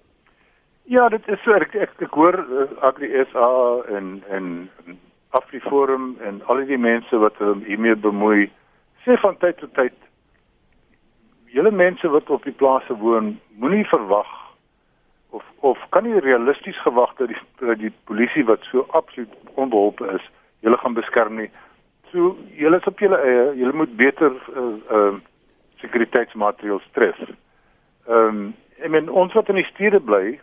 Ja, 0.89 1.09
dit 1.09 1.29
is 1.29 1.43
so 1.45 1.53
ek 1.53 1.75
ek, 1.77 1.91
ek 2.01 2.15
hoor 2.17 2.39
uh, 2.49 2.63
Agri 2.89 3.11
SA 3.29 3.49
en 3.93 4.23
en 4.33 4.47
Afriforum 5.37 6.15
en 6.25 6.39
al 6.49 6.63
die 6.65 6.79
mense 6.81 7.19
wat 7.21 7.37
hiermee 7.67 7.97
bemoei 7.97 8.47
sê 9.05 9.19
van 9.21 9.37
tyd 9.43 9.61
tot 9.61 9.75
tyd 9.77 9.93
julle 11.53 11.75
mense 11.77 12.09
wat 12.09 12.33
op 12.33 12.49
die 12.49 12.57
plase 12.57 12.97
woon, 13.03 13.35
moenie 13.61 13.85
verwag 13.93 14.33
of 15.37 15.45
of 15.61 15.85
kan 15.93 16.09
nie 16.09 16.25
realisties 16.25 16.81
gewag 16.87 17.13
dat 17.21 17.35
die 17.35 17.41
dat 17.61 17.85
die 17.85 17.93
polisie 18.09 18.47
wat 18.49 18.65
so 18.73 18.87
absoluut 18.97 19.37
onbeholpe 19.61 20.09
is, 20.17 20.25
julle 20.65 20.81
gaan 20.81 20.97
beskerm 20.97 21.37
nie. 21.37 21.51
So 22.13 22.33
julle 22.57 22.81
is 22.81 22.89
op 22.89 23.05
julle 23.05 23.21
eie, 23.29 23.47
julle 23.61 23.77
moet 23.77 23.97
beter 24.01 24.33
uh 24.57 24.73
uh 24.89 25.15
sekuriteitsmaatreëls 25.85 26.91
tref. 26.97 27.21
Ehm 28.09 28.29
um, 28.41 28.45
ek 28.79 28.93
meen 28.95 29.09
ons 29.11 29.33
wat 29.35 29.49
in 29.53 29.59
die 29.59 29.71
stede 29.75 30.01
bly, 30.01 30.39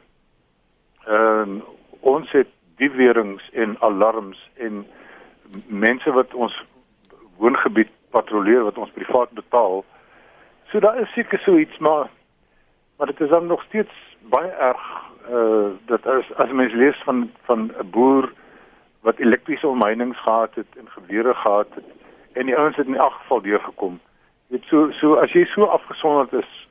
ehm 1.06 1.50
um, 1.50 1.64
ons 2.00 2.32
het 2.32 2.48
diewering 2.78 3.42
en 3.54 3.78
alarms 3.80 4.50
en 4.54 4.86
mense 5.68 6.12
wat 6.12 6.34
ons 6.34 6.64
woongebied 7.38 7.90
patrolleer 8.10 8.64
wat 8.64 8.78
ons 8.78 8.92
privaat 8.92 9.32
betaal. 9.32 9.84
So 10.72 10.80
daar 10.80 11.00
is 11.02 11.14
seker 11.14 11.40
so 11.40 11.58
iets 11.58 11.78
maar 11.78 12.10
maar 12.98 13.08
dit 13.08 13.22
is 13.22 13.30
dan 13.30 13.48
nog 13.48 13.64
steeds 13.64 13.92
baie 14.22 14.52
erg 14.52 14.84
uh 15.32 15.68
dat 15.86 16.06
as 16.06 16.34
as 16.36 16.52
mens 16.52 16.74
lees 16.74 17.02
van 17.04 17.32
van 17.44 17.72
'n 17.80 17.90
boer 17.90 18.32
wat 19.02 19.20
elektriese 19.20 19.68
omheinings 19.68 20.22
gehad 20.22 20.56
het 20.56 20.78
en 20.78 20.90
gewere 20.90 21.34
gehad 21.34 21.68
het 21.76 21.90
en 22.34 22.46
die 22.46 22.58
ouens 22.58 22.76
het 22.76 22.88
in 22.88 22.96
elk 22.96 23.14
geval 23.14 23.42
deurgekom. 23.42 24.00
Dit 24.48 24.64
so 24.64 24.92
so 24.92 25.14
as 25.16 25.32
jy 25.32 25.46
so 25.46 25.64
afgesonderd 25.64 26.34
is 26.34 26.68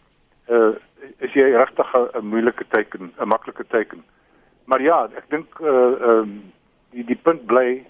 uh 0.48 0.74
is 1.18 1.32
jy 1.32 1.42
regtig 1.42 1.94
'n 1.94 2.26
moeilike 2.26 2.64
teken, 2.68 3.12
'n 3.18 3.28
maklike 3.28 3.64
teken. 3.68 4.04
Maar 4.64 4.82
ja, 4.82 4.98
ek 5.16 5.28
dink 5.28 5.60
uh 5.60 5.68
ehm 5.68 6.10
um, 6.10 6.52
die 6.90 7.04
die 7.04 7.18
punt 7.22 7.46
bly 7.46 7.82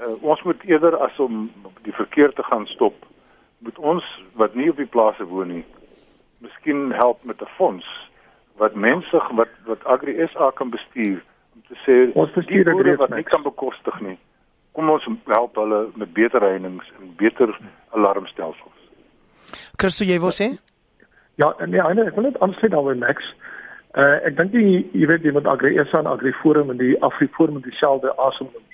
uh, 0.00 0.22
ons 0.22 0.42
moet 0.42 0.62
eerder 0.64 0.96
as 0.96 1.18
om 1.18 1.50
die 1.82 1.92
verkeer 1.92 2.32
te 2.32 2.42
gaan 2.42 2.66
stop, 2.66 2.94
moet 3.58 3.78
ons 3.78 4.04
wat 4.32 4.54
nie 4.54 4.70
op 4.70 4.76
die 4.76 4.92
plase 4.96 5.24
woon 5.24 5.48
nie, 5.48 5.64
miskien 6.38 6.92
help 6.92 7.24
met 7.24 7.42
'n 7.42 7.54
fonds 7.56 7.86
wat 8.56 8.74
mense 8.74 9.22
wat 9.30 9.52
wat 9.64 9.84
Agri 9.84 10.28
SA 10.32 10.50
kan 10.50 10.70
bestuur 10.70 11.24
om 11.54 11.62
te 11.68 11.76
sê 11.84 12.14
Ons 12.14 12.32
bestuur 12.32 12.64
dit 12.64 12.74
wat 12.74 12.86
reeds 12.86 13.10
nie 13.10 13.22
kan 13.22 13.42
bekostig 13.42 14.00
nie 14.00 14.18
kom 14.76 14.92
ons 14.92 15.08
help 15.32 15.56
hulle 15.56 15.86
met 15.96 16.12
beter 16.12 16.44
heininge 16.44 16.84
en 17.00 17.12
beter 17.16 17.52
alarmstelsels. 17.96 18.82
Christo 19.80 20.04
jy 20.04 20.18
wou 20.20 20.32
sê? 20.34 20.50
Ja, 21.40 21.52
nee, 21.64 21.80
ek 21.80 22.16
wil 22.16 22.28
net 22.28 22.38
aansluit 22.44 22.72
daarby 22.74 22.96
Max. 23.00 23.24
Uh 23.96 24.18
ek 24.28 24.34
dink 24.36 24.52
jy 24.52 24.84
jy 24.92 25.06
weet 25.08 25.24
jy 25.24 25.32
met 25.32 25.46
Agri 25.48 25.70
SA 25.88 26.02
en 26.02 26.08
Agri 26.10 26.34
Forum 26.42 26.68
en 26.68 26.76
die 26.76 26.96
Afriforum 27.06 27.62
dieselfde 27.64 28.10
asem 28.20 28.50
noem. 28.52 28.64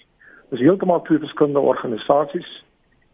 Dis 0.51 0.65
heeltemal 0.65 1.05
twee 1.07 1.23
verskillende 1.23 1.63
organisasies. 1.63 2.49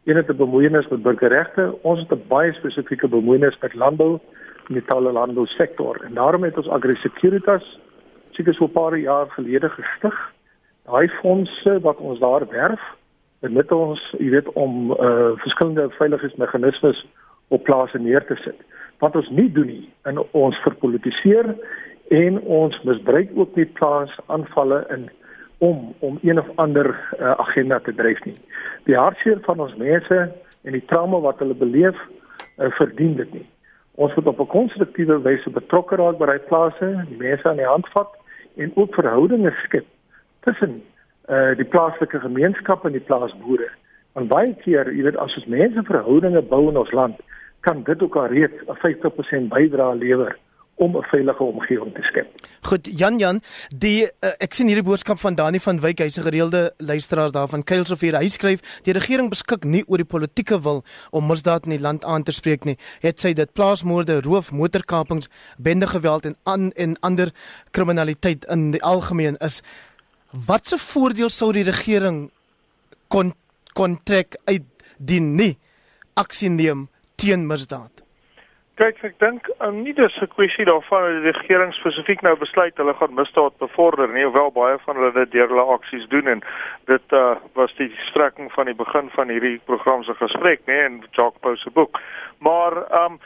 Een 0.09 0.17
het 0.17 0.31
'n 0.33 0.37
bemoeienis 0.37 0.89
met 0.89 1.03
burgerregte, 1.03 1.75
ons 1.83 2.01
het 2.01 2.13
'n 2.13 2.29
baie 2.29 2.53
spesifieke 2.53 3.09
bemoeienis 3.09 3.59
met 3.61 3.75
landbou 3.75 4.19
en 4.69 4.75
die 4.75 4.85
talle 4.85 5.13
landbou 5.13 5.47
sektor. 5.47 6.01
En 6.05 6.15
daarom 6.15 6.45
het 6.45 6.57
ons 6.57 6.69
Agri 6.69 6.97
Securitas 6.97 7.79
seker 8.33 8.55
so 8.55 8.65
'n 8.65 8.73
paar 8.73 8.97
jaar 8.97 9.27
gelede 9.31 9.69
gestig. 9.69 10.17
Daai 10.85 11.09
fondse 11.09 11.81
wat 11.81 11.97
ons 11.97 12.19
daar 12.19 12.49
werf, 12.49 12.81
benut 13.41 13.73
ons, 13.73 14.15
jy 14.19 14.31
weet, 14.31 14.49
om 14.53 14.91
uh 14.91 15.37
verskillende 15.37 15.91
veiligheidsmeganismes 15.91 17.07
op 17.49 17.65
plase 17.65 17.99
neer 17.99 18.25
te 18.25 18.37
sit. 18.37 18.57
Wat 18.99 19.17
ons 19.17 19.29
nie 19.29 19.53
doen 19.53 19.67
nie, 19.67 19.89
in 20.05 20.19
ons 20.31 20.57
verpolitiseer 20.57 21.55
en 22.09 22.41
ons 22.41 22.83
misbruik 22.83 23.31
ook 23.35 23.57
nie 23.57 23.67
plaas 23.67 24.13
aanvalle 24.27 24.85
in 24.95 25.09
om 25.59 25.95
om 25.99 26.19
een 26.23 26.39
of 26.39 26.47
ander 26.55 26.87
uh, 27.21 27.31
agenda 27.31 27.79
te 27.79 27.95
dryf 27.95 28.25
nie. 28.25 28.37
Die 28.85 28.97
hartseer 28.97 29.39
van 29.43 29.61
ons 29.61 29.75
mense 29.77 30.19
en 30.63 30.73
die 30.73 30.85
trauma 30.87 31.19
wat 31.21 31.39
hulle 31.43 31.55
beleef, 31.55 31.99
uh, 31.99 32.71
verdien 32.79 33.17
dit 33.19 33.33
nie. 33.33 33.47
Ons 33.95 34.15
moet 34.15 34.27
op 34.27 34.41
'n 34.41 34.47
konstruktiewe 34.47 35.21
wyse 35.23 35.51
betrokke 35.51 35.97
raak 35.97 36.19
by 36.19 36.27
daai 36.27 36.39
plase, 36.39 37.05
die 37.09 37.19
mense 37.19 37.49
aan 37.49 37.57
die 37.57 37.67
hand 37.67 37.89
vat 37.89 38.15
en 38.57 38.73
ook 38.75 38.95
verhoudinge 38.95 39.53
skep 39.65 39.87
tussen 40.41 40.83
uh, 41.29 41.57
die 41.57 41.65
plaaslike 41.65 42.21
gemeenskap 42.21 42.85
en 42.85 42.93
die 42.93 43.07
plaasboere. 43.11 43.69
Want 44.13 44.29
baie 44.29 44.55
keer, 44.55 44.93
jy 44.95 45.03
weet, 45.03 45.17
as 45.17 45.37
ons 45.37 45.47
mense 45.47 45.83
verhoudinge 45.83 46.43
bou 46.43 46.69
in 46.69 46.77
ons 46.77 46.93
land, 46.93 47.17
kan 47.61 47.83
dit 47.83 48.03
ook 48.03 48.17
al 48.17 48.27
reeds 48.27 48.63
'n 48.67 48.79
50% 48.79 49.49
bydrae 49.49 49.95
lewer 49.95 50.39
om 50.79 50.97
'n 50.97 51.03
veilige 51.03 51.43
omgewing 51.43 51.95
te 51.95 52.03
skep. 52.03 52.27
Goed, 52.61 52.89
Jan 52.99 53.19
Jan, 53.19 53.41
die 53.77 54.03
uh, 54.03 54.31
ek 54.39 54.55
sien 54.55 54.67
hierdie 54.67 54.85
boodskap 54.87 55.19
van 55.19 55.35
Dani 55.35 55.61
van 55.61 55.81
Wyk, 55.81 55.99
hy's 55.99 56.19
'n 56.19 56.23
gereelde 56.23 56.73
luisteraar 56.77 57.31
daarvan 57.31 57.65
Kuilsrivier. 57.65 58.19
Hy 58.19 58.29
skryf: 58.29 58.61
"Die 58.83 58.93
regering 58.93 59.29
beskik 59.29 59.65
nie 59.65 59.85
oor 59.87 59.97
die 59.97 60.07
politieke 60.07 60.61
wil 60.63 60.85
om 61.11 61.27
misdaad 61.27 61.65
in 61.65 61.71
die 61.71 61.81
land 61.81 62.05
aan 62.05 62.23
te 62.23 62.33
spreek 62.33 62.65
nie. 62.65 62.77
Het 63.01 63.21
sy 63.21 63.33
dit 63.33 63.53
plaasmoorde, 63.53 64.21
roof, 64.23 64.53
motorkapings, 64.53 65.29
bendegeweld 65.59 66.25
en 66.25 66.37
an 66.43 66.73
en 66.73 66.97
ander 67.01 67.33
kriminaliteit 67.71 68.45
in 68.45 68.71
die 68.71 68.83
algemeen 68.83 69.37
is 69.37 69.63
wat 70.47 70.67
se 70.67 70.77
voordeel 70.77 71.31
sou 71.31 71.53
die 71.53 71.65
regering 71.65 72.31
kon 73.09 73.35
kon 73.73 73.99
trek 74.05 74.37
uit 74.45 74.65
die 74.99 75.21
nie 75.21 75.59
aksie 76.15 76.49
neem 76.49 76.89
teen 77.17 77.47
misdaad?" 77.47 78.08
Kyk, 78.79 79.01
ek 79.03 79.17
dink 79.19 79.49
um, 79.59 79.81
nie 79.83 79.91
dis 79.91 80.17
'n 80.23 80.29
kwessie 80.31 80.65
daarvan 80.65 81.03
dat 81.03 81.25
die 81.25 81.33
regering 81.35 81.73
spesifiek 81.75 82.21
nou 82.23 82.37
besluit 82.39 82.77
hulle 82.79 82.95
gaan 82.95 83.17
misdaad 83.19 83.57
bevorder 83.59 84.07
nie, 84.13 84.23
hoewel 84.23 84.53
baie 84.55 84.77
van 84.85 85.01
hulle 85.01 85.11
dit 85.17 85.33
deur 85.33 85.51
hulle 85.51 85.65
aksies 85.75 86.07
doen 86.13 86.31
en 86.31 86.45
dit 86.87 87.17
uh, 87.19 87.35
was 87.59 87.75
die 87.81 87.91
strekking 88.07 88.53
van 88.55 88.71
die 88.71 88.77
begin 88.79 89.11
van 89.17 89.35
hierdie 89.35 89.59
program 89.67 90.05
se 90.07 90.15
gesprek, 90.15 90.63
nê, 90.71 90.79
in 90.87 91.03
Jacques 91.11 91.43
Pau 91.43 91.57
se 91.57 91.75
boek. 91.75 91.99
Maar 92.39 92.79
ehm 92.85 93.19
um, 93.19 93.21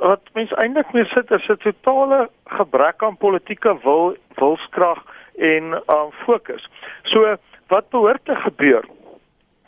wat 0.00 0.26
mense 0.34 0.58
eintlik 0.58 0.90
mee 0.92 1.06
sit 1.14 1.30
is 1.30 1.46
'n 1.48 1.62
totale 1.62 2.28
gebrek 2.58 3.02
aan 3.02 3.16
politieke 3.16 3.78
wil, 3.86 4.16
wilskrag 4.42 5.06
en 5.38 5.74
ehm 5.78 6.00
um, 6.02 6.10
fokus. 6.26 6.66
So 7.02 7.36
wat 7.68 7.90
behoort 7.94 8.24
te 8.24 8.34
gebeur? 8.34 8.82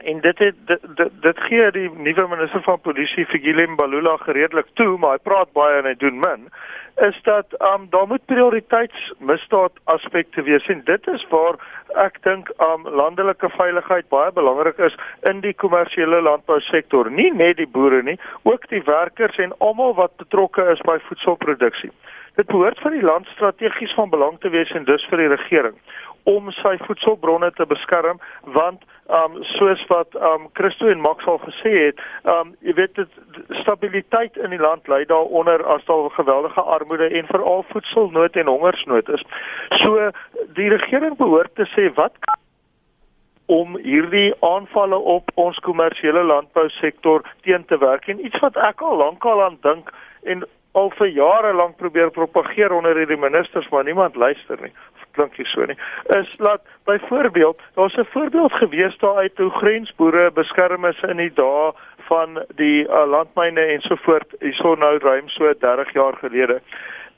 En 0.04 0.20
dit 0.20 0.38
het 0.38 0.54
dit, 0.66 0.84
dit, 0.96 1.10
dit 1.22 1.40
gee 1.48 1.70
die 1.70 1.88
nuwe 1.96 2.28
minister 2.28 2.62
van 2.62 2.80
polisie 2.80 3.26
Figile 3.26 3.66
Mbalula 3.66 4.16
gereedelik 4.16 4.70
toe 4.74 4.98
maar 4.98 5.18
hy 5.18 5.22
praat 5.22 5.52
baie 5.52 5.80
en 5.80 5.90
hy 5.90 5.94
doen 5.98 6.18
min 6.22 6.48
is 7.00 7.18
dat 7.22 7.46
um 7.74 7.86
daar 7.90 8.06
moet 8.06 8.24
prioriteitsmisdaad 8.24 9.72
aspekte 9.84 10.42
wees. 10.42 10.66
En 10.66 10.82
dit 10.84 11.06
is 11.06 11.26
waar 11.28 11.56
ek 12.04 12.18
dink 12.22 12.52
um 12.58 12.88
landelike 12.88 13.48
veiligheid 13.48 14.08
baie 14.08 14.32
belangrik 14.32 14.78
is 14.78 14.96
in 15.30 15.40
die 15.40 15.54
kommersiële 15.54 16.20
landbousektor. 16.22 17.10
Nie 17.10 17.32
net 17.32 17.56
die 17.56 17.68
boere 17.68 18.02
nie 18.02 18.18
ook 18.42 18.68
die 18.68 18.82
werkers 18.84 19.36
en 19.36 19.56
almal 19.58 19.94
wat 19.94 20.16
betrokke 20.16 20.68
is 20.72 20.80
by 20.80 20.98
voedselproduksie. 21.08 21.90
Dit 22.36 22.46
behoort 22.46 22.80
vir 22.80 22.90
die 22.90 23.04
land 23.04 23.26
strategies 23.26 23.94
van 23.94 24.10
belang 24.10 24.38
te 24.40 24.48
wees 24.48 24.70
en 24.70 24.84
dus 24.84 25.04
vir 25.08 25.24
die 25.24 25.32
regering 25.36 25.76
om 26.24 26.50
sy 26.54 26.76
voedselbronne 26.86 27.50
te 27.56 27.66
beskerm 27.66 28.20
want 28.56 28.84
um 29.10 29.40
soos 29.56 29.80
wat 29.90 30.14
um 30.14 30.46
Christo 30.58 30.88
en 30.88 31.00
Max 31.00 31.26
al 31.26 31.40
gesê 31.42 31.72
het 31.78 32.02
um 32.34 32.54
jy 32.60 32.74
weet 32.78 32.94
dit 33.00 33.16
stabiliteit 33.62 34.36
in 34.36 34.54
die 34.54 34.62
land 34.62 34.86
lê 34.92 35.02
daaronder 35.10 35.64
as 35.74 35.84
daar 35.90 36.10
geweldige 36.18 36.62
armoede 36.76 37.08
en 37.08 37.26
veral 37.26 37.66
voedselnood 37.72 38.36
en 38.36 38.46
hongersnood 38.46 39.08
is. 39.08 39.26
So 39.82 40.10
die 40.58 40.70
regering 40.70 41.18
behoort 41.18 41.54
te 41.54 41.66
sê 41.74 41.90
wat 41.98 42.16
om 43.46 43.76
hierdie 43.82 44.30
aanvalle 44.46 44.96
op 44.96 45.30
ons 45.34 45.58
kommersiële 45.66 46.22
landbousektor 46.24 47.26
teen 47.42 47.64
te 47.66 47.78
werk. 47.78 48.06
En 48.08 48.24
iets 48.24 48.38
wat 48.40 48.56
ek 48.56 48.80
al 48.80 48.96
lankal 48.96 49.42
aan 49.42 49.58
dink 49.66 49.90
en 50.22 50.46
al 50.72 50.88
vir 50.96 51.10
jare 51.12 51.52
lank 51.52 51.76
probeer 51.76 52.10
propageer 52.10 52.72
onder 52.72 52.96
hierdie 52.96 53.20
ministers 53.20 53.68
maar 53.68 53.84
niemand 53.84 54.16
luister 54.16 54.60
nie 54.62 54.72
klink 55.16 55.38
nie 55.38 55.46
so 55.46 55.64
nie. 55.68 55.76
Is 56.18 56.34
laat 56.38 56.62
byvoorbeeld 56.84 57.60
daar's 57.74 57.96
'n 57.96 58.08
voorbeeld 58.14 58.52
gewees 58.52 58.98
daar 58.98 59.16
uit 59.16 59.36
hoe 59.38 59.50
grensboere 59.50 60.30
beskerm 60.30 60.84
is 60.84 61.00
in 61.02 61.16
die 61.16 61.32
dae 61.34 61.72
van 62.08 62.42
die 62.56 62.84
uh, 62.88 63.06
landmyne 63.06 63.60
en 63.60 63.80
so 63.80 63.96
voort 63.96 64.34
hierso 64.40 64.74
nou 64.74 64.98
ruim 64.98 65.28
so 65.28 65.52
30 65.58 65.92
jaar 65.92 66.16
gelede. 66.16 66.60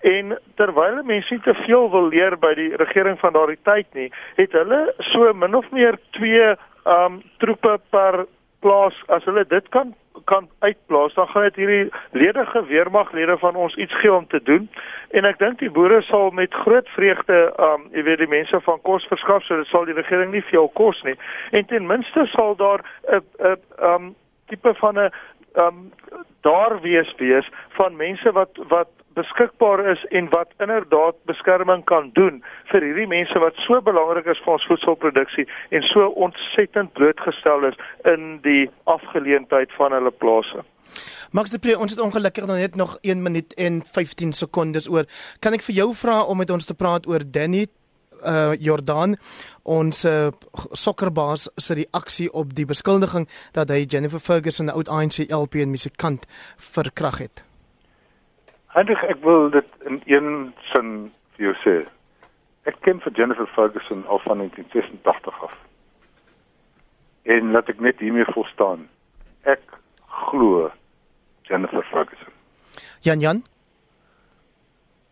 En 0.00 0.38
terwyl 0.54 1.02
mense 1.02 1.32
nie 1.32 1.42
te 1.42 1.54
veel 1.54 1.90
wil 1.90 2.08
leer 2.08 2.38
by 2.38 2.54
die 2.54 2.76
regering 2.76 3.18
van 3.18 3.32
daardie 3.32 3.58
tyd 3.62 3.86
nie 3.94 4.10
het 4.36 4.52
hulle 4.52 4.94
so 4.98 5.32
min 5.32 5.54
of 5.54 5.70
meer 5.70 5.98
twee 6.10 6.54
um 6.84 7.22
troepe 7.38 7.78
per 7.90 8.26
plaas 8.60 8.96
as 9.06 9.24
hulle 9.24 9.44
dit 9.48 9.68
kan 9.68 9.94
kan 10.24 10.48
uitplaas, 10.58 11.14
dan 11.14 11.28
gaan 11.28 11.42
dit 11.42 11.54
hierdie 11.54 11.92
ledige 12.10 12.64
weermaglede 12.64 13.38
van 13.38 13.54
ons 13.54 13.74
iets 13.74 13.98
gee 14.00 14.12
om 14.12 14.26
te 14.26 14.40
doen. 14.42 14.70
En 15.10 15.24
ek 15.24 15.38
dink 15.38 15.58
die 15.58 15.70
boere 15.70 16.02
sal 16.02 16.30
met 16.30 16.54
groot 16.54 16.88
vreugde, 16.88 17.38
um 17.58 17.88
jy 17.92 18.02
weet 18.02 18.22
die 18.22 18.30
mense 18.30 18.60
van 18.60 18.80
kos 18.82 19.06
verskaf, 19.10 19.44
so 19.44 19.56
dit 19.56 19.70
sal 19.72 19.84
die 19.84 19.98
regering 19.98 20.32
nie 20.32 20.44
veel 20.50 20.68
kos 20.68 21.02
nie. 21.02 21.16
En 21.50 21.66
ten 21.66 21.86
minste 21.86 22.26
sal 22.36 22.56
daar 22.56 22.84
'n 23.10 23.22
'n 23.38 23.56
um 23.90 24.14
tipe 24.46 24.74
van 24.74 24.98
'n 24.98 25.10
um 25.54 25.92
daar 26.40 26.80
wees 26.80 27.14
wees 27.16 27.48
van 27.68 27.96
mense 27.96 28.32
wat 28.32 28.50
wat 28.68 28.88
beskikbaar 29.14 29.82
is 29.92 30.04
en 30.10 30.28
wat 30.30 30.50
inderdaad 30.58 31.16
beskerming 31.30 31.84
kan 31.84 32.10
doen 32.18 32.42
vir 32.72 32.86
hierdie 32.86 33.08
mense 33.10 33.38
wat 33.38 33.58
so 33.66 33.80
belangrik 33.80 34.26
is 34.26 34.40
vir 34.44 34.56
ons 34.56 34.66
voedselproduksie 34.70 35.46
en 35.70 35.86
so 35.90 36.08
ontsettend 36.26 36.92
blootgestel 36.98 37.68
is 37.70 37.78
in 38.14 38.38
die 38.46 38.70
afgeleentheid 38.84 39.72
van 39.78 39.96
hulle 39.96 40.10
plase. 40.10 40.64
Max 41.34 41.50
de 41.50 41.58
Pre, 41.58 41.78
ons 41.78 41.90
het 41.90 42.00
ongelukkig 42.00 42.46
nog 42.46 42.56
net 42.56 42.76
nog 42.76 42.98
1 43.02 43.22
minuut 43.22 43.54
en 43.54 43.82
15 43.84 44.32
sekondes 44.32 44.90
oor. 44.90 45.08
Kan 45.42 45.56
ek 45.56 45.64
vir 45.66 45.80
jou 45.80 45.88
vra 45.94 46.20
om 46.22 46.38
met 46.38 46.50
ons 46.50 46.66
te 46.66 46.76
praat 46.78 47.08
oor 47.10 47.26
Danny 47.26 47.66
uh 48.24 48.54
Jordan 48.56 49.16
ons 49.62 50.04
uh, 50.04 50.28
sokkerbaas 50.72 51.48
se 51.56 51.74
reaksie 51.74 52.30
op 52.32 52.54
die 52.56 52.64
beskuldiging 52.64 53.26
dat 53.52 53.68
hy 53.68 53.84
Jennifer 53.88 54.20
Ferguson, 54.20 54.66
'n 54.66 54.76
oud 54.76 54.88
ANC 54.88 55.26
LP 55.28 55.54
en 55.54 55.70
musikant 55.70 56.26
verkrag 56.56 57.18
het. 57.18 57.42
Eindig 58.74 59.02
ek 59.06 59.20
wil 59.22 59.50
dit 59.54 59.66
in 59.86 60.00
een 60.10 60.54
sin 60.72 60.88
vir 61.36 61.46
jou 61.46 61.54
sê. 61.62 61.74
Ek 62.66 62.80
ken 62.82 62.98
vir 63.04 63.14
Jennifer 63.14 63.46
Ferguson 63.54 64.02
al 64.10 64.18
van 64.24 64.42
1986 64.42 65.42
af. 65.46 65.54
En 67.22 67.52
laat 67.54 67.70
ek 67.70 67.80
net 67.84 68.02
hiermee 68.02 68.26
volstaan. 68.34 68.88
Ek 69.46 69.62
glo 70.26 70.72
Jennifer 71.46 71.86
Ferguson. 71.92 72.32
Jan 73.06 73.22
Jan 73.22 73.44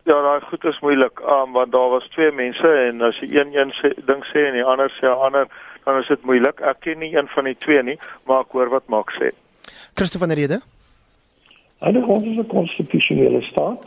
Ja, 0.03 0.17
daai 0.19 0.41
goed 0.49 0.65
is 0.67 0.79
moeilik, 0.83 1.19
um, 1.23 1.53
want 1.55 1.71
daar 1.71 1.89
was 1.93 2.07
twee 2.11 2.31
mense 2.35 2.67
en 2.67 2.99
as 3.07 3.21
jy 3.23 3.29
een 3.37 3.53
een 3.55 3.71
sê 3.77 3.93
ding 4.03 4.25
sê 4.33 4.41
en 4.49 4.57
die 4.57 4.65
ander 4.67 4.91
sê 4.99 5.07
'n 5.07 5.23
ander, 5.27 5.47
dan 5.85 6.01
is 6.01 6.07
dit 6.07 6.25
moeilik. 6.27 6.59
Ek 6.59 6.79
ken 6.79 6.99
nie 6.99 7.15
een 7.15 7.27
van 7.27 7.43
die 7.43 7.55
twee 7.55 7.83
nie, 7.83 7.99
maar 8.27 8.41
ek 8.41 8.51
hoor 8.51 8.69
wat 8.69 8.87
Max 8.87 9.15
sê. 9.15 9.31
Christo 9.95 10.19
van 10.19 10.27
der 10.27 10.37
Rede 10.37 10.59
Hulle 11.79 12.05
ons 12.07 12.23
is 12.23 12.37
'n 12.37 12.47
konstitusionele 12.47 13.41
staat. 13.41 13.81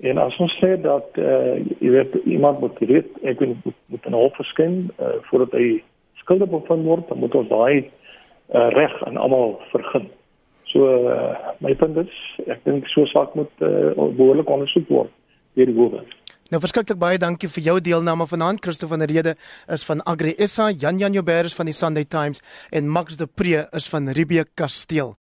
En 0.00 0.18
as 0.18 0.36
ons 0.36 0.52
sê 0.62 0.80
dat 0.80 1.08
eh 1.14 1.24
uh, 1.24 1.64
jy 1.80 1.90
weet 1.90 2.14
iemand 2.24 2.60
moet 2.60 2.78
weet 2.78 3.08
ek 3.22 3.40
moet 3.40 3.74
moet 3.86 4.06
'n 4.06 4.12
hof 4.12 4.34
verskyn 4.36 4.90
uh, 5.00 5.18
voordat 5.22 5.52
hy 5.52 5.82
skuldig 6.14 6.48
bevind 6.48 6.84
word, 6.84 7.08
dan 7.08 7.18
moet 7.18 7.34
ons 7.34 7.48
daai 7.48 7.90
uh, 8.54 8.68
reg 8.68 9.04
aan 9.04 9.16
almal 9.16 9.60
vergun. 9.70 10.08
So 10.64 11.08
uh, 11.08 11.36
my 11.58 11.74
punt 11.74 11.96
is 11.96 12.14
ek 12.46 12.64
dink 12.64 12.86
so 12.92 13.06
saak 13.06 13.34
moet 13.34 13.52
uh, 13.64 13.96
behoorlik 13.96 14.50
ondersoek 14.50 14.88
word 14.88 15.10
deur 15.56 15.66
die 15.66 15.76
howe. 15.76 16.04
Nou 16.48 16.60
verskriklik 16.64 16.96
baie 17.00 17.18
dankie 17.20 17.48
vir 17.52 17.64
jou 17.64 17.76
deelname 17.80 18.24
vanaand. 18.28 18.62
Christo 18.64 18.86
van 18.88 19.04
Rede 19.04 19.34
is 19.68 19.84
van 19.84 20.00
Agri 20.08 20.32
SA, 20.46 20.70
Jan 20.70 21.00
Jan 21.00 21.12
Joubert 21.12 21.50
is 21.50 21.56
van 21.56 21.68
die 21.68 21.76
Sunday 21.76 22.04
Times 22.04 22.44
en 22.70 22.88
Max 22.88 23.16
de 23.16 23.26
Pre 23.26 23.66
is 23.76 23.88
van 23.88 24.08
Ribie 24.08 24.44
Kasteel. 24.54 25.16